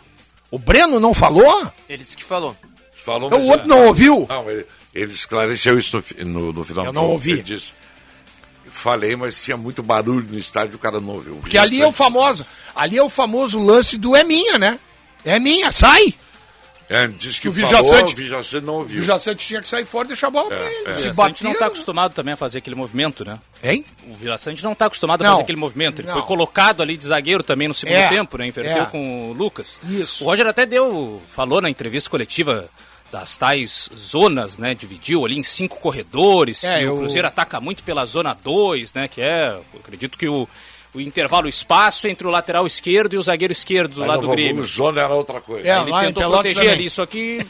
[0.51, 1.71] o Breno não falou?
[1.89, 2.57] Ele disse que falou.
[3.05, 4.27] Falou, Então mas o outro é- não ouviu?
[4.29, 7.33] Não, ele, ele esclareceu isso no, no, no final Eu do não ouvi.
[7.33, 7.73] Ele disse,
[8.71, 11.37] falei, mas tinha muito barulho no estádio, o cara não ouviu.
[11.37, 14.79] Porque ali é o famoso, ali é o famoso lance do é minha, né?
[15.25, 16.15] É minha, sai!
[16.91, 19.03] É, disse que O Vijaçante- o Vijaçante não O ouviu.
[19.03, 20.89] Jacete tinha que sair fora e deixar a bola pra É, ele.
[20.89, 20.95] é.
[20.95, 23.39] Se O Sante não bater, tá acostumado também a fazer aquele movimento, né?
[23.63, 23.85] Hein?
[24.09, 25.33] O Vila Sante não tá acostumado a Não.
[25.33, 26.01] fazer aquele movimento.
[26.01, 26.15] Ele Não.
[26.15, 28.09] foi colocado ali de zagueiro também no segundo É.
[28.09, 28.47] tempo, né?
[28.47, 28.87] Inverteu É.
[28.87, 29.79] com o Lucas.
[29.87, 30.25] Isso.
[30.25, 32.67] O Roger até deu, falou na entrevista coletiva
[33.11, 34.75] das tais zonas, né?
[34.75, 38.93] Dividiu ali em cinco corredores, É, que eu- o Cruzeiro ataca muito pela zona 2,
[38.93, 39.09] né?
[39.09, 40.47] Que é, eu acredito que o,
[40.95, 44.23] o intervalo, o espaço entre o lateral esquerdo e o zagueiro esquerdo do Aí lado
[44.23, 44.55] no do Grêmio.
[44.57, 45.67] Vamos Zona era outra coisa.
[45.67, 46.71] É, Ele lá tentou proteger também.
[46.73, 47.47] ali, só que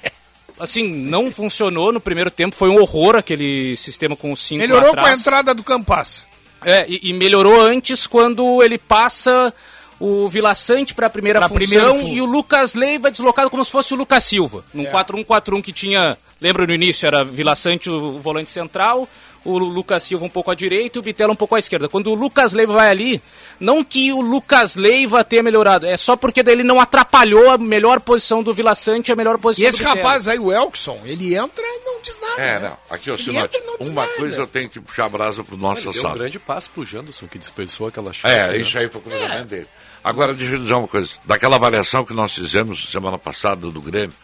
[0.60, 4.68] assim, não funcionou no primeiro tempo, foi um horror aquele sistema com os cinco lá
[4.68, 6.26] Melhorou com a entrada do Campas.
[6.64, 9.54] É, e, e melhorou antes quando ele passa
[10.00, 13.50] o Vila Sante para a primeira Pra função primeiro fu- e o Lucas Leiva deslocado
[13.50, 14.64] como se fosse o Lucas Silva.
[14.72, 14.90] Num É.
[14.90, 19.08] 4-1-4-1 que tinha, lembra no início, era Vila Sante o volante central,
[19.44, 21.88] o Lucas Silva um pouco à direita e o Bitelo um pouco à esquerda.
[21.88, 23.22] Quando o Lucas Leiva vai ali,
[23.58, 27.98] não que o Lucas Leiva tenha melhorado, é só porque ele não atrapalhou a melhor
[28.00, 30.04] posição do Vila Sante e a melhor posição E esse do Bitelo.
[30.04, 31.64] rapaz aí, o Elkson, ele entra
[32.10, 32.42] diz nada.
[32.42, 32.68] É, né?
[32.68, 32.78] não.
[32.96, 34.16] Aqui, ó, Sinote, entra não diz uma nada.
[34.16, 36.84] coisa eu tenho que puxar a brasa pro nosso Ele deu um grande passo pro
[36.84, 38.34] Janderson, que desperdiçou aquela chance.
[38.34, 38.58] É, né?
[38.58, 39.66] isso aí foi o cruzamento dele.
[40.02, 41.10] Agora, deixa eu dizer uma coisa.
[41.24, 44.14] Daquela avaliação que nós fizemos semana passada do Grêmio,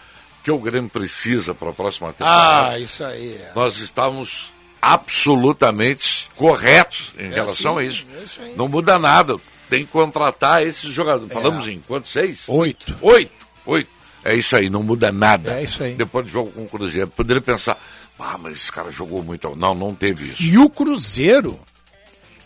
[0.43, 3.33] que o Grêmio precisa para a próxima temporada, Ah, isso aí.
[3.35, 3.53] é.
[3.55, 8.07] nós estávamos absolutamente corretos em É relação assim, a isso.
[8.19, 8.41] é isso.
[8.57, 9.37] Não muda nada.
[9.71, 11.31] Tem que contratar esses jogadores.
[11.31, 11.35] É.
[11.35, 12.13] Falamos em quantos?
[12.13, 12.45] Seis?
[12.49, 12.95] Oito.
[13.01, 13.33] Oito.
[13.67, 13.89] Oito.
[14.25, 15.53] É isso aí, não muda nada.
[15.61, 15.95] É isso aí.
[15.95, 17.09] Depois do jogo com o Cruzeiro.
[17.09, 17.79] Poderia pensar,
[18.19, 19.55] ah, mas esse cara jogou muito.
[19.55, 20.43] Não, não teve isso.
[20.43, 21.59] E o Cruzeiro,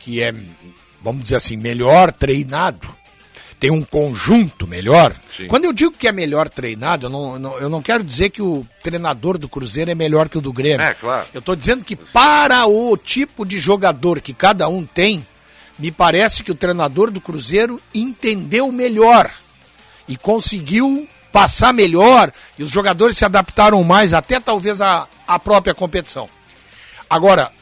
[0.01, 0.35] que é,
[1.03, 2.89] vamos dizer assim, melhor treinado,
[3.61, 5.15] tem um conjunto melhor.
[5.37, 5.47] Sim.
[5.49, 8.41] Quando eu digo que é melhor treinado, eu não, não- eu não quero dizer que
[8.43, 10.81] o treinador do Cruzeiro é melhor que o do Grêmio.
[10.81, 11.27] É, claro.
[11.35, 15.27] Eu estou dizendo que para o tipo de jogador que cada um tem,
[15.79, 19.31] me parece que o treinador do Cruzeiro entendeu melhor
[20.09, 21.09] e conseguiu
[21.41, 26.29] passar melhor e os jogadores se adaptaram mais, até talvez a, a própria competição.
[27.09, 27.53] Agora,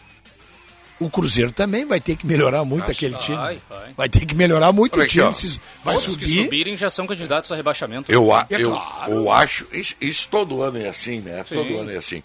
[0.98, 3.36] o Cruzeiro também vai ter que melhorar muito aquele time.
[3.36, 3.58] Vai,
[3.96, 4.08] vai.
[4.08, 5.34] ter que melhorar muito Olha o time.
[5.34, 6.44] se vai Todos que subir.
[6.44, 8.10] subirem já são candidatos a rebaixamento.
[8.10, 9.12] Eu, a- É eu, claro.
[9.12, 11.44] eu acho, isso, isso todo ano é assim, né?
[11.46, 11.54] Sim.
[11.56, 12.22] Todo ano é assim.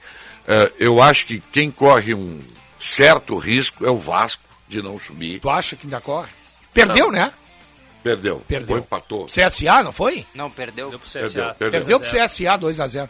[0.47, 2.39] É, eu acho que quem corre um
[2.79, 5.41] certo risco é o Vasco de não subir.
[5.41, 6.29] Tu acha que ainda corre?
[6.73, 7.19] Perdeu, Não.
[7.19, 7.33] né?
[8.03, 8.41] Perdeu.
[8.47, 8.77] Perdeu.
[8.77, 9.25] Ou empatou.
[9.25, 10.25] CSA, não foi?
[10.33, 10.89] Não, perdeu.
[10.89, 11.55] Deu pro Perdeu, CSA.
[11.55, 11.71] perdeu.
[11.79, 13.09] Perdeu pro CSA 2x0.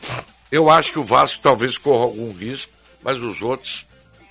[0.51, 3.85] Eu acho que o Vasco talvez corra algum risco, mas os outros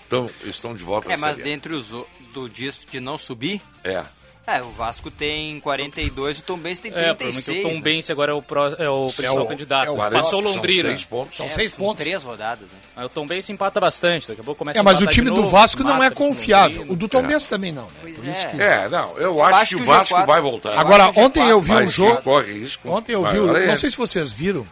[0.09, 1.89] tão, estão de volta É, mas dentre os
[2.35, 4.05] do dias de não subir, É.
[4.47, 7.59] é, o Vasco tem 42, o Tom Benz tem É, provavelmente 36.
[7.65, 7.81] o Tom né?
[7.81, 9.87] Bense agora é o, pró- é o principal o- candidato.
[9.87, 10.89] é o Passou São Londrina.
[10.89, 11.37] seis pontos.
[11.37, 12.03] São É, seis são pontos.
[12.03, 12.79] três rodadas, né?
[12.97, 14.27] Aí o Tom Bense empata bastante.
[14.27, 16.11] Daqui a pouco começa É, a mas o time de do novo, Vasco não é
[16.11, 16.85] confiável.
[16.89, 17.85] O do Tom Benz também não.
[17.85, 17.89] Né?
[18.01, 18.51] Pois Por isso é.
[18.51, 20.77] que- É, não, eu acho, acho que o Vasco G4 vai voltar.
[20.79, 22.21] Agora, ontem eu vi um jogo.
[22.23, 22.89] corre risco.
[22.91, 24.67] Ontem eu vi, o- é não sei se vocês viram.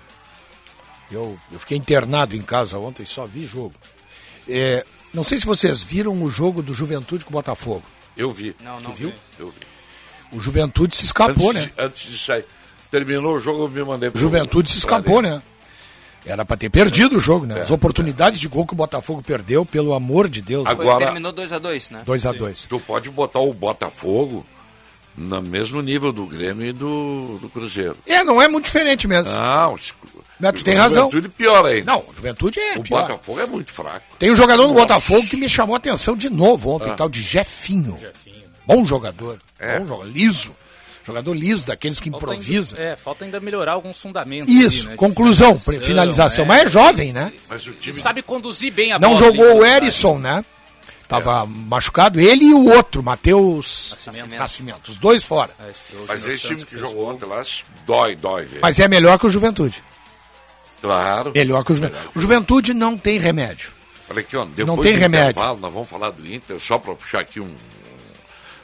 [1.11, 3.73] Eu, eu fiquei internado em casa ontem, só vi jogo.
[4.49, 4.85] É,
[5.15, 7.83] não sei se vocês viram o jogo do Juventude com o Botafogo.
[8.19, 8.55] Eu vi.
[8.63, 9.09] Não, não viu?
[9.11, 9.15] vi.
[9.39, 9.57] Eu vi.
[10.37, 11.73] O Juventude se escapou, antes, né?
[11.75, 12.45] de, antes de sair.
[12.91, 15.41] Terminou o jogo, eu me mandei O pro- Juventude se escapou, né?
[16.27, 17.59] Era pra ter perdido o jogo, né?
[17.59, 20.67] É, As oportunidades de gol que o Botafogo perdeu, pelo amor de Deus.
[20.67, 22.03] Agora- Terminou 2x2, né?
[22.05, 24.45] 2 a 2 Tu pode botar o Botafogo
[25.17, 27.97] no mesmo nível do Grêmio e do, do Cruzeiro.
[28.07, 29.33] É, não é muito diferente mesmo.
[29.33, 29.77] Não,
[30.41, 31.11] Mas tu tem razão.
[31.11, 31.91] Juventude pior ainda.
[31.93, 33.03] Não, o Juventude é o pior.
[33.03, 34.05] Botafogo é muito fraco.
[34.19, 34.81] Tem um jogador no Nossa.
[34.87, 36.95] Botafogo que me chamou a atenção de novo ontem, Ah.
[36.95, 37.99] tal de Jefinho.
[38.67, 39.39] Bom jogador.
[39.59, 39.79] É.
[39.81, 40.11] Bom jogador.
[40.13, 40.55] Liso.
[41.05, 42.77] Jogador liso, daqueles que Falta improvisa.
[42.77, 44.53] Ainda, é, falta ainda melhorar alguns fundamentos.
[44.55, 46.45] Isso, ali, né, conclusão, finalização, finalização.
[46.45, 46.49] é.
[46.49, 47.33] Mas é jovem, né?
[47.49, 47.95] Mas o time.
[47.95, 49.25] Sabe conduzir bem a Não bola.
[49.25, 49.65] jogou ali, o.
[49.65, 50.45] Erisson, né?
[51.09, 52.21] Tava machucado.
[52.21, 54.39] Ele e o outro, Matheus Nascimento.
[54.39, 54.89] Nascimento.
[54.91, 55.51] Os dois fora.
[55.61, 55.73] É,
[56.07, 57.43] Mas Júnior esse time que jogou ontem lá,
[57.87, 58.61] dói, dói, velho.
[58.61, 59.83] Mas é melhor que o Juventude.
[60.81, 61.33] Claro.
[61.35, 62.09] Melhor que o Juventude.
[62.15, 63.71] O Juventude não tem remédio.
[64.11, 65.31] Olha aqui, ó, depois Não tem do remédio.
[65.31, 67.55] intervalo, nós vamos falar do Inter, só para puxar aqui um,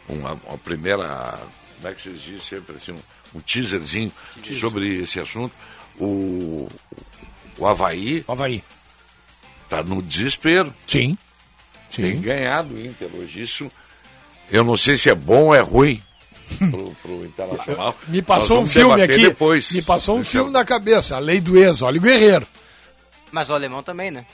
[0.09, 1.39] um- uma, uma primeira,
[1.77, 4.13] como é que vocês dizem sempre assim, um, um teaserzinho
[4.59, 5.53] sobre esse assunto.
[5.99, 6.69] O,
[7.59, 8.63] o Havaí O Havaí.
[9.69, 10.73] tá no desespero.
[10.87, 11.17] Sim.
[11.95, 12.21] Tem Sim.
[12.23, 13.43] ganhado o Inter hoje.
[13.43, 13.71] Isso,
[14.51, 16.03] eu não sei se é bom ou é ruim
[16.57, 17.95] pro, pro Internacional.
[18.09, 19.19] Me passou um filme aqui.
[19.29, 21.17] Depois, me passou um Nesse- filme na cabeça.
[21.17, 22.47] A Lei do Ex, olha o Guerreiro.
[23.31, 24.25] Mas o alemão também, né?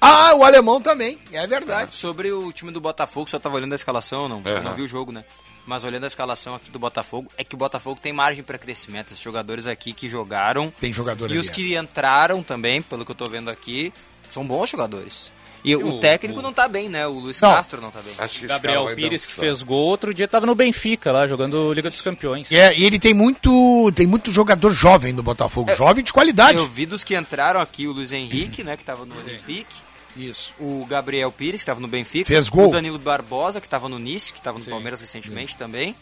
[0.00, 1.18] Ah, o alemão também.
[1.32, 1.94] É verdade.
[1.94, 4.60] Sobre o time do Botafogo, só tava olhando a escalação, não, É.
[4.60, 5.24] não vi o jogo, né?
[5.66, 9.08] Mas olhando a escalação aqui do Botafogo, é que o Botafogo tem margem para crescimento.
[9.08, 11.52] Esses jogadores aqui que jogaram Tem jogador e ali, os é.
[11.52, 13.92] que entraram também, pelo que eu tô vendo aqui,
[14.30, 15.30] são bons jogadores.
[15.70, 17.06] E o, o- técnico o- não tá bem, né?
[17.06, 17.50] O Luiz Não.
[17.50, 18.12] Castro não tá bem.
[18.18, 21.90] Acho que Gabriel Pires, que fez gol, outro dia tava no Benfica lá, jogando Liga
[21.90, 22.50] dos Campeões.
[22.52, 25.74] É, e ele tem muito, tem muito jogador jovem no Botafogo.
[25.76, 26.58] Jovem de qualidade.
[26.58, 29.74] Eu vi dos que entraram aqui, o Luiz Henrique, né, que tava no Olympique,
[30.16, 30.54] Isso.
[30.58, 32.68] o Gabriel Pires, que tava no Benfica, Fez gol.
[32.68, 35.94] o Danilo Barbosa, que tava no Nice, que tava no Palmeiras recentemente também.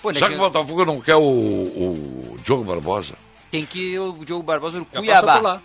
[0.00, 3.14] Pô, né, que o Botafogo não quer o, o Diogo Barbosa?
[3.50, 5.34] Tem que o Diogo Barbosa no Já passou Cuiabá.
[5.34, 5.62] por lá.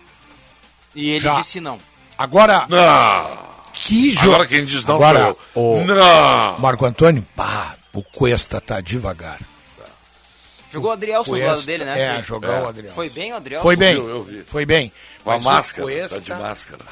[0.94, 1.34] E ele Já.
[1.34, 1.78] disse não.
[2.16, 3.38] Agora, Não!
[3.72, 4.26] que jogo.
[4.34, 5.82] Agora quem diz não Agora, sou eu.
[5.82, 6.58] o Não!
[6.58, 9.38] Marco Antônio, pá, o Cuesta tá devagar.
[10.70, 12.18] Jogou o Adrielson do lado Cuesta, dele, né?
[12.18, 12.60] É, jogou É.
[12.62, 12.94] o Adriano.
[12.96, 13.62] Foi bem o Adrielson?
[13.62, 14.42] Foi bem, Eu eu vi.
[14.44, 14.92] foi bem.
[15.22, 16.84] Com a o máscara, Cuesta, tá de máscara.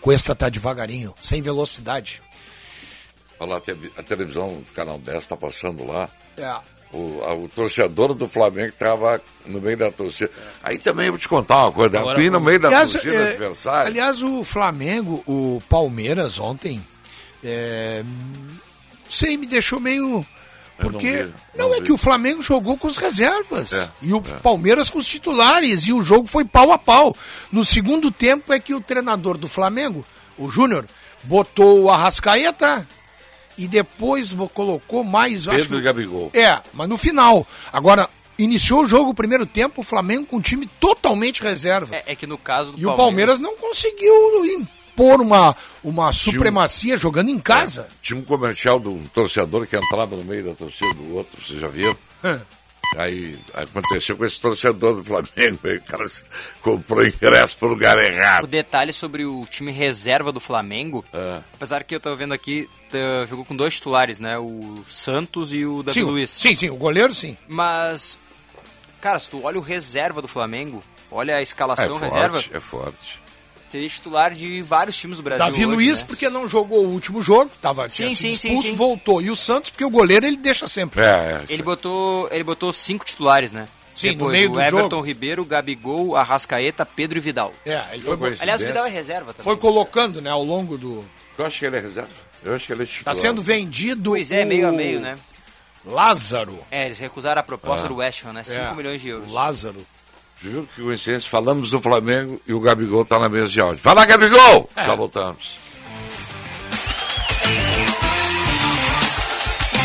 [0.00, 2.22] Cuesta tá devagarinho, sem velocidade.
[3.38, 6.08] Olha lá, a te- a televisão do Canal 10 tá passando lá.
[6.36, 6.56] É.
[6.94, 10.30] O, a- o torcedor do Flamengo estava no meio da torcida.
[10.62, 11.98] Aí também eu vou te contar uma coisa.
[11.98, 13.86] Agora, Aqui no meio da Aliás, torcida é, adversária.
[13.88, 16.80] aliás, o Flamengo, o Palmeiras ontem,
[17.42, 20.24] é, não sei, me deixou meio.
[20.78, 21.86] Não Porque vi, não, não é vi.
[21.86, 24.38] que o Flamengo jogou com as reservas É, e o é.
[24.40, 27.14] Palmeiras com os titulares e o jogo foi pau a pau.
[27.52, 30.04] No segundo tempo é que o treinador do Flamengo,
[30.36, 30.84] o Júnior,
[31.22, 32.86] botou o Arrascaeta
[33.58, 35.46] e depois colocou mais.
[35.48, 36.30] acho Pedro que- e Gabigol.
[36.34, 37.46] é, mas no final.
[37.72, 38.08] Agora,
[38.38, 41.94] iniciou o jogo, o primeiro tempo, o Flamengo com um time totalmente reserva.
[41.94, 44.66] É, é que no caso do E o Palmeiras não conseguiu im-
[44.96, 47.88] impor uma, uma supremacia jogando em casa.
[48.00, 51.58] Tinha um comercial de um torcedor que entrava no meio da torcida do outro, você
[51.58, 51.96] já viu?
[52.96, 56.04] Aí aconteceu com esse torcedor do Flamengo, aí o cara
[56.62, 58.46] comprou ingresso pro lugar O errado.
[58.46, 61.40] detalhe sobre o time reserva do Flamengo, É.
[61.54, 64.38] apesar que eu tô vendo aqui, tá- jogou com dois titulares, né?
[64.38, 66.30] O Santos e o Davi Sim, o- Luiz.
[66.30, 67.36] sim, sim, o goleiro sim.
[67.48, 68.18] Mas,
[69.00, 72.60] cara, se tu olha o reserva do Flamengo, olha a escalação é forte, reserva, é
[72.60, 73.20] forte.
[73.74, 76.06] Seria titular de vários times do Brasil Davi hoje, Luiz, né?
[76.06, 78.74] porque não jogou o último jogo, tava Sim, tinha sim, sido sim, expulso, sim.
[78.76, 79.20] voltou.
[79.20, 81.02] E o Santos, porque o goleiro ele deixa sempre.
[81.02, 83.66] É, Ele botou, ele botou cinco titulares, né?
[83.96, 85.00] Sim, no Depois, meio o do Everton jogo.
[85.02, 87.52] Ribeiro, Gabigol, Arrascaeta, Pedro e Vidal.
[87.66, 89.44] É, ele foi, Aliás, o Vidal é reserva também.
[89.44, 91.04] foi colocando, né, ao longo do...
[91.38, 92.10] Eu acho que ele é reserva.
[92.44, 93.16] Eu acho que ele é Tá titular.
[93.16, 95.16] sendo vendido Pois é, o meio a meio, né?
[95.84, 96.58] Lázaro.
[96.70, 97.88] É, eles recusaram a proposta Ah.
[97.88, 98.42] do West Ham, né?
[98.42, 99.30] 5 É, milhões de euros.
[99.32, 99.84] Lázaro.
[100.44, 101.30] Viu que coincidência?
[101.30, 103.78] Falamos do Flamengo e o Gabigol tá na mesa de áudio.
[103.78, 104.68] Fala, Gabigol!
[104.76, 104.84] É.
[104.84, 105.56] Já voltamos.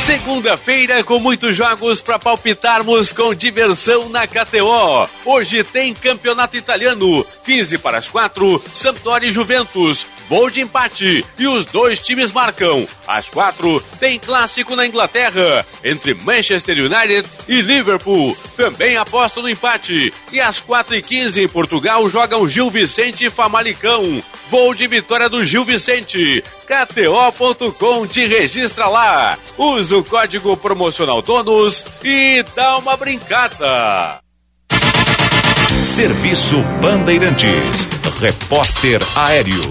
[0.09, 5.07] Segunda-feira com muitos jogos para palpitarmos com diversão na KTO.
[5.23, 11.47] Hoje tem Campeonato Italiano, 15 para as 4, Sampdoria e Juventus, gol de empate e
[11.47, 12.87] os dois times marcam.
[13.07, 18.35] Às 4 tem clássico na Inglaterra entre Manchester United e Liverpool.
[18.57, 20.11] Também aposto no empate.
[20.33, 24.23] E às 4 e 15 em Portugal jogam Gil Vicente e Famalicão.
[24.49, 26.43] Gol de vitória do Gil Vicente.
[26.69, 29.39] KTO.com te registra lá.
[29.57, 34.19] Usa o código promocional DONOS e dá uma brincada.
[35.83, 37.87] Serviço Bandeirantes.
[38.19, 39.61] Repórter Aéreo.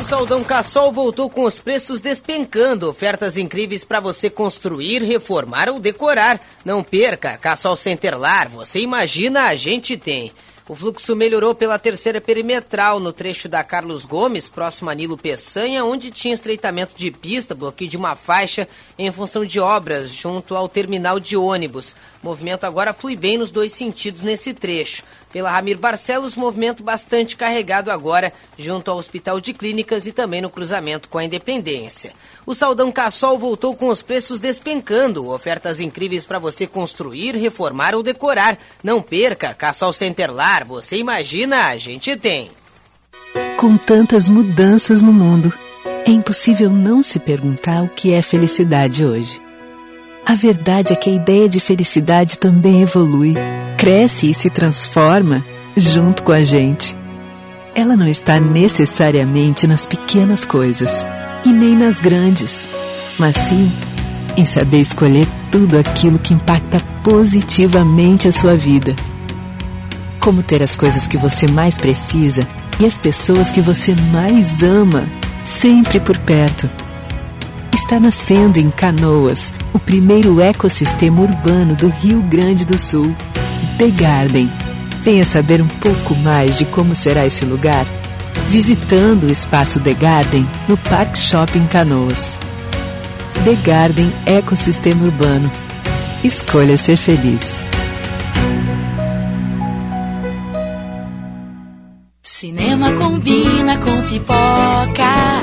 [0.00, 2.88] O Saldão Cassol voltou com os preços despencando.
[2.88, 6.38] Ofertas incríveis para você construir, reformar ou decorar.
[6.64, 10.30] Não perca, Cassol Centerlar, você imagina, a gente tem.
[10.68, 15.84] O fluxo melhorou pela terceira perimetral no trecho da Carlos Gomes, próximo a Nilo Peçanha,
[15.84, 18.66] onde tinha estreitamento de pista, bloqueio de uma faixa
[18.98, 21.94] em função de obras junto ao terminal de ônibus.
[22.22, 25.02] O movimento agora flui bem nos dois sentidos nesse trecho.
[25.32, 30.50] Pela Ramir Barcelos, movimento bastante carregado agora junto ao Hospital de Clínicas e também no
[30.50, 32.12] cruzamento com a Independência.
[32.46, 35.28] O Saldão Cassol voltou com os preços despencando.
[35.28, 38.58] Ofertas incríveis para você construir, reformar ou decorar.
[38.82, 42.50] Não perca, Cassol Centerlar, você imagina, a gente tem.
[43.58, 45.52] Com tantas mudanças no mundo,
[46.06, 49.45] é impossível não se perguntar o que é felicidade hoje.
[50.28, 53.34] A verdade é que a ideia de felicidade também evolui,
[53.78, 55.44] cresce e se transforma
[55.76, 56.96] junto com a gente.
[57.76, 61.06] Ela não está necessariamente nas pequenas coisas
[61.44, 62.66] e nem nas grandes,
[63.20, 63.70] mas sim
[64.36, 68.96] em saber escolher tudo aquilo que impacta positivamente a sua vida.
[70.18, 72.44] Como ter as coisas que você mais precisa
[72.80, 75.04] e as pessoas que você mais ama
[75.44, 76.68] sempre por perto.
[77.76, 83.14] Está nascendo em Canoas, o primeiro ecossistema urbano do Rio Grande do Sul,
[83.76, 84.50] The Garden.
[85.02, 87.84] Venha saber um pouco mais de como será esse lugar
[88.48, 92.40] visitando o espaço The Garden no Park Shopping Canoas.
[93.44, 95.52] The Garden Ecossistema Urbano.
[96.24, 97.60] Escolha ser feliz.
[102.22, 105.42] Cinema combina com pipoca,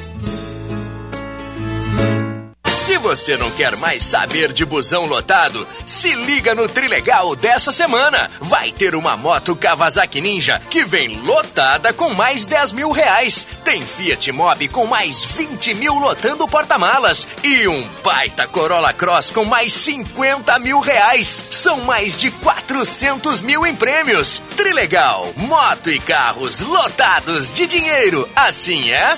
[3.11, 8.31] Você não quer mais saber de busão lotado, se liga no Trilegal dessa semana.
[8.39, 13.45] Vai ter uma moto Kawasaki Ninja que vem lotada com mais 10 mil reais.
[13.65, 17.27] Tem Fiat Mobi com mais 20 mil lotando porta-malas.
[17.43, 21.43] E um baita Corolla Cross com mais 50 mil reais.
[21.51, 24.41] São mais de 400 mil em prêmios.
[24.55, 28.29] Trilegal, moto e carros lotados de dinheiro.
[28.37, 29.17] Assim é?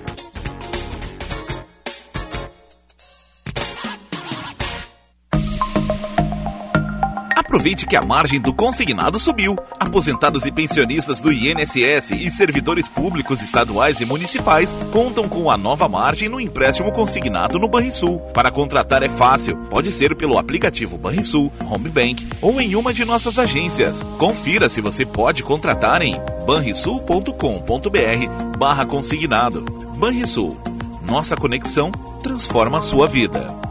[7.51, 9.57] Aproveite que a margem do consignado subiu.
[9.77, 15.89] Aposentados e pensionistas do INSS e servidores públicos estaduais e municipais contam com a nova
[15.89, 18.21] margem no empréstimo consignado no Banrisul.
[18.33, 19.57] Para contratar é fácil.
[19.69, 24.01] Pode ser pelo aplicativo Banrisul, Home Bank ou em uma de nossas agências.
[24.17, 26.15] Confira se você pode contratar em
[26.47, 27.35] banrisul.com.br
[28.57, 29.61] barra consignado.
[29.97, 30.57] Banrisul.
[31.05, 31.91] Nossa conexão
[32.23, 33.70] transforma a sua vida.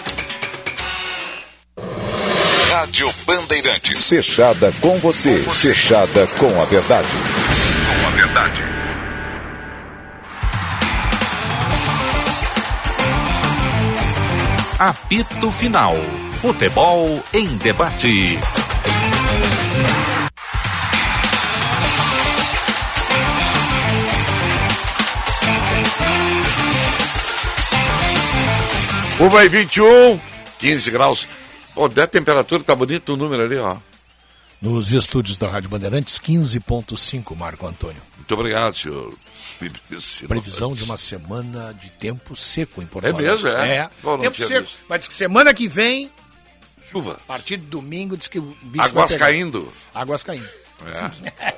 [2.81, 4.09] Rádio Bandeirantes.
[4.09, 5.37] Fechada com você.
[5.37, 7.07] Fechada com a verdade.
[8.01, 8.63] Com a verdade.
[14.79, 15.95] Apito Final.
[16.31, 18.39] Futebol em debate.
[29.19, 30.19] Uma e 21,
[30.57, 31.40] 15 graus.
[31.81, 33.77] Pô, a temperatura tá bonito o número ali, ó.
[34.61, 37.99] Nos estúdios da Rádio Bandeirantes, 15.5, Marco Antônio.
[38.17, 39.11] Muito obrigado, senhor.
[40.27, 43.31] Previsão de uma semana de tempo seco em Porto É Alegre.
[43.31, 43.75] mesmo, é?
[43.77, 44.61] É, Bom, tempo seco.
[44.61, 44.77] visto.
[44.87, 46.11] Mas diz que semana que vem,
[46.91, 47.13] Chuva.
[47.13, 49.73] a partir de domingo, diz que o bicho Águas caindo.
[49.91, 50.49] Águas caindo.
[50.85, 51.55] É.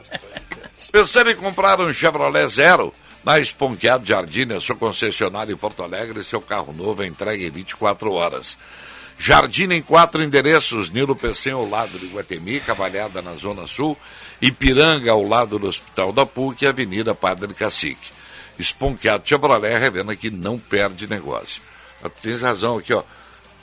[0.89, 2.93] Pensando em comprar um Chevrolet Zero?
[3.25, 7.51] Na Esponqueado Jardim, a sua concessionária em Porto Alegre, seu carro novo é entregue em
[7.51, 8.57] 24 horas.
[9.17, 13.97] Jardim em quatro endereços, Nilo PC ao lado de Guatemi, Cavalhada na Zona Sul,
[14.41, 18.11] Ipiranga ao lado do Hospital da PUC e Avenida Padre Cacique.
[18.57, 21.61] Esponqueado Chevrolet revela que não perde negócio.
[22.03, 23.03] Ah, Tens razão aqui, ó.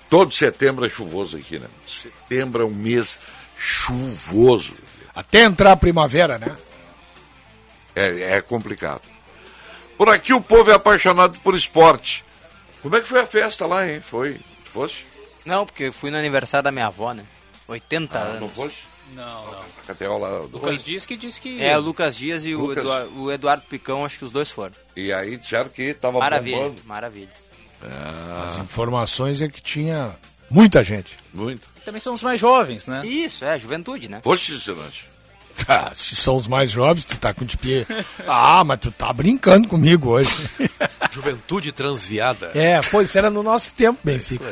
[0.09, 1.69] Todo setembro é chuvoso aqui, né?
[1.87, 3.19] Setembro é um mês
[3.57, 4.75] chuvoso.
[5.15, 6.57] Até entrar a primavera, né?
[7.95, 9.03] É, é complicado.
[9.97, 12.25] Por aqui o povo é apaixonado por esporte.
[12.81, 14.01] Como é que foi a festa lá, hein?
[14.01, 14.41] Foi?
[14.65, 15.10] Fosse?
[15.45, 17.25] Não, porque eu fui no aniversário da minha avó, né?
[17.69, 18.57] 80 Ah, anos.
[18.57, 18.71] não?
[19.15, 19.65] Não, não.
[19.87, 20.47] Cateó lá do...
[20.59, 21.61] Lucas diz que diz que.
[21.61, 22.79] É, o Lucas Dias e o Lucas.
[22.79, 24.73] Eduardo, o Eduardo Picão, acho que os dois foram.
[24.95, 26.83] E aí disseram que tava Maravilha, bombando.
[26.85, 27.31] maravilha.
[28.47, 30.17] As informações é que tinha
[30.51, 31.19] muita gente.
[31.33, 31.67] Muito.
[31.85, 33.05] Também são os mais jovens, né?
[33.07, 34.21] Isso, é, juventude, né?
[34.23, 35.09] Fosse, Silante?
[35.69, 37.87] Ah, se são os mais jovens, tu tá com de pé.
[38.27, 40.31] Ah, mas tu tá brincando comigo hoje.
[41.11, 42.51] Juventude transviada.
[42.55, 44.45] É, pô, isso era no nosso tempo, Benfica.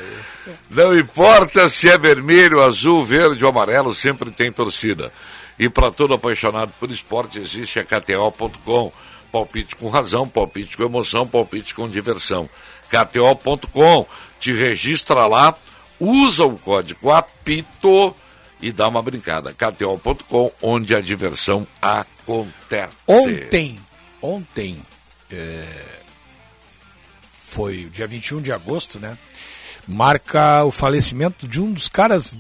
[0.71, 5.13] Não importa se é vermelho, azul, verde ou amarelo, sempre tem torcida.
[5.59, 8.93] E para todo apaixonado por esporte existe a KTO.com.
[9.31, 12.49] Palpite com razão, palpite com emoção, palpite com diversão.
[12.89, 14.07] KTO.com.
[14.41, 15.55] Te registra lá,
[15.99, 18.15] usa o código APITO
[18.61, 19.53] e dá uma brincada.
[19.55, 22.93] KTO.com, onde a diversão acontece.
[23.07, 23.79] Ontem,
[24.21, 24.83] ontem,
[25.31, 25.65] é,
[27.45, 29.17] foi dia 21 de agosto, né?
[29.87, 32.37] Marca o falecimento de um dos caras,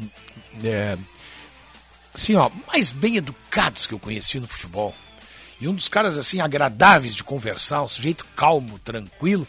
[0.63, 0.99] é,
[2.15, 4.95] assim, ó, mais bem educados que eu conheci no futebol.
[5.61, 9.47] E um dos caras, assim, agradáveis de conversar, um sujeito calmo, tranquilo.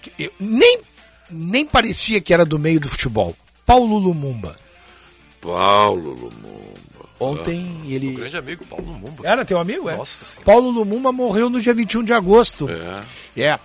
[0.00, 0.80] que eu- nem,
[1.28, 3.36] nem parecia que era do meio do futebol.
[3.66, 4.56] Paulo Lumumba.
[5.40, 7.08] Paulo Lumumba.
[7.20, 8.10] Ontem ele.
[8.10, 9.26] Um grande amigo, Paulo Lumumba.
[9.26, 9.96] Era teu amigo, é?
[9.96, 10.44] Nossa Senhora.
[10.44, 12.68] Paulo Lumumba morreu no dia 21 de agosto.
[13.36, 13.42] É.
[13.42, 13.58] É.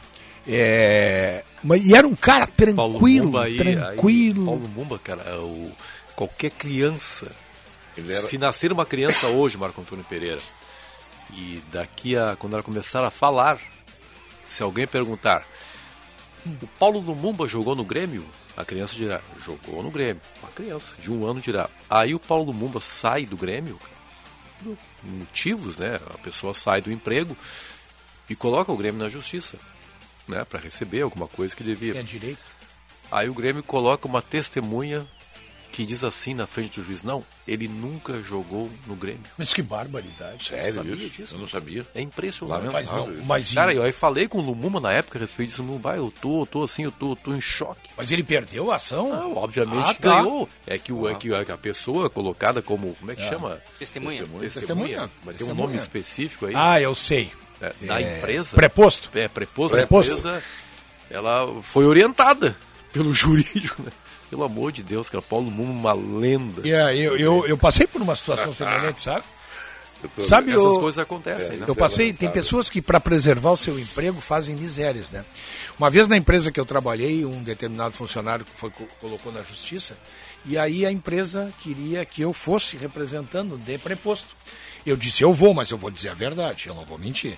[0.48, 4.42] é mas, e era um cara Paulo tranquilo, Lumumba aí, tranquilo.
[4.42, 5.72] aí, Paulo Lumumba, cara, é o,
[6.16, 7.32] qualquer criança,
[7.98, 10.42] era- se nascer uma criança hoje, Marco Antônio Pereira,
[11.34, 13.60] e daqui a, quando ela começar a falar,
[14.50, 15.46] se alguém perguntar,
[16.46, 18.26] o Paulo Lumumba jogou no Grêmio?
[18.56, 20.22] A criança dirá, jogou no Grêmio.
[20.42, 21.70] Uma criança de um ano dirá.
[21.90, 23.80] Aí o Paulo Lumumba sai do Grêmio,
[24.64, 26.00] por motivos, né?
[26.14, 27.36] A pessoa sai do emprego
[28.30, 29.58] e coloca o Grêmio na justiça,
[30.28, 30.46] né?
[30.46, 31.94] Para receber alguma coisa que devia.
[31.94, 32.40] Tem direito.
[33.12, 35.06] Aí o Grêmio coloca uma testemunha
[35.74, 39.24] que diz assim na frente do juiz: não, ele nunca jogou no Grêmio.
[39.38, 40.46] Mas que barbaridade.
[40.46, 41.10] Sério Sabia isso?
[41.10, 41.36] disso?
[41.36, 41.86] Eu não sabia.
[41.94, 42.72] É impressionante.
[42.72, 45.62] Mas não, mas Cara, eu aí falei com o Lumumba na época a respeito disso.
[45.64, 47.90] Lumumba, eu tô, eu tô assim, eu tô, eu tô em choque.
[47.98, 49.10] Mas ele perdeu a ação?
[49.10, 50.16] Não, obviamente Ah, que tá.
[50.18, 50.48] ganhou.
[50.66, 52.94] É que, o, é que a pessoa colocada como.
[52.96, 53.30] Como é que É.
[53.30, 53.60] chama?
[53.80, 54.20] Testemunha.
[54.22, 54.50] Testemunha.
[54.50, 55.10] Testemunha.
[55.24, 56.54] Vai ter um nome específico aí.
[56.56, 57.32] Ah, eu sei.
[57.60, 58.56] É, da É, empresa.
[58.56, 59.10] preposto.
[59.18, 59.74] É, preposto.
[59.74, 60.10] Preposto.
[60.12, 60.44] Da empresa,
[61.10, 62.56] ela foi orientada
[62.92, 63.92] pelo jurídico, né?
[64.34, 66.68] Pelo amor de Deus, cara, Paulo Mumo, uma lenda.
[66.68, 69.24] E, é, eu, eu, eu passei por uma situação semelhante, sabe?
[70.16, 71.66] tô- Sabe, Essas eu- coisas acontecem, né?
[71.68, 75.24] Eu passei, tem pessoas que para preservar o seu emprego fazem misérias, né?
[75.80, 79.96] Uma vez na empresa que eu trabalhei, um determinado funcionário foi co- colocou na justiça
[80.46, 84.28] e aí a empresa queria que eu fosse representando de preposto.
[84.86, 87.38] Eu disse, eu vou, mas eu vou dizer a verdade, eu não vou mentir.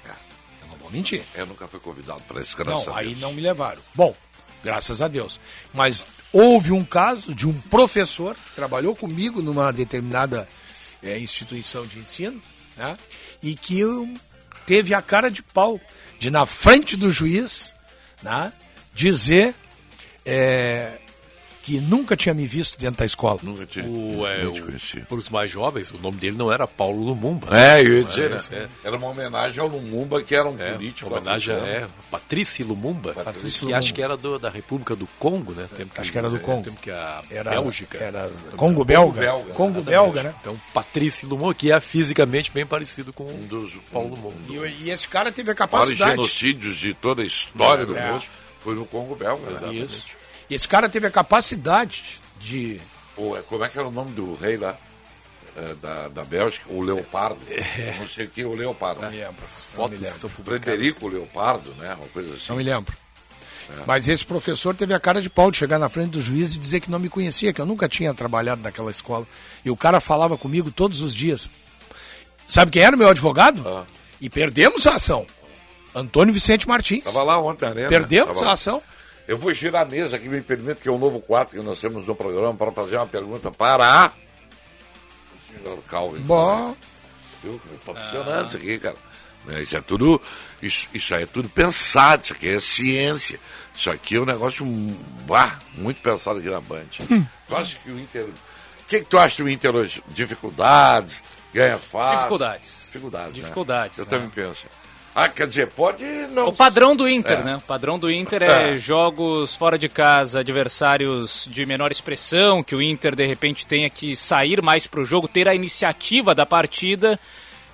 [0.64, 1.22] Eu não vou mentir.
[1.36, 3.82] Eu nunca fui convidado para esse Não, aí não me levaram.
[3.94, 4.16] Bom,
[4.66, 5.40] graças a Deus.
[5.74, 10.48] Mas houve um caso de um professor que trabalhou comigo numa determinada
[11.04, 12.42] eh, instituição de ensino,
[12.76, 12.98] né?
[13.42, 13.82] E que
[14.66, 15.80] teve a cara de pau
[16.18, 17.72] de na frente do juiz,
[18.24, 18.52] né?
[18.94, 19.54] Dizer
[20.26, 20.98] eh,
[21.66, 23.40] que nunca tinha me visto dentro da escola.
[23.42, 23.86] Nunca tinha.
[23.86, 24.54] O, é, o,
[25.08, 27.48] para os mais jovens, o nome dele não era Paulo Lumumba.
[27.58, 28.68] É, eu ia dizer, Mas, né?
[28.84, 28.88] é.
[28.88, 31.12] Era uma homenagem ao Lumumba, que era um político.
[31.12, 31.76] homenagem africano.
[31.86, 33.78] é Patrícia Lumumba, Patrícia que Lumumba.
[33.80, 35.68] acho que era do- da República do Congo, né?
[35.76, 36.64] Tempo Acho que era do é, Congo.
[36.66, 37.98] Tempo que a Era- Bélgica.
[37.98, 39.32] era Congo belga.
[39.54, 39.86] Congo Exatamente.
[39.86, 40.36] belga, né?
[40.42, 44.36] Então, Patrícia Lumumba, que é fisicamente bem parecido com Um dos Paulo Lumumba.
[44.68, 46.12] E, e esse cara teve a capacidade.
[46.12, 48.12] genocídios de toda a história do É.
[48.12, 48.24] mundo
[48.60, 49.74] foi no Congo Belga.
[49.74, 50.06] Isso.
[50.50, 52.80] Esse cara teve a capacidade de.
[53.16, 54.78] Pô, como é que era o nome do rei lá?
[55.56, 57.40] é, da, da Bélgica, o Leopardo.
[58.00, 59.02] Não sei o que, o Leopardo.
[59.02, 59.36] Não me lembro.
[59.40, 60.20] Não Fotos me que lembro.
[60.20, 61.94] são Frederico Leopardo, né?
[61.96, 62.46] Uma coisa assim.
[62.50, 62.94] Não me lembro.
[63.70, 63.84] É.
[63.88, 66.60] Mas esse professor teve a cara de pau de chegar na frente do juiz e
[66.60, 69.26] dizer que não me conhecia, que eu nunca tinha trabalhado naquela escola.
[69.64, 71.50] E o cara falava comigo todos os dias.
[72.48, 73.68] Sabe quem era o meu advogado?
[73.68, 73.86] Ah.
[74.22, 75.26] E perdemos a ação.
[75.96, 77.06] Antônio Vicente Martins.
[77.06, 77.88] Tava lá ontem arena.
[77.88, 78.84] Perdemos Tava a ação.
[79.28, 81.80] Eu vou girar a mesa aqui, me permite, que é um novo quadro que nós
[81.80, 84.12] temos no programa para fazer uma pergunta para
[85.50, 86.22] o senhor Calvin.
[86.22, 86.76] Bom.
[87.44, 87.60] Viu?
[87.74, 88.96] Está funcionando isso aqui, cara.
[89.46, 90.20] Né, Isso é tudo,
[90.60, 93.40] isso, isso aí é tudo pensado, isso aqui é ciência.
[93.76, 94.98] Isso aqui é um negócio hum,
[95.28, 96.86] bah, muito pensado aqui na Band.
[97.48, 98.24] Tu acha que o Inter.
[98.24, 100.04] O que, que tu acha do Inter hoje?
[100.08, 101.22] Dificuldades?
[101.54, 102.18] Ganha fácil?
[102.18, 102.82] Dificuldades.
[102.86, 103.28] Dificuldades.
[103.30, 103.34] né?
[103.42, 104.10] Dificuldades, Eu né?
[104.12, 104.66] também penso.
[105.18, 106.50] Ah, quer dizer, pode não.
[106.50, 107.44] O padrão do Inter, É.
[107.44, 107.56] né?
[107.56, 108.78] O padrão do Inter é, É.
[108.78, 114.14] jogos fora de casa, adversários de menor expressão, que o Inter de repente tenha que
[114.14, 117.18] sair mais pro jogo, ter a iniciativa da partida,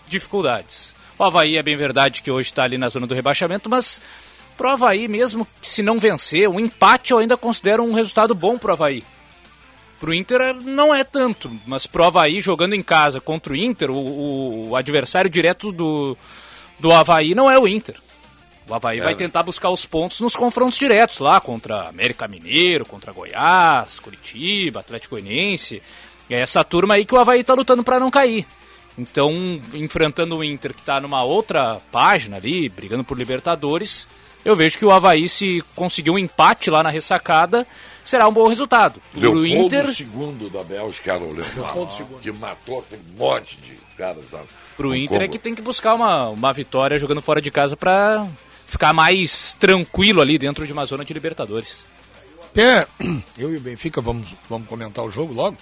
[0.07, 0.93] dificuldades.
[1.17, 3.99] O Havaí é bem verdade que hoje está ali na zona do rebaixamento, mas
[4.55, 8.57] pro Havaí, mesmo que se não vencer, o empate eu ainda considero um resultado bom
[8.57, 9.03] pro Havaí.
[9.99, 13.89] Pro Inter é- não é tanto, mas pro Havaí jogando em casa contra o Inter,
[13.89, 16.17] o, o- o adversário direto do,
[16.81, 17.95] do Havaí não é o Inter.
[18.67, 22.85] O Havaí É, vai tentar buscar os pontos nos confrontos diretos lá contra América Mineiro,
[22.85, 25.81] contra Goiás, Curitiba, Atlético Goianiense.
[26.29, 28.45] É essa turma aí que o Havaí tá lutando para não cair.
[28.97, 29.33] Então,
[29.73, 34.07] enfrentando o Inter que tá numa outra página ali, brigando por Libertadores,
[34.43, 37.65] eu vejo que o Havaí, se conseguir um empate lá na ressacada,
[38.03, 39.01] será um bom resultado.
[39.13, 44.41] Leopoldo Inter, II da Bélgica era o Leopoldo, que matou aquele monte de caras lá.
[44.75, 47.75] Pro no Inter é que tem que buscar uma, uma vitória jogando fora de casa
[47.75, 48.27] para
[48.65, 51.85] ficar mais tranquilo ali dentro de uma zona de Libertadores.
[52.55, 52.85] É,
[53.37, 55.57] eu e o Benfica vamos, vamos comentar o jogo logo.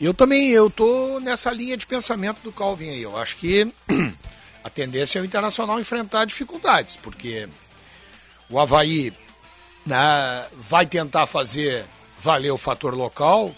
[0.00, 3.02] Eu também, eu tô nessa linha de pensamento do Calvin aí.
[3.02, 3.72] Eu acho que
[4.64, 7.48] a tendência é o Internacional enfrentar dificuldades, porque
[8.50, 9.12] o Havaí
[9.86, 11.84] né, vai tentar fazer
[12.18, 13.54] valer o fator local.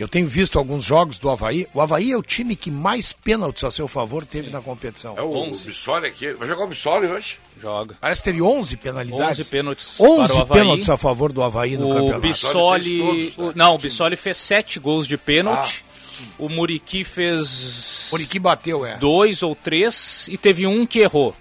[0.00, 1.66] Eu tenho visto alguns jogos do Havaí.
[1.74, 5.14] O Havaí é o time que mais pênaltis a seu favor teve na competição.
[5.18, 6.32] É o, o Bissoli aqui.
[6.32, 7.36] Vai jogar o Bissoli hoje?
[7.60, 7.94] Joga.
[8.00, 9.40] Parece que teve 11 penalidades.
[9.40, 10.58] 11 pênaltis 11 para o Havaí.
[10.58, 12.20] pênaltis a favor do Havaí no O campeonato.
[12.20, 15.84] Bissoli, o- não, o Bissoli fez sete gols de pênalti.
[15.86, 15.90] Ah.
[16.38, 18.96] O Muriqui fez Muriqui bateu, é.
[18.96, 21.34] dois ou três e teve um que errou.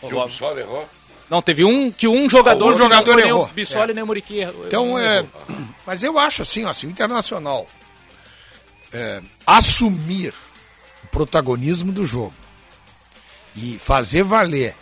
[0.00, 0.88] Que o Bissoli errou?
[1.32, 3.44] Não, teve um que um jogador, Um que não jogador foi nem errou.
[3.46, 3.94] o Bissoli É.
[3.94, 4.66] nem o Muriqui errou.
[4.66, 5.24] Então, é,
[5.86, 7.66] mas eu acho assim, ó, se o Internacional
[8.92, 10.34] é, assumir
[11.02, 12.34] o protagonismo do jogo
[13.56, 14.74] e fazer valer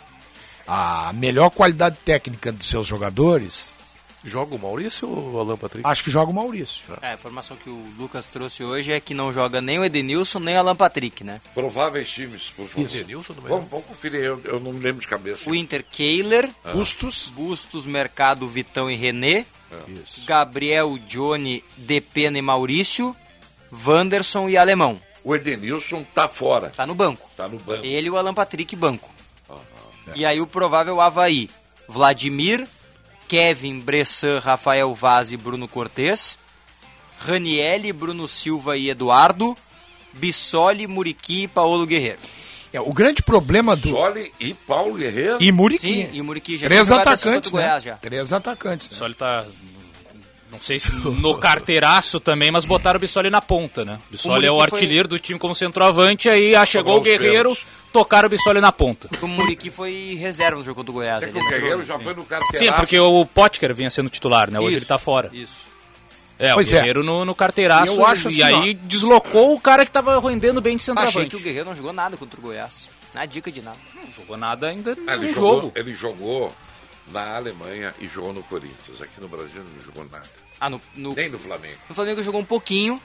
[0.67, 3.73] a melhor qualidade técnica dos seus jogadores,
[4.23, 5.87] Joga o Maurício ou o Alan Patrick?
[5.87, 6.83] acho que joga o Maurício.
[7.01, 10.37] É, a informação que o Lucas trouxe hoje é que não joga nem o Edenilson,
[10.39, 11.41] nem o Alan Patrick, né?
[11.55, 12.85] Prováveis times, por favor.
[12.85, 12.97] Isso.
[12.97, 13.49] Edenilson é?
[13.49, 15.49] Vamos, vamos conferir, eu, eu não me lembro de cabeça.
[15.49, 16.71] O Inter, Kehler, Ah.
[16.71, 19.45] Bustos, Bustos, Mercado, Vitão e René,
[19.87, 20.23] Isso.
[20.25, 23.15] Gabriel, Johnny, Depena e Maurício,
[23.71, 25.01] Wanderson e Alemão.
[25.23, 26.69] O Edenilson tá fora.
[26.75, 27.27] Tá no banco.
[27.37, 27.83] Tá no banco.
[27.85, 29.09] Ele e o Alan Patrick, banco.
[30.15, 31.49] E aí o provável Havaí,
[31.87, 32.67] Vladimir,
[33.31, 36.37] Kevin, Bressan, Rafael Vaz e Bruno Cortes,
[37.17, 39.55] Ranielli, Bruno Silva e Eduardo,
[40.11, 42.19] Bissoli, Muriqui e Paulo Guerreiro.
[42.73, 43.83] É, o grande problema do.
[43.83, 45.37] Bissoli e Paulo Guerreiro.
[45.39, 45.87] E Muriqui.
[45.87, 47.61] Sim, e Muriqui já Três atacantes, né?
[47.61, 47.95] Goiás já.
[47.95, 48.87] Três atacantes.
[48.87, 48.91] Né?
[48.91, 49.45] Bissoli tá
[50.51, 53.97] Não sei se no carteiraço também, mas botaram o Bissoli na ponta, né?
[54.07, 57.01] O Bissoli é o Muriqui foi- artilheiro do time como centroavante, aí ah, chegou o
[57.01, 57.65] Guerreiro, pênaltis.
[57.93, 59.09] tocaram o Bissoli na ponta.
[59.21, 61.23] O Muriqui foi reserva no jogo contra o Goiás.
[61.23, 62.03] ele o entrou, Guerreiro já sim.
[62.03, 62.65] foi no carteiraço.
[62.65, 64.59] Sim, porque o Potker vinha sendo titular, né?
[64.59, 65.29] Hoje Isso, ele tá fora.
[65.33, 65.71] Isso.
[66.37, 66.77] É, Pois o é.
[66.79, 70.59] Guerreiro no, no carteiraço, Eu acho e assim, aí deslocou o cara que tava rendendo
[70.59, 71.17] bem de centroavante.
[71.17, 72.89] Achei que o Guerreiro não jogou nada contra o Goiás.
[73.13, 73.77] Na dica de nada.
[73.93, 75.47] Não jogou nada ainda Ah, no ele, jogo.
[75.55, 76.51] jogou, ele jogou
[77.07, 79.01] na Alemanha e jogou no Corinthians.
[79.01, 80.29] Aqui no Brasil não jogou nada.
[80.59, 81.77] Ah, no, no, Nem no Flamengo.
[81.89, 83.01] no Flamengo jogou um pouquinho.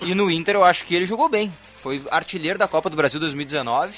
[0.00, 1.52] e no Inter eu acho que ele jogou bem.
[1.76, 3.94] Foi artilheiro da Copa do Brasil 2019.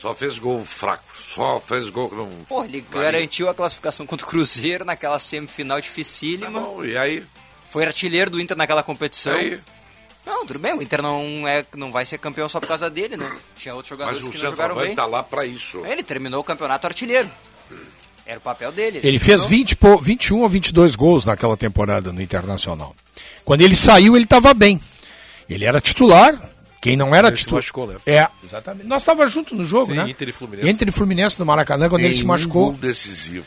[0.00, 1.04] Só fez gol fraco.
[1.16, 2.28] Só fez gol que não.
[2.48, 6.50] Pô, ele garantiu a classificação contra o Cruzeiro naquela semifinal dificílima.
[6.60, 7.24] Tá Bom, e aí?
[7.70, 9.34] Foi artilheiro do Inter naquela competição.
[9.34, 9.60] Aí?
[10.26, 13.16] Não, tudo bem, o Inter não, é, não vai ser campeão só por causa dele,
[13.16, 13.36] né?
[13.56, 14.94] Tinha outros Mas jogadores o que não jogaram bem.
[14.94, 15.84] tá lá pra isso.
[15.86, 17.30] Ele terminou o campeonato artilheiro.
[18.32, 19.00] Era o papel dele.
[19.02, 19.48] Ele fez terminou.
[19.66, 22.96] 20, po- 21 ou 22 gols naquela temporada no Internacional.
[23.44, 24.80] Quando ele saiu, ele estava bem.
[25.48, 26.50] Ele era titular.
[26.80, 27.58] Quem não era Ele se titular.
[27.62, 27.96] machucou, né?
[28.06, 28.86] É, exatamente.
[28.86, 30.08] Nós estávamos juntos no jogo, Sim, né?
[30.08, 30.68] Inter e Fluminense.
[30.68, 32.70] Inter e Fluminense no Maracanã, quando ele se machucou.
[32.70, 33.44] gol decisivo.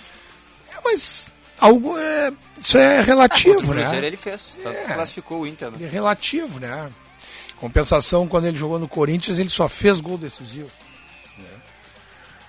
[0.71, 2.31] É, mas algo é,
[2.61, 4.07] isso é Contra o relativo, Cruzeiro né?
[4.07, 4.57] ele fez.
[4.63, 5.77] Tanto que classificou o Inter, né?
[5.81, 6.89] É relativo, né?
[7.59, 10.69] Compensação, quando ele jogou no Corinthians, ele só fez gol decisivo.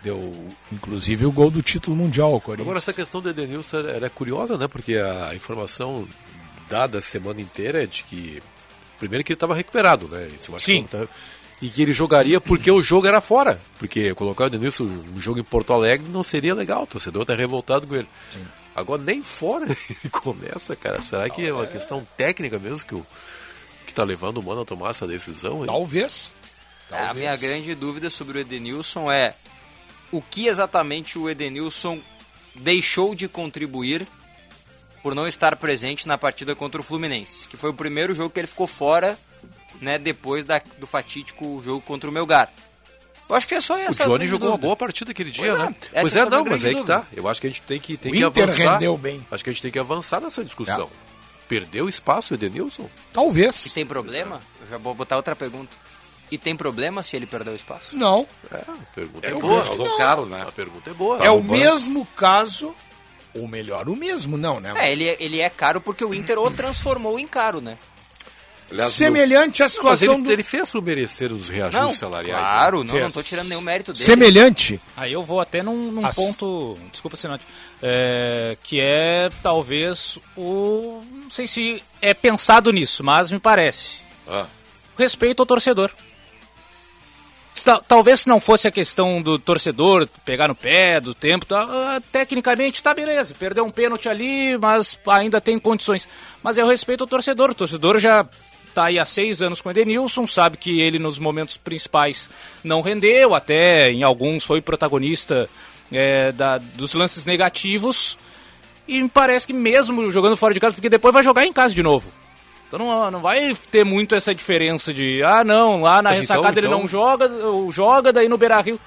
[0.06, 0.32] Deu,
[0.70, 2.64] inclusive, o gol do título mundial ao Corinthians.
[2.64, 4.68] Agora, essa questão do Edenilson era, era curiosa, né?
[4.68, 6.06] Porque a informação
[6.68, 8.40] dada a semana inteira é de que.
[9.00, 10.30] Primeiro que ele estava recuperado, né?
[10.60, 10.84] Sim.
[10.84, 11.08] tá?
[11.60, 13.60] E que ele jogaria porque o jogo era fora.
[13.80, 16.84] Porque colocar o Edenilson no jogo em Porto Alegre não seria legal.
[16.84, 18.08] O torcedor está revoltado com ele.
[18.76, 21.02] Agora, nem fora ele começa, cara.
[21.02, 23.04] Será que é uma questão técnica mesmo que, o,
[23.84, 25.62] que tá levando o Mano a tomar essa decisão?
[25.62, 25.66] hein?
[25.66, 26.32] Talvez.
[26.92, 29.34] A minha grande dúvida sobre o Edenilson é
[30.12, 31.98] o que exatamente o Edenilson
[32.54, 34.06] deixou de contribuir
[35.02, 38.40] por não estar presente na partida contra o Fluminense, que foi o primeiro jogo que
[38.40, 39.18] ele ficou fora,
[39.80, 42.50] né, depois da- do fatídico jogo contra o Melgar.
[43.28, 44.04] Eu acho que é só O essa.
[44.04, 45.74] a Johnny jogou uma boa partida aquele dia, Pois é, né?
[46.00, 47.04] Pois é é, não, mas aí que tá.
[47.12, 48.72] Eu acho que a gente tem que, tem O que Inter avançar.
[48.74, 49.24] rendeu bem.
[49.30, 50.88] Acho que a gente tem que avançar nessa discussão.
[51.48, 52.88] Perdeu espaço o Edenilson?
[53.12, 53.66] Talvez.
[53.66, 54.40] E tem problema?
[54.60, 55.76] Eu já vou botar outra pergunta.
[56.30, 57.96] E tem problema se ele perdeu o espaço?
[57.96, 58.26] Não.
[58.50, 59.64] É, a pergunta É é, boa.
[59.64, 60.42] jogou caro, né?
[60.46, 61.24] A pergunta é boa.
[61.24, 61.52] É o banco.
[61.52, 62.74] mesmo caso,
[63.34, 64.74] ou melhor, o mesmo, não, né?
[64.76, 67.78] É, ele, é- ele é caro porque o Inter o transformou em caro, né?
[68.68, 70.32] Aliás, Semelhante à Não, mas situação ele, do...
[70.32, 72.42] ele fez por merecer os reajustes Não, salariais.
[72.42, 72.50] né?
[72.50, 73.02] claro, não, Fez.
[73.04, 74.04] não tô tirando nenhum mérito dele.
[74.04, 74.80] Semelhante.
[74.96, 77.46] Aí eu vou até num, num As- ponto, desculpa, Sinante,
[77.80, 81.00] é, que é talvez o.
[81.22, 84.04] Não sei se é pensado nisso, mas me parece.
[84.26, 84.46] Ah,
[84.98, 85.88] Respeito ao torcedor.
[87.66, 91.62] Ta- Talvez se não fosse a questão do torcedor pegar no pé, do tempo, tá,
[91.68, 93.34] ah, tecnicamente tá beleza.
[93.36, 96.08] Perdeu um pênalti ali, mas ainda tem condições.
[96.44, 97.50] Mas o respeito ao torcedor.
[97.50, 98.24] O torcedor já
[98.72, 102.30] tá aí há seis anos com o Edenilson, sabe que ele nos momentos principais
[102.62, 105.48] não rendeu, até em alguns foi protagonista
[105.90, 108.16] é, da- dos lances negativos.
[108.86, 111.74] E me parece que mesmo jogando fora de casa, porque depois vai jogar em casa
[111.74, 112.12] de novo.
[112.66, 116.48] Então não, não vai ter muito essa diferença de, ah não, lá na Mas ressacada
[116.50, 118.78] então- ele não então- joga, ou joga, daí no Beira Rio.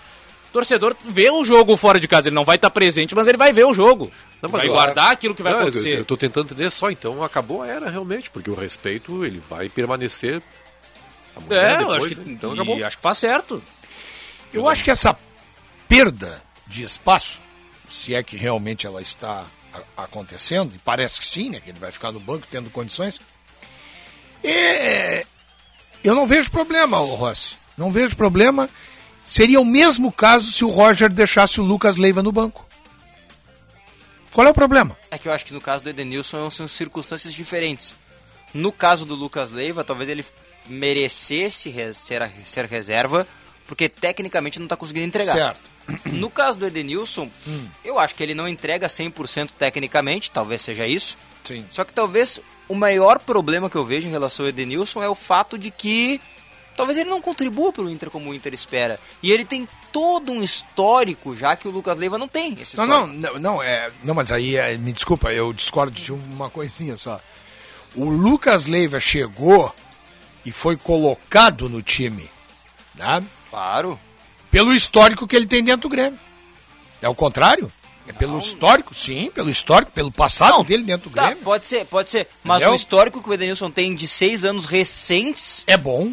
[0.51, 3.53] Torcedor vê o jogo fora de casa, ele não vai estar presente, mas ele vai
[3.53, 4.11] ver o jogo.
[4.41, 5.99] Não, vai eu- guardar aquilo que vai Não, eu- acontecer.
[5.99, 9.69] Eu, tô tentando entender só, então acabou a era realmente, porque o respeito ele vai
[9.69, 10.41] permanecer.
[11.51, 12.83] é, eu depois, acho que, então e acabou.
[12.83, 13.63] acho que faz certo.
[14.51, 15.15] Eu acho que essa
[15.87, 17.39] perda de espaço,
[17.89, 19.43] se é que realmente ela está
[19.73, 23.19] a- acontecendo, e parece que sim, né, que ele vai ficar no banco tendo condições,
[26.03, 27.55] eu não vejo problema, Rossi.
[27.77, 28.69] Não vejo problema.
[29.25, 32.65] Seria o mesmo caso se o Roger deixasse o Lucas Leiva no banco.
[34.31, 34.97] Qual é o problema?
[35.11, 37.95] É que eu acho que no caso do Edenilson são circunstâncias diferentes.
[38.53, 40.25] No caso do Lucas Leiva, talvez ele
[40.67, 43.27] merecesse re- ser, ser reserva,
[43.67, 45.33] porque tecnicamente não está conseguindo entregar.
[45.33, 45.69] Certo.
[46.05, 47.29] No caso do Edenilson,
[47.83, 51.17] eu acho que ele não entrega 100% tecnicamente, talvez seja isso.
[51.43, 51.65] Sim.
[51.71, 55.15] Só que talvez o maior problema que eu vejo em relação ao Edenilson é o
[55.15, 56.21] fato de que
[56.77, 58.99] talvez ele não contribua para o Inter como o Inter espera.
[59.21, 62.57] E ele tem todo um histórico já que o Lucas Leiva não tem.
[62.77, 66.49] Não, não, não, não, é, não, mas aí, é, me desculpa, eu discordo de uma
[66.49, 67.19] coisinha só.
[67.95, 69.73] O Lucas Leiva chegou
[70.45, 72.29] e foi colocado no time,
[72.95, 73.23] né?
[73.49, 73.99] Claro.
[74.51, 76.19] Pelo histórico que ele tem dentro do Grêmio.
[77.01, 77.71] É o contrário?
[78.09, 78.93] É pelo histórico?
[78.95, 81.43] Sim, pelo histórico, pelo passado dele dentro do Tá, Grêmio.
[81.43, 82.27] pode ser, pode ser.
[82.43, 82.73] Mas Entendeu?
[82.73, 86.11] o histórico que o Edenilson tem de seis anos recentes É bom.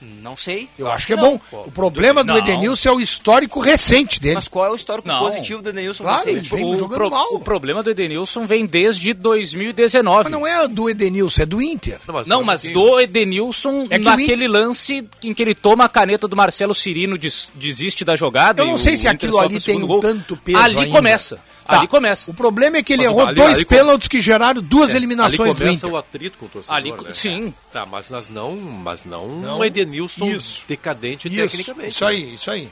[0.00, 0.68] Não sei.
[0.78, 1.40] Eu acho que é bom.
[1.52, 2.38] O problema do Não.
[2.38, 4.36] Edenilson é o histórico recente dele.
[4.36, 5.18] Mas qual é o histórico Não.
[5.20, 6.54] positivo do Edenilson Claro, recente?
[6.54, 7.26] ele vem O, jogando pro- mal.
[7.34, 10.24] o problema do Edenilson vem desde 2019.
[10.24, 11.98] Mas não é do Edenilson, é do Inter.
[12.26, 16.74] Não, mas do Edenilson, É naquele lance em que ele toma a caneta do Marcelo
[16.74, 18.62] Cirino, des- desiste da jogada.
[18.62, 20.00] Eu e não o sei se Inter aquilo ali tem gol.
[20.00, 20.90] tanto peso Ali ainda.
[20.92, 21.40] começa.
[21.66, 21.76] Tá.
[21.80, 22.30] Ali começa.
[22.30, 25.50] O problema é que ele Mas errou ali- dois ali- pênaltis que geraram duas eliminações
[25.50, 25.92] ali do começa Inter.
[25.92, 27.10] o atrito com o torcedor, Ali, né?
[27.12, 27.52] sim.
[27.70, 29.58] Tá, mas nós não, mas não, Não.
[29.58, 29.87] um Edenilson
[30.26, 30.64] Isso.
[30.68, 31.88] decadente Isso, tecnicamente.
[31.90, 32.68] isso aí, isso aí.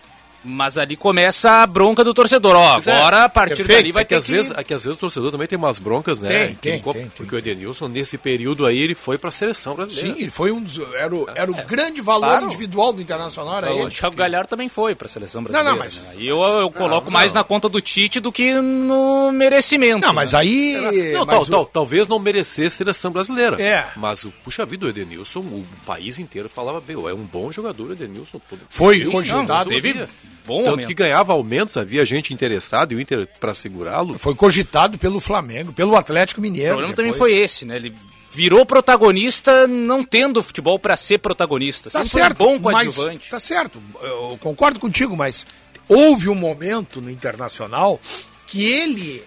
[0.49, 2.55] Mas ali começa a bronca do torcedor.
[2.55, 3.79] Ó, é, agora, a partir perfeito.
[3.79, 4.33] dali, vai é que ter às que...
[4.33, 6.29] vezes, é que às vezes o torcedor também tem umas broncas, né?
[6.29, 9.75] Tem, Que tem, co- tem, Porque o Edenilson, nesse período aí, ele foi pra seleção
[9.75, 10.15] brasileira.
[10.15, 10.79] Sim, ele foi um dos.
[10.95, 12.47] Era o, era o grande valor Claro.
[12.47, 13.91] individual do Internacional, era O ele.
[13.91, 15.71] Thiago Galhardo também foi pra seleção Não, brasileira.
[15.77, 16.09] não, mas- né?
[16.19, 17.13] E eu, eu coloco não.
[17.13, 20.07] mais na conta do Tite do que no merecimento.
[20.07, 20.39] Não, mas né?
[20.39, 21.13] aí.
[21.13, 23.61] Não, mas tal, o- tal- talvez não merecesse seleção brasileira.
[23.61, 23.87] É.
[23.97, 27.91] Mas o puxa vida, o Edenilson, o país inteiro falava, meu, é um bom jogador
[27.91, 28.41] o Edenilson.
[28.49, 29.71] Todo, Foi cogitado.
[29.71, 30.07] não, Teve.
[30.47, 30.87] Bom Tanto momento.
[30.87, 34.19] que ganhava aumentos, havia gente interessada e o Inter para segurá-lo.
[34.19, 36.71] Foi cogitado pelo Flamengo, pelo Atlético O Mineiro.
[36.75, 37.33] problema também depois.
[37.33, 37.77] foi esse, né?
[37.77, 37.95] Ele
[38.33, 41.91] virou protagonista não tendo futebol pra ser protagonista.
[41.91, 43.31] Tá Sempre foi certo, bom mas coadjuvante.
[43.31, 43.83] tá certo.
[44.03, 45.47] Eu concordo contigo, mas
[45.89, 47.99] houve um momento no Internacional
[48.47, 49.23] que ele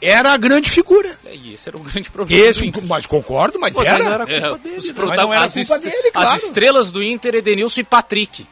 [0.00, 1.18] era a grande figura.
[1.24, 2.44] É, E esse era o grande problema.
[2.46, 2.84] Esse, do Inter.
[2.84, 4.04] mas concordo, mas Mas era.
[4.04, 4.76] era É, culpa dele.
[4.76, 4.92] os né?
[4.92, 6.28] prota- Mas não era as, culpa est- dele, claro.
[6.30, 8.46] as estrelas do Inter, Edenilson e Patrick.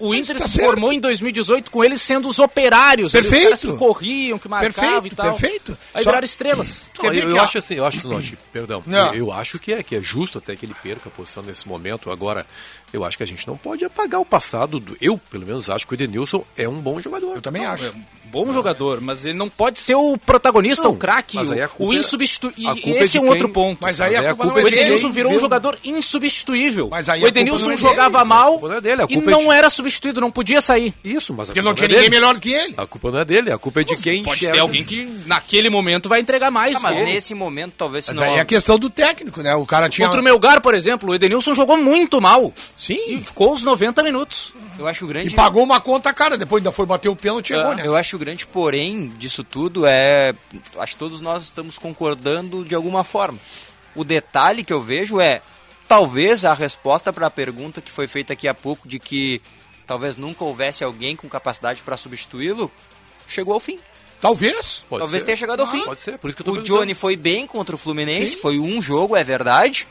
[0.00, 0.66] O Inter tá se certo.
[0.66, 3.44] formou em 2018 com eles sendo os operários, ali, os Perfeito.
[3.44, 5.30] caras que corriam, que marcavam Perfeito, e tal.
[5.30, 5.78] perfeito.
[5.94, 6.86] Aí Só- viraram estrelas.
[7.02, 9.08] Não, ver eu, eu que a- acho assim, eu acho, Zanotti, perdão, Não.
[9.14, 11.68] eu, eu acho que é, que é justo até que ele perca a posição nesse
[11.68, 12.10] momento.
[12.10, 12.46] Agora,
[12.92, 14.80] eu acho que a gente não pode apagar o passado.
[14.80, 17.36] Do, eu, pelo menos, acho que o Edenilson é um bom jogador.
[17.36, 17.94] Eu também acho.
[18.30, 21.70] Bom jogador, mas ele não pode ser o protagonista, Não, o craque, mas aí a
[21.78, 22.70] o, o é- insubstituível.
[22.70, 23.78] a culpa E é esse é um quem- outro ponto.
[23.82, 24.82] Mas aí Mas a aí a culpa culpa não é O de dele.
[24.82, 26.88] Edenilson quem virou um jogador insubstituível.
[26.90, 29.14] Mas aí o Edenilson não é jogava dele, mal a culpa não dele, a e
[29.14, 30.92] é não de- era substituído, não podia sair.
[31.04, 32.20] Isso, mas a Porque culpa não tinha é ninguém dele.
[32.20, 32.74] melhor que ele.
[32.76, 35.68] A culpa não é dele, a culpa é de quem Pode ter alguém que naquele
[35.70, 36.76] momento vai entregar mais.
[36.76, 38.32] Ah, mas nesse momento, talvez se Mas não...
[38.32, 39.54] aí é a questão do técnico, né?
[39.54, 40.06] O cara tinha.
[40.06, 42.52] Contra o Melgar, por exemplo, o Edenilson jogou muito mal.
[42.76, 42.98] Sim.
[43.08, 44.52] E ficou os 90 minutos.
[44.80, 45.28] Eu acho o grande...
[45.28, 47.82] E pagou uma conta cara, depois ainda foi bater o pênalti e errou, né?
[47.84, 50.34] Eu acho o grande porém disso tudo é.
[50.78, 53.38] Acho que todos nós estamos concordando de alguma forma.
[53.94, 55.42] O detalhe que eu vejo é.
[55.86, 59.42] Talvez a resposta para a pergunta que foi feita aqui há pouco de que
[59.86, 62.70] talvez nunca houvesse alguém com capacidade para substituí-lo,
[63.28, 63.78] chegou ao fim.
[64.20, 64.84] Talvez.
[64.88, 65.26] Pode talvez ser.
[65.26, 65.84] tenha chegado ao Ah, fim.
[65.84, 66.62] Pode ser, por isso que eu tô O.
[66.62, 68.38] Johnny foi bem contra o Fluminense, Sim.
[68.40, 69.86] foi um jogo, é verdade.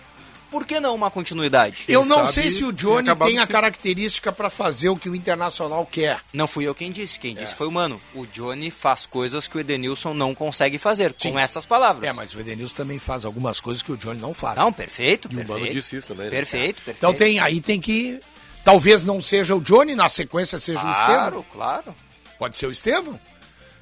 [0.50, 1.84] Por que não uma continuidade?
[1.88, 5.16] Eu não sabe sei se o Johnny tem a característica pra fazer o que o
[5.16, 6.20] Internacional quer.
[6.34, 8.02] Não fui eu quem disse, quem disse foi o Mano.
[8.16, 11.32] O Johnny faz coisas que o Edenilson não consegue fazer, Sim.
[11.32, 12.10] com essas palavras.
[12.10, 14.58] É, mas o Edenilson também faz algumas coisas que o Johnny não faz.
[14.58, 15.60] Não, perfeito, E o perfeito.
[15.60, 16.26] Mano disse isso também.
[16.26, 16.30] né?
[16.32, 16.98] Perfeito, perfeito.
[16.98, 18.20] Então tem, aí tem que.
[18.64, 21.16] Talvez não seja o Johnny, na sequência seja o Estevam.
[21.16, 21.96] Claro, claro.
[22.38, 23.20] Pode ser o Estevam.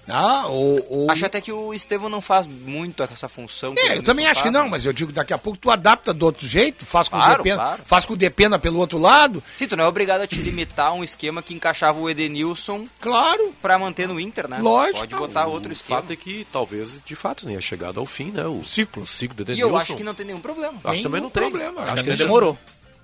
[0.09, 3.75] Ah, ou, ou- Acho até que o Estevão não faz muito essa função.
[3.75, 4.69] que o É, eu também acho que faz, não, né?
[4.71, 7.43] mas eu digo, daqui a pouco tu adapta do outro jeito, faz com, Claro, o,
[7.43, 7.81] Depena, claro.
[7.85, 9.43] faz com o Depena pelo outro lado.
[9.57, 12.87] Sim, tu não é obrigado a te limitar a um esquema que encaixava o Edenilson
[13.01, 13.53] Claro.
[13.61, 14.59] pra manter no Inter, né?
[14.61, 14.99] Lógico.
[14.99, 16.01] Pode botar outro O esquema.
[16.01, 18.45] fato é que talvez, de fato, tenha chegado ao fim, né?
[18.45, 19.69] O ciclo, o ciclo do E Edenilson.
[19.69, 20.73] eu acho que não tem nenhum problema.
[20.83, 21.49] Acho que também não tem.
[21.49, 21.81] problema.
[21.83, 22.57] Acho que ele ele demorou.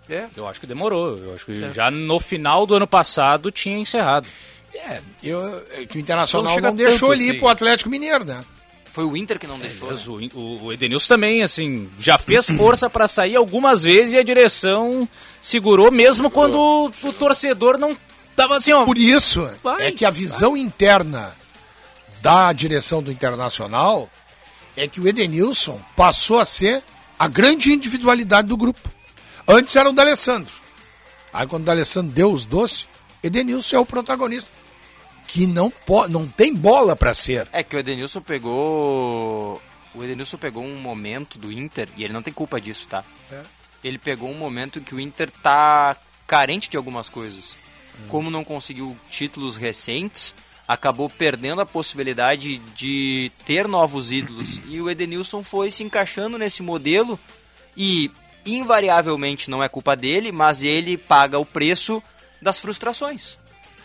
[0.09, 0.25] É.
[0.35, 1.17] Eu acho que demorou.
[1.17, 4.27] Eu acho que já no final do ano passado tinha encerrado.
[4.73, 7.39] É, eu, é que o Internacional Não não, deixou tanto ali assim.
[7.39, 8.43] pro Atlético Mineiro, né?
[8.85, 9.87] Foi o Inter que não deixou.
[9.87, 10.29] Mas né?
[10.35, 15.07] o, Edenilson também, assim, já fez força pra sair algumas vezes e a direção
[15.41, 17.97] segurou, mesmo quando o, o torcedor não
[18.35, 18.85] tava assim, ó.
[18.85, 21.35] Por isso Vai, é que a visão interna
[22.21, 24.09] da direção do Internacional
[24.77, 26.83] é que o Edenilson passou a ser
[27.17, 28.91] a grande individualidade do grupo.
[29.47, 30.53] Antes era o D'Alessandro.
[31.33, 32.87] Aí quando o D'Alessandro deu os doces,
[33.23, 34.51] Edenilson é o protagonista.
[35.27, 37.47] Que não, po não tem bola para ser.
[37.51, 39.61] É que o Edenilson pegou.
[39.95, 43.03] O Edenilson pegou um momento do Inter, e ele não tem culpa disso, tá?
[43.31, 43.41] É.
[43.83, 45.95] Ele pegou um momento em que o Inter tá
[46.25, 47.55] carente de algumas coisas.
[48.07, 50.33] Como não conseguiu títulos recentes,
[50.67, 54.59] acabou perdendo a possibilidade de ter novos ídolos.
[54.67, 57.19] E o Edenilson foi se encaixando nesse modelo
[57.77, 58.09] e
[58.45, 62.01] invariavelmente não é culpa dele, mas ele paga o preço
[62.41, 63.37] das frustrações.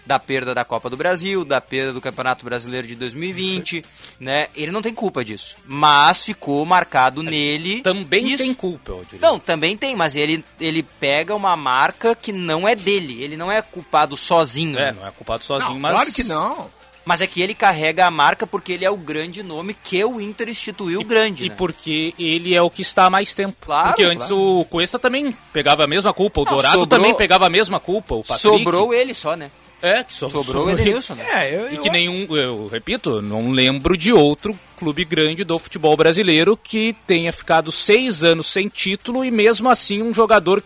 [0.09, 3.85] Da perda da Copa do Brasil, da perda do Campeonato Brasileiro de 2020,
[4.19, 4.49] né?
[4.57, 7.83] Ele não tem culpa disso, mas ficou marcado nele.
[7.83, 8.39] Também isso.
[8.39, 9.21] tem culpa, eu diria.
[9.21, 13.23] Não, também tem, mas ele, ele pega uma marca que não é dele.
[13.23, 14.79] Ele não é culpado sozinho.
[14.79, 15.93] É, não é culpado sozinho, Não, mas.
[15.93, 16.71] Claro que não.
[17.05, 20.21] Mas é que ele carrega a marca porque ele é o grande nome que o
[20.21, 21.45] Inter instituiu grande.
[21.45, 21.55] E né?
[21.57, 23.57] porque ele é o que está há mais tempo.
[23.61, 24.59] Claro, porque antes claro.
[24.61, 27.79] o Cuesta também pegava a mesma culpa, o Não, Dourado sobrou- também pegava a mesma
[27.79, 28.41] culpa, o Patrick.
[28.41, 29.51] Sobrou ele só, né?
[29.81, 31.25] É, que so- Sobrou o Edenilson, né?
[31.49, 35.97] É, eu, E que nenhum, eu repito, não lembro de outro clube grande do futebol
[35.97, 40.63] brasileiro que tenha ficado seis anos sem título e mesmo assim um jogador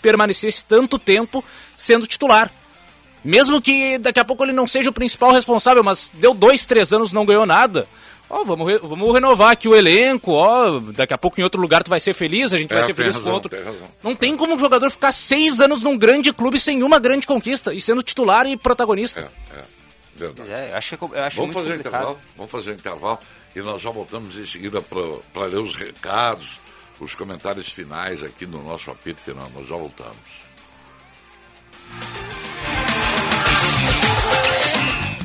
[0.00, 1.44] permanecesse tanto tempo
[1.76, 2.50] sendo titular.
[3.24, 6.92] Mesmo que daqui a pouco ele não seja o principal responsável, mas deu dois, três
[6.92, 7.88] anos não ganhou nada.
[8.28, 11.84] Ó, vamos, re- vamos renovar aqui o elenco, ó, daqui a pouco em outro lugar
[11.84, 13.48] tu vai ser feliz, a gente vai É, ser tem feliz razão, com outro.
[13.48, 13.86] tem razão.
[14.02, 17.72] Não tem como um jogador ficar seis anos num grande clube sem uma grande conquista
[17.72, 19.30] e sendo titular e protagonista.
[20.16, 20.50] Verdade.
[20.50, 22.00] É, eu acho, que, eu acho Vamos fazer um complicado.
[22.02, 22.18] intervalo?
[22.36, 23.18] Vamos fazer um intervalo
[23.54, 26.58] e nós já voltamos em seguida para ler os recados,
[26.98, 29.48] os comentários finais aqui no nosso apito final.
[29.54, 30.16] Nós já voltamos.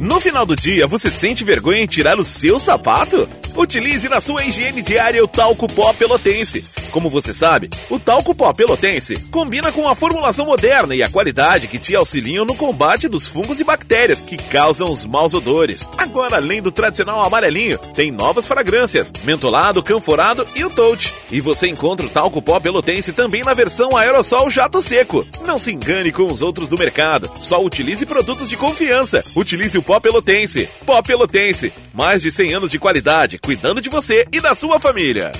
[0.00, 3.28] No final do dia, você sente vergonha em tirar o seu sapato?
[3.58, 6.64] Utilize na sua higiene diária o talco pó pelotense.
[6.92, 11.66] Como você sabe, o talco pó pelotense combina com a formulação moderna e a qualidade
[11.66, 15.86] que te auxiliam no combate dos fungos e bactérias que causam os maus odores.
[15.98, 21.12] Agora, além do tradicional amarelinho, tem novas fragrâncias, mentolado, canforado e o touch.
[21.30, 25.26] E você encontra o talco pó pelotense também na versão aerossol jato seco.
[25.44, 27.28] Não se engane com os outros do mercado.
[27.40, 29.24] Só utilize produtos de confiança.
[29.34, 30.68] Utilize o pó pelotense.
[30.86, 31.72] Pó pelotense.
[31.92, 35.32] Mais de 100 anos de qualidade, cuidando de você e da sua família.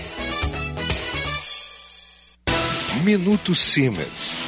[3.04, 4.47] Minuto Siemens.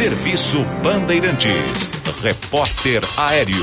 [0.00, 1.90] Serviço Bandeirantes.
[2.22, 3.62] Repórter Aéreo.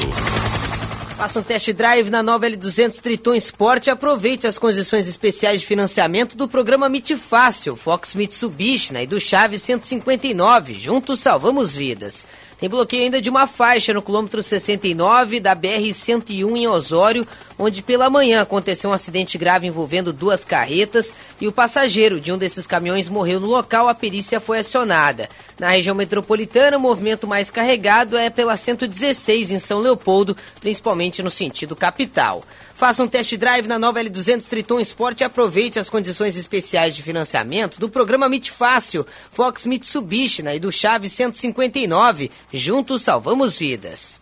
[1.18, 5.66] Faça um test drive na nova L200 Triton Sport e aproveite as condições especiais de
[5.66, 10.76] financiamento do programa MIT Fácil, Fox Mitsubishi né, e do Chave 159.
[10.76, 12.28] Juntos salvamos vidas.
[12.60, 17.28] Tem bloqueio ainda de uma faixa no quilômetro 69 da BR-101 em Osório,
[17.58, 22.38] onde pela manhã aconteceu um acidente grave envolvendo duas carretas e o passageiro de um
[22.38, 25.30] desses caminhões morreu no local, a perícia foi acionada.
[25.60, 31.30] Na região metropolitana, o movimento mais carregado é pela 116 em São Leopoldo, principalmente no
[31.30, 32.44] sentido capital.
[32.78, 37.02] Faça um test drive na nova L200 Triton Sport e aproveite as condições especiais de
[37.02, 42.30] financiamento do programa MIT Fácil, Fox Mitsubishi né, e do Chave 159.
[42.54, 44.22] Juntos salvamos vidas.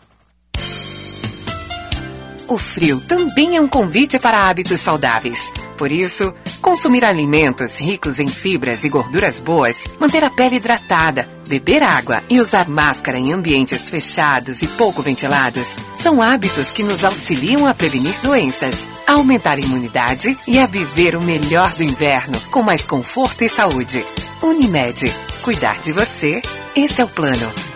[2.47, 5.51] O frio também é um convite para hábitos saudáveis.
[5.77, 11.83] Por isso, consumir alimentos ricos em fibras e gorduras boas, manter a pele hidratada, beber
[11.83, 17.65] água e usar máscara em ambientes fechados e pouco ventilados são hábitos que nos auxiliam
[17.65, 22.61] a prevenir doenças, a aumentar a imunidade e a viver o melhor do inverno com
[22.61, 24.03] mais conforto e saúde.
[24.41, 25.11] Unimed.
[25.41, 26.41] Cuidar de você,
[26.75, 27.74] esse é o plano.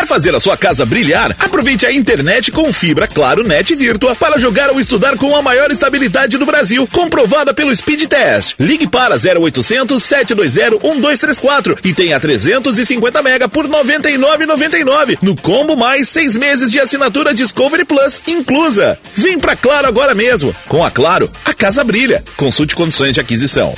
[0.00, 1.36] Quer fazer a sua casa brilhar?
[1.38, 5.70] Aproveite a internet com fibra Claro Net Virtua para jogar ou estudar com a maior
[5.70, 8.54] estabilidade do Brasil, comprovada pelo Speed Test.
[8.58, 16.34] Ligue para 0800 720 1234 e tenha 350 mega por 99,99 no combo mais seis
[16.34, 18.98] meses de assinatura Discovery Plus inclusa.
[19.14, 20.56] Vem pra Claro agora mesmo.
[20.66, 22.24] Com a Claro, a casa brilha.
[22.38, 23.74] Consulte condições de aquisição.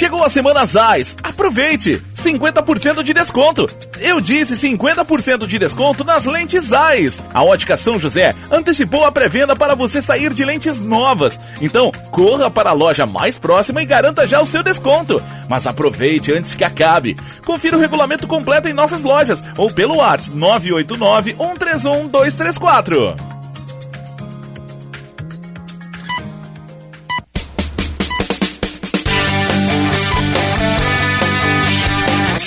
[0.00, 1.14] Chegou a semana Zais.
[1.22, 2.02] Aproveite!
[2.16, 3.66] 50% de desconto.
[4.00, 7.20] Eu disse 50% de desconto nas lentes Zais.
[7.34, 11.38] A Ótica São José antecipou a pré-venda para você sair de lentes novas.
[11.60, 15.22] Então, corra para a loja mais próxima e garanta já o seu desconto.
[15.50, 17.14] Mas aproveite antes que acabe.
[17.44, 23.39] Confira o regulamento completo em nossas lojas ou pelo WhatsApp 989 131 234.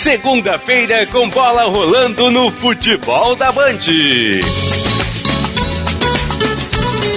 [0.03, 3.79] Segunda-feira com bola rolando no futebol da Band.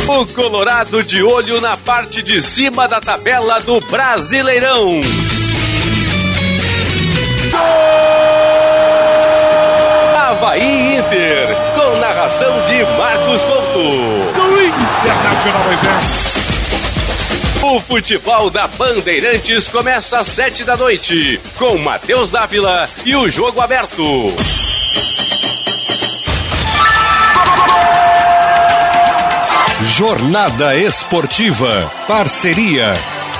[0.07, 5.01] O Colorado de olho na parte de cima da tabela do Brasileirão.
[10.17, 12.65] Havaí Inter, com narração
[17.69, 23.61] O futebol da Bandeirantes começa às sete da noite, com Matheus Dávila e o jogo
[23.61, 24.05] aberto.
[29.83, 31.91] Jornada Esportiva.
[32.07, 32.95] Parceria.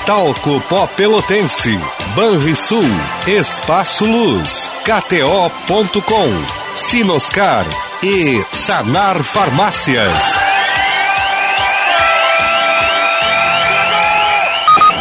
[0.05, 1.79] Talco Pó Pelotense.
[2.13, 2.83] Banrisul.
[3.25, 4.69] Espaço Luz.
[4.83, 6.29] KTO.com.
[6.75, 7.65] Sinoscar.
[8.03, 10.56] E Sanar Farmácias.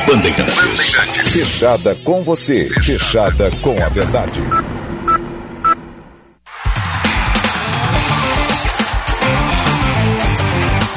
[0.07, 0.95] Bandeirantes.
[1.33, 2.69] Fechada com você.
[2.83, 4.41] Fechada com a verdade.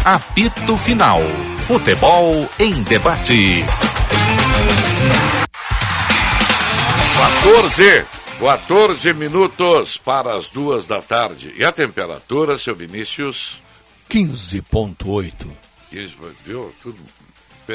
[0.05, 1.21] Apito Final.
[1.57, 3.65] Futebol em debate.
[7.41, 8.05] 14,
[8.39, 11.53] 14 minutos para as duas da tarde.
[11.57, 13.59] E a temperatura, seu Vinícius?
[14.09, 15.31] 15,8.
[15.91, 16.15] Isso,
[16.45, 16.73] Viu?
[16.81, 16.99] Tudo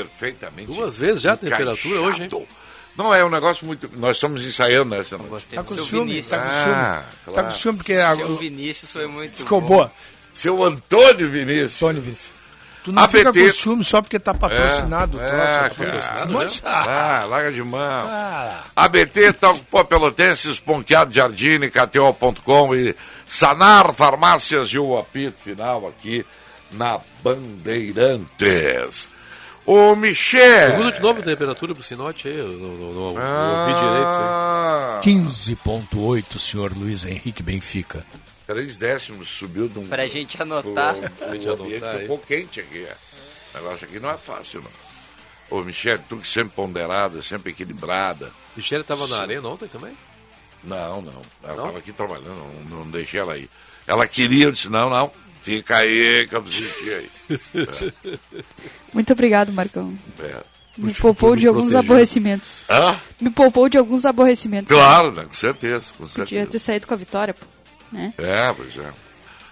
[0.03, 0.73] perfeitamente.
[0.73, 2.47] Duas vezes já a temperatura hoje, hein?
[2.97, 3.91] Não, é um negócio muito.
[3.97, 5.47] Nós estamos ensaiando essa noite.
[5.53, 6.11] Tá com ciúme?
[6.13, 6.29] Vinícius.
[6.31, 6.75] Tá com ciúme?
[6.75, 7.49] Ah, Tá claro.
[7.49, 9.67] com ciúme porque a- Seu Vinícius foi muito ficou bom.
[9.69, 9.93] boa.
[10.33, 11.83] Seu Antônio Vinícius.
[11.83, 12.33] Antônio Vinícius.
[12.85, 13.47] Tu não fica APT.
[13.47, 15.43] com ciúme só porque tá patrocinado o É, troço.
[15.43, 16.27] é, tá patrocinado cara.
[16.29, 17.81] Mas- Ah, larga de mão.
[17.81, 18.63] Ah.
[18.77, 22.95] ABT, Talco Pó Pelotense, Esponqueado Jardine, KTO.com e
[23.27, 26.25] Sanar Farmácias e o apito final aqui
[26.71, 29.09] na Bandeirantes.
[29.67, 30.73] Ô, Michel.
[30.73, 35.01] Pergunta de novo a temperatura pro Sinote aí, eu não, não, não, não Ah.
[35.01, 35.25] ouvi direito.
[35.25, 38.05] 15,8, senhor Luiz Henrique Benfica.
[38.47, 39.87] Três décimos subiu de um.
[39.87, 40.95] Pra gente anotar.
[40.97, 42.01] O, gente o anotar aí.
[42.03, 42.87] ficou quente aqui.
[43.55, 45.59] O negócio aqui não é fácil, não.
[45.59, 48.31] Ô, Michel, tu que sempre ponderada, sempre equilibrada.
[48.57, 49.97] Michele estava na arena ontem também?
[50.63, 51.23] Não, não.
[51.43, 52.37] Ela estava aqui trabalhando,
[52.69, 53.49] não, não deixei ela ir.
[53.87, 55.11] Ela queria, eu disse, não, não,
[55.43, 57.11] fica aí que eu desisti aí.
[58.95, 59.93] Muito obrigado, Marcão.
[60.21, 60.37] É.
[60.79, 62.65] Me poupou de alguns aborrecimentos.
[62.71, 62.97] Hã?
[63.21, 64.73] Me poupou de alguns aborrecimentos.
[64.73, 65.25] Claro, né?
[65.25, 66.47] com certeza, com Podia certeza.
[66.51, 67.45] ter saído com a vitória, pô.
[67.93, 68.13] Né?
[68.19, 68.93] É, pois é.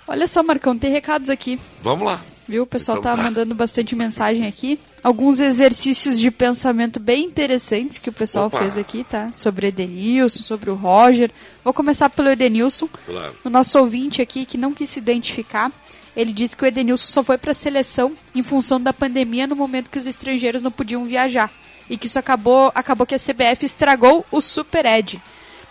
[0.09, 1.60] Olha só, Marcão, tem recados aqui.
[1.81, 2.20] Vamos lá.
[2.48, 2.64] Viu?
[2.64, 3.23] O pessoal Então tá tá.
[3.23, 4.78] mandando bastante mensagem aqui.
[5.02, 8.59] Alguns exercícios de pensamento bem interessantes que o pessoal Opa.
[8.59, 9.31] fez aqui, tá?
[9.32, 11.31] Sobre Edenilson, sobre o Roger.
[11.62, 12.89] Vou começar pelo Edenilson.
[13.06, 13.32] Claro.
[13.44, 15.70] O nosso ouvinte aqui, que não quis se identificar,
[16.16, 19.56] ele disse que o Edenilson só foi para a seleção em função da pandemia no
[19.56, 21.51] momento que os estrangeiros não podiam viajar.
[21.89, 25.20] E que isso acabou, acabou que a CBF estragou o Super Ed.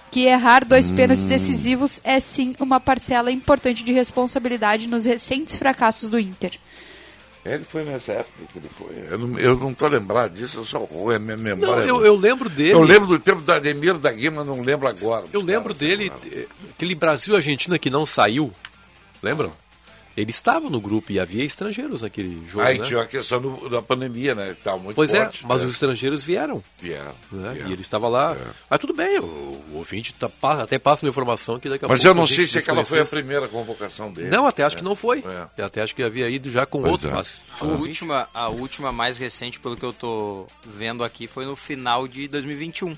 [0.09, 6.09] Que errar dois pênaltis decisivos é sim uma parcela importante de responsabilidade nos recentes fracassos
[6.09, 6.59] do Inter.
[7.45, 8.93] Ele foi nessa época que ele foi.
[9.09, 11.75] Eu não, eu não tô lembrado disso, eu só ruim a minha memória.
[11.75, 12.73] Não, eu, eu lembro dele.
[12.73, 15.25] Eu lembro do tempo do Ademir da Guima, não lembro agora.
[15.33, 18.53] Eu lembro dele, eh, aquele Brasil-Argentina que não saiu,
[19.23, 19.51] lembram?
[20.17, 22.85] Ele estava no grupo e havia estrangeiros naquele jogo, Aí né?
[22.85, 24.55] tinha a questão do- da pandemia, né?
[24.63, 25.43] Tava muito Pois forte.
[25.43, 25.67] é, mas né?
[25.67, 26.61] os estrangeiros vieram.
[26.81, 27.15] Vieram.
[27.31, 27.51] né?
[27.53, 27.69] vieram.
[27.69, 28.35] E ele estava lá.
[28.69, 30.29] Mas tudo bem, o, o ouvinte tá,
[30.61, 32.09] até passa uma informação que daqui a Mas pouco.
[32.09, 34.29] eu não sei se aquela foi a primeira convocação dele.
[34.29, 34.79] Não, até acho É.
[34.79, 35.23] que não foi.
[35.57, 35.63] É.
[35.63, 37.09] Até acho que havia ido já com Pois outro.
[37.09, 37.13] é.
[37.13, 41.55] Mas A última, a última mais recente, pelo que eu tô vendo aqui, foi no
[41.55, 42.95] final de 2021.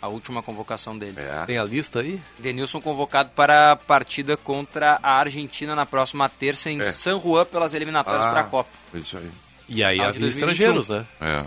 [0.00, 1.16] A última convocação dele.
[1.46, 2.20] tem a lista aí?
[2.38, 6.92] Denilson convocado para a partida contra a Argentina na próxima terça em É.
[6.92, 8.70] San Juan pelas eliminatórias Ah, para a Copa.
[8.94, 9.28] Isso aí.
[9.68, 10.28] E aí havia 2021.
[10.50, 11.06] estrangeiros, né?
[11.20, 11.44] É.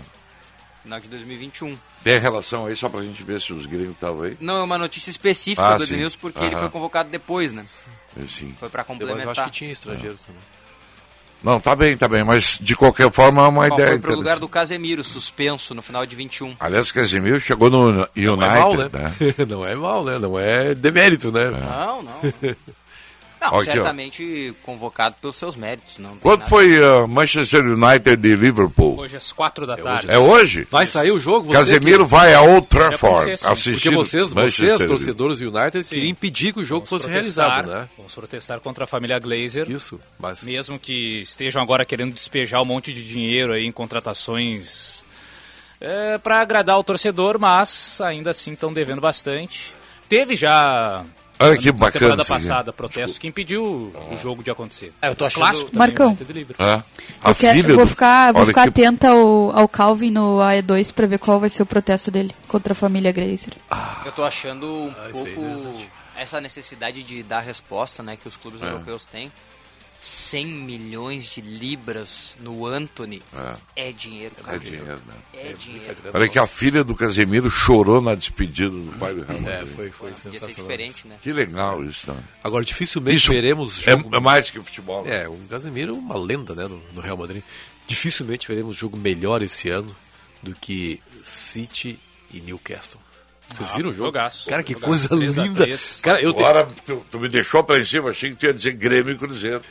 [0.82, 1.78] Final de 2021.
[2.02, 4.36] Tem relação aí, só pra gente ver se os gringos estavam aí?
[4.40, 5.92] Não, é uma notícia específica Ah, do sim.
[5.94, 7.64] Edenilson, porque ele foi convocado depois, né?
[8.28, 8.54] Sim.
[8.58, 9.26] Foi para complementar.
[9.26, 10.42] Mas eu acho que tinha estrangeiros também.
[11.42, 14.14] Não, tá bem, tá bem, mas de qualquer forma é uma Ó, ideia foi pro
[14.14, 16.56] lugar do Casemiro, suspenso no final de 21.
[16.60, 18.90] Aliás, Casemiro chegou no United, Não é mal, né?
[18.92, 19.34] né?
[19.48, 20.18] não é mal, né?
[20.18, 21.50] Não é demérito, né?
[21.50, 22.54] Não, não.
[23.42, 23.72] Não, Ó, aqui, ó.
[23.72, 25.98] certamente convocado pelos seus méritos.
[25.98, 29.00] Não Quando foi uh, Manchester United e Liverpool?
[29.00, 30.08] Hoje às quatro da tarde.
[30.08, 30.64] É hoje?
[30.70, 31.48] Vai sair o jogo?
[31.48, 33.46] você Casemiro que- vai a Old Trafford sim.
[33.48, 33.72] assistir.
[33.72, 37.88] Porque vocês, vocês torcedores do United, queriam impedir que o jogo fosse protestar, realizado, né?
[37.96, 39.68] Vamos protestar contra a família Glazer.
[39.68, 40.44] Isso, mas...
[40.44, 45.04] Mesmo que estejam agora querendo despejar um monte de dinheiro aí em contratações
[45.80, 49.74] é, para agradar o torcedor, mas ainda assim estão devendo bastante.
[50.08, 51.04] Teve já
[51.42, 52.42] Olha que na bacana temporada isso aqui.
[52.48, 54.92] passado protesto que impediu o jogo de acontecer.
[55.02, 56.16] É, eu tô achando- Clássico Marcão.
[56.58, 56.82] É.
[57.28, 60.38] Eu, quero- filha eu vou do- ficar, vou ficar que- atenta ao, ao Calvin no
[60.40, 63.52] AE2 pra ver qual vai ser o protesto dele contra a família Grazer.
[64.04, 65.88] Eu tô achando um Ah, é pouco interessante.
[66.16, 68.66] essa necessidade de dar resposta, né, que os clubes É.
[68.66, 69.30] europeus têm.
[70.04, 73.22] 100 milhões de libras no Anthony
[73.76, 74.56] é, dinheiro, cara.
[74.56, 75.14] É dinheiro, né?
[75.32, 75.96] É dinheiro.
[76.12, 79.76] Olha que a filha do Casemiro chorou na despedida do pai do Real É, Madrid.
[79.76, 80.56] foi, foi Ia ser sensacional.
[80.70, 81.16] diferente, né?
[81.22, 82.20] Que legal isso, né?
[82.42, 84.16] Agora, dificilmente Isso veremos é- jogo...
[84.16, 85.22] é mais que futebol, né?
[85.22, 87.42] É, o Casemiro é uma lenda né, no, no Real Madrid.
[87.86, 89.94] Dificilmente veremos jogo melhor esse ano
[90.42, 91.96] do que City
[92.34, 93.00] e Newcastle.
[93.52, 94.06] Vocês Ah, viram o jogo?
[94.06, 94.48] jogaço.
[94.48, 94.88] Cara, que Jogaço.
[94.88, 95.64] coisa 3 a linda.
[95.64, 96.00] 3.
[96.02, 98.54] Cara, eu, te- Agora tu, tu me deixou pra em cima, achei que tu ia
[98.54, 99.62] dizer Grêmio e Cruzeiro.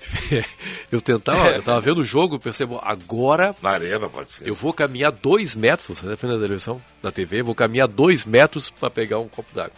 [0.90, 4.48] eu tentava, eu tava vendo o jogo, bom, agora Na arena, pode ser.
[4.48, 8.24] eu vou caminhar dois metros, você na frente da televisão, da TV, vou caminhar dois
[8.24, 9.72] metros para pegar um copo d'água.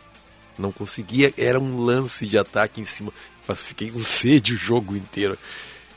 [0.58, 3.12] Não conseguia, era um lance de ataque em cima.
[3.48, 5.36] Mas fiquei com sede o jogo inteiro.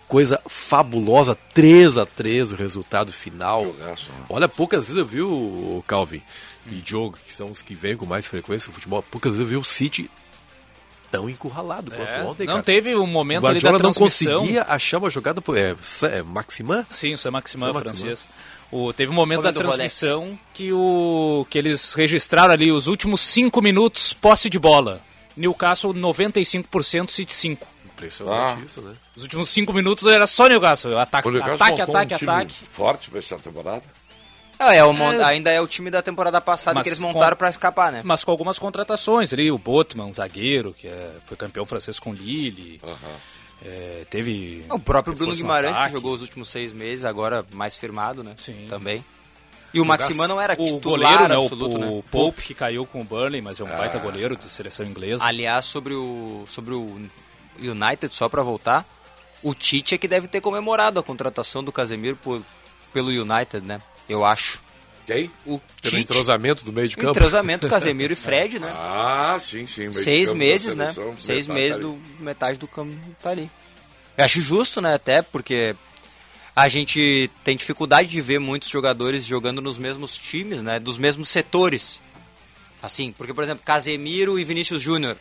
[0.08, 3.64] Coisa fabulosa, 3 a 3 o resultado final.
[3.66, 4.26] Jogaço, né?
[4.30, 6.22] Olha, poucas vezes eu vi o Calvin
[6.68, 9.50] e Diogo, que são os que vêm com mais frequência no futebol, poucas vezes eu
[9.50, 10.10] vi o City
[11.12, 12.64] tão encurralado quanto É, ontem, não cara.
[12.66, 15.76] teve um O momento ali da não conseguia achar uma jogada pro- é,
[16.12, 16.86] é, Maximan?
[16.90, 18.30] Sim, o Sam Maximan, Sam francês.
[18.72, 23.62] O, teve um momento da transmissão que, o, que eles registraram ali os últimos 5
[23.62, 25.00] minutos posse de bola.
[25.38, 27.68] Newcastle 95%, City 5.
[27.86, 28.66] Impressionante Ah.
[28.66, 28.94] isso, né?
[29.16, 30.98] Os últimos 5 minutos era só Newcastle.
[30.98, 32.56] Ataque, O Newcastle ataque, ataque, um ataque.
[32.72, 33.84] forte pra essa temporada.
[34.66, 37.12] Ah, é, o mon- ainda é o time da temporada passada Mas que eles com-
[37.12, 38.02] montaram pra escapar, né?
[38.04, 42.80] Mas com algumas contratações ali, o Botman, zagueiro, que é- foi campeão francês com Lille.
[43.66, 44.66] É, teve.
[44.70, 48.34] O próprio Bruno Guimarães, que jogou os últimos seis meses, agora mais firmado, né?
[48.36, 48.66] Sim.
[48.70, 49.04] Também.
[49.74, 51.88] E o Maximan não era o titular goleiro, né, absoluto, o, né?
[51.90, 53.78] o Pope, que caiu com o Burnley, mas é um Ah.
[53.78, 55.24] baita goleiro de seleção inglesa.
[55.26, 57.00] Aliás, sobre o, sobre o
[57.60, 58.86] United, só pra voltar,
[59.42, 62.42] o Tite é que deve ter comemorado a contratação do Casemiro por,
[62.94, 63.82] pelo United, né?
[64.10, 64.62] Eu acho.
[65.06, 65.30] Quem?
[65.46, 65.98] O Pelo Tite.
[65.98, 67.12] entrosamento do meio de O campo.
[67.12, 68.72] entrosamento Casemiro e Fred, né?
[68.76, 69.82] Ah, sim, sim.
[69.82, 70.94] meio de Seis meses, né?
[70.94, 71.84] seleção, Seis metade meses ali.
[71.84, 73.50] do metade do campo tá ali.
[74.18, 74.94] Eu acho justo, né?
[74.94, 75.76] Até porque
[76.56, 80.80] a gente tem dificuldade de ver muitos jogadores jogando nos mesmos times, né?
[80.80, 82.00] Dos mesmos setores.
[82.82, 85.18] Assim, porque, por exemplo, Casemiro e Vinícius Júnior.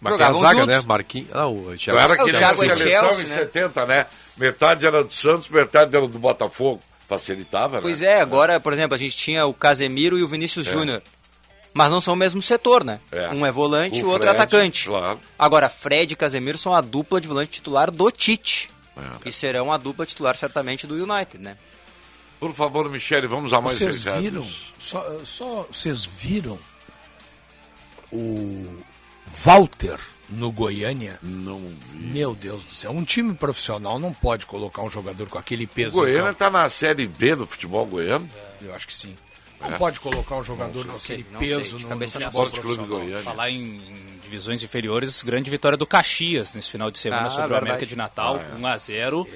[0.00, 0.76] Mas tem a jogavam zaga, juntos.
[0.76, 0.82] né?
[0.86, 1.28] Marquinhos.
[1.32, 1.98] Ah, o Eu Thiago.
[1.98, 3.34] era o Thiago é seleção Chelsea, em né?
[3.36, 4.06] 70, né?
[4.36, 6.82] Metade era do Santos, metade era do Botafogo.
[7.08, 8.08] Facilitava, Pois né?
[8.08, 10.72] é, agora, por exemplo, a gente tinha o Casemiro e o Vinícius É.
[10.72, 11.02] Júnior.
[11.72, 12.98] Mas não são o mesmo setor, né?
[13.12, 13.28] É.
[13.28, 14.86] Um é volante e O o outro é Fred, atacante.
[14.88, 15.20] claro.
[15.38, 18.70] Agora, Fred e Casemiro são a dupla de volante titular do Tite.
[18.96, 19.28] É.
[19.28, 21.56] E serão a dupla titular, certamente, do United, né?
[22.40, 24.22] Por favor, Michele, vamos a mais Vocês recados.
[24.24, 24.46] viram,
[24.78, 26.58] só, só vocês viram
[28.12, 28.82] o
[29.26, 29.98] Walter
[30.28, 31.18] no Goiânia?
[31.22, 31.58] Não
[31.92, 32.06] vi.
[32.08, 35.68] Meu Deus do céu, um time profissional não pode colocar um jogador com aquele O
[35.68, 35.92] peso.
[35.92, 36.32] Goiânia no campo.
[36.32, 38.28] está na Série B do futebol goiano.
[38.62, 39.14] Eu acho que sim.
[39.60, 39.78] Não É.
[39.78, 42.42] pode colocar um jogador Não com sei, aquele sei, peso de no, cabeça no futebol
[42.50, 42.98] Clube profissional.
[42.98, 43.22] Goiânia.
[43.22, 47.44] Falar em, em divisões inferiores, grande vitória do Caxias nesse final de semana Ah, sobre
[47.44, 47.64] o verdade.
[47.70, 48.60] América de Natal, Ah, é.
[48.60, 49.28] 1 a 0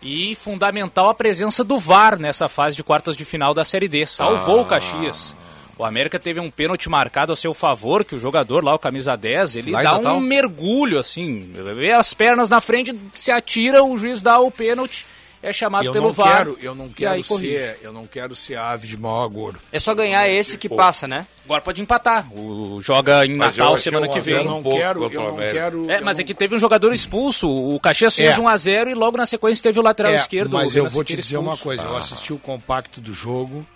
[0.00, 4.06] E fundamental a presença do VAR nessa fase de quartas de final da Série D.
[4.06, 4.62] Salvou Ah.
[4.62, 5.36] o Caxias.
[5.76, 9.16] O América teve um pênalti marcado a seu favor, que o jogador lá, o camisa
[9.16, 11.40] 10, ele dá um mergulho, assim,
[11.76, 15.04] vê as pernas na frente, se atira, o juiz dá o pênalti,
[15.42, 16.38] é chamado Eu pelo não VAR.
[16.38, 17.56] quero, eu não quero corrige.
[17.56, 19.58] ser, eu não quero ser ave de mau agouro.
[19.70, 21.26] É só ganhar esse que passa, né?
[21.44, 22.26] Agora pode empatar.
[22.34, 24.36] O, joga em Mas Natal semana um que vem.
[24.36, 25.90] Eu não pouco quero, eu não quero.
[25.90, 27.46] É, mas não- é que teve um jogador expulso.
[27.50, 28.40] O Caxias fez É.
[28.40, 30.52] 1 a 0 e logo na sequência teve o lateral É, esquerdo.
[30.52, 31.62] Mas eu vou te dizer uma expulso.
[31.64, 33.66] coisa, eu assisti o compacto do jogo.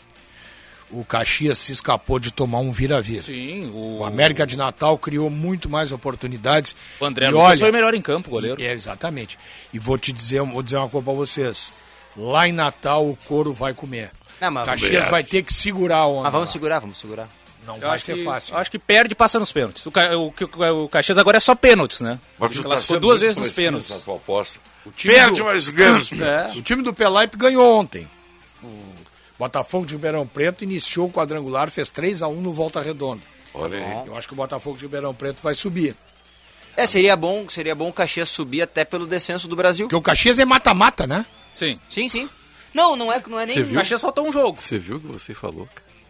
[0.90, 3.20] O Caxias se escapou de tomar um vira-vira.
[3.22, 6.74] Sim, o, O América de Natal criou muito mais oportunidades.
[6.98, 8.60] o André E Lucas olha, foi melhor em campo, goleiro.
[8.62, 9.38] É, exatamente.
[9.72, 11.72] E vou te dizer, vou dizer uma coisa pra vocês.
[12.16, 14.10] Lá em Natal o couro vai comer.
[14.40, 16.22] Não, mas, Caxias vai ter que segurar onda.
[16.22, 16.52] mas vamos lá.
[16.52, 17.28] segurar, vamos segurar.
[17.66, 18.56] Não Eu vai ser que, fácil.
[18.56, 19.84] acho que perde e passa nos pênaltis.
[19.84, 22.18] O, Ca- o, o, o Caxias agora é só pênaltis, né?
[22.38, 24.04] Mas Ele tá duas vezes nos pênaltis.
[25.02, 26.50] Perde, do- mas ganha os É.
[26.56, 28.08] O time do Pelaipe ganhou ontem.
[29.38, 33.22] O Botafogo de Ribeirão Preto iniciou o quadrangular, fez 3 a 1 no Volta Redonda.
[33.54, 34.06] Olha aí.
[34.08, 35.94] Eu acho que o Botafogo de Ribeirão Preto vai subir.
[36.76, 39.86] É, seria bom, seria bom o Caxias subir até pelo descenso do Brasil.
[39.86, 41.24] Porque o Caxias é mata-mata, né?
[41.52, 41.78] Sim.
[41.88, 42.28] Sim, sim.
[42.74, 43.54] Não, não é, não é nem...
[43.54, 43.74] Você viu?
[43.76, 44.60] Caxias faltou um jogo.
[44.60, 45.68] Você viu o que você falou?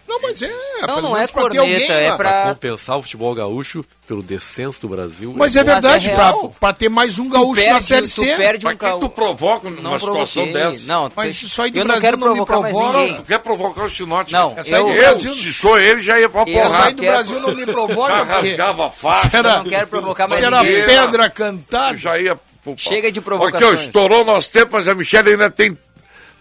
[0.08, 0.50] Não, mas é.
[0.86, 1.98] Não, não é pra alguém corneta, lá.
[2.00, 2.42] é pra...
[2.48, 5.34] compensar o futebol gaúcho pelo descenso do Brasil.
[5.36, 6.54] Mas é Mas é verdade, pra, real.
[6.58, 8.36] pra ter mais um gaúcho na perde- Série tu C.
[8.36, 10.72] perde Pra um que ca- tu provoca Não numa situação provoquei.
[10.72, 10.86] dessa?
[10.86, 12.98] Não, Mas tu- isso aí do eu não Brasil quero não me provocar mais provoca.
[13.00, 13.16] ninguém.
[13.16, 14.32] Tu quer provocar o Sinote?
[14.32, 16.86] Não, Essa eu, do Eu, Brasil- se sou ele, já ia pra Eu Essa porrada.
[16.86, 19.30] aí do quero- Brasil não me provoca, Já porque rasgava a faixa.
[19.36, 20.86] era, não quero provocar mais se era ninguém.
[20.86, 21.96] pedra cantada.
[21.98, 22.40] Já ia.
[22.78, 23.80] Chega de Aqui, ó, provocações.
[23.82, 25.76] estourou nosso tempo, mas a Michelle ainda tem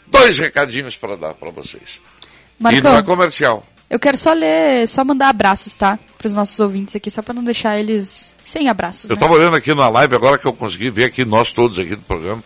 [0.07, 1.99] dois recadinhos para dar para vocês.
[2.59, 3.65] E não é Marcão, comercial.
[3.89, 5.97] eu quero só ler, só mandar abraços, tá?
[6.17, 9.19] Pros nossos ouvintes aqui, só pra não deixar eles sem abraços, Eu né?
[9.19, 12.01] tava olhando aqui na live, agora que eu consegui ver aqui, nós todos aqui do
[12.01, 12.43] programa,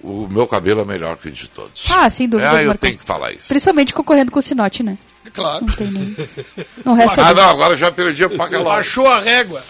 [0.00, 1.84] o meu cabelo é melhor que o de todos.
[1.94, 2.80] Ah, sem dúvidas, É, eu Marcão.
[2.88, 3.46] tenho que falar isso.
[3.48, 4.96] Principalmente concorrendo com o Sinote, né?
[5.34, 5.64] Claro.
[5.66, 6.16] Não tem nem...
[6.84, 8.64] Não resta Ah, não, agora já perdi o Macalossi.
[8.76, 9.62] Baixou a régua.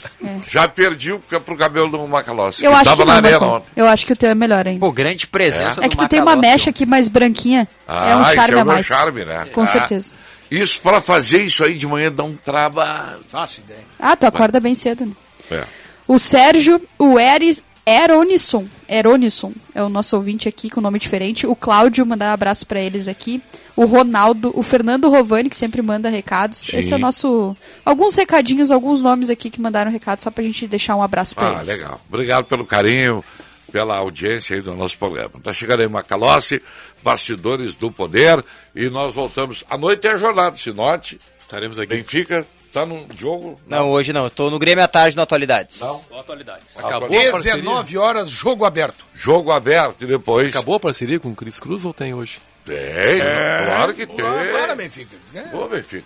[0.49, 2.65] Já perdi o pro cabelo do Macalossi.
[2.65, 3.67] Eu acho tava que na não, arena ontem.
[3.77, 4.81] Eu acho que o teu é melhor ainda.
[4.81, 7.67] Pô, grande presença É do que tu tem uma mecha aqui mais branquinha.
[7.89, 8.87] Ah, é um esse charme é o a mais.
[8.87, 9.47] charme, né?
[9.53, 10.15] Com Ah, certeza.
[10.51, 13.19] Isso, pra fazer isso aí de manhã dá um trabalho.
[13.29, 13.81] Faço ideia.
[13.99, 15.13] Ah, tu acorda bem cedo, né?
[15.51, 15.65] É.
[16.07, 21.47] O Sérgio, o Eris, Eronisson, Eronisson é o nosso ouvinte aqui com nome diferente.
[21.47, 23.41] O Cláudio, mandar um abraço pra eles aqui.
[23.77, 26.59] O Ronaldo, o Fernando Rovani, que sempre manda recados.
[26.59, 26.79] Sim.
[26.79, 27.57] Esse é o nosso.
[27.85, 31.51] Alguns recadinhos, alguns nomes aqui que mandaram recado, só pra gente deixar um abraço pra
[31.51, 31.69] Ah, eles.
[31.69, 32.01] legal.
[32.09, 33.25] Obrigado pelo carinho,
[33.71, 35.31] pela audiência aí do nosso programa.
[35.41, 36.61] Tá chegando aí Macalossi,
[37.05, 38.45] Bastidores do Poder,
[38.75, 39.63] e nós voltamos.
[39.71, 41.21] À noite é a jornada, Sinote.
[41.39, 41.95] Estaremos aqui.
[41.95, 42.45] Benfica,
[42.81, 43.61] tá no jogo?
[43.67, 44.25] Não, hoje não.
[44.25, 45.81] Eu tô no Grêmio à tarde no Atualidades.
[45.81, 46.03] Não?
[46.19, 46.79] Atualidades.
[46.79, 47.57] Acabou a parceria?
[47.63, 49.05] 19 horas, jogo aberto.
[49.15, 50.49] Jogo aberto e depois.
[50.55, 52.39] Acabou a parceria com o Cris Cruz ou tem hoje?
[52.65, 53.63] Tem, É.
[53.67, 54.25] claro que tem.
[54.27, 55.17] Agora, Benfica.
[55.33, 55.49] né?
[55.53, 56.05] Boa, Benfica.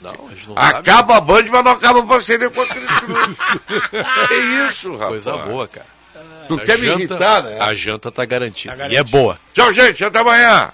[0.00, 0.78] Não, não sabe.
[0.78, 3.58] Acaba a Band, mas não acaba a parceria com a Cris Cruz.
[4.30, 5.08] é isso, rapaz.
[5.08, 5.86] Coisa boa, cara.
[6.48, 7.58] Tu A quer me janta- irritar, né?
[7.60, 8.76] A janta tá garantida.
[8.76, 9.36] Tá E é boa.
[9.52, 10.04] Tchau, gente.
[10.04, 10.70] Até amanhã.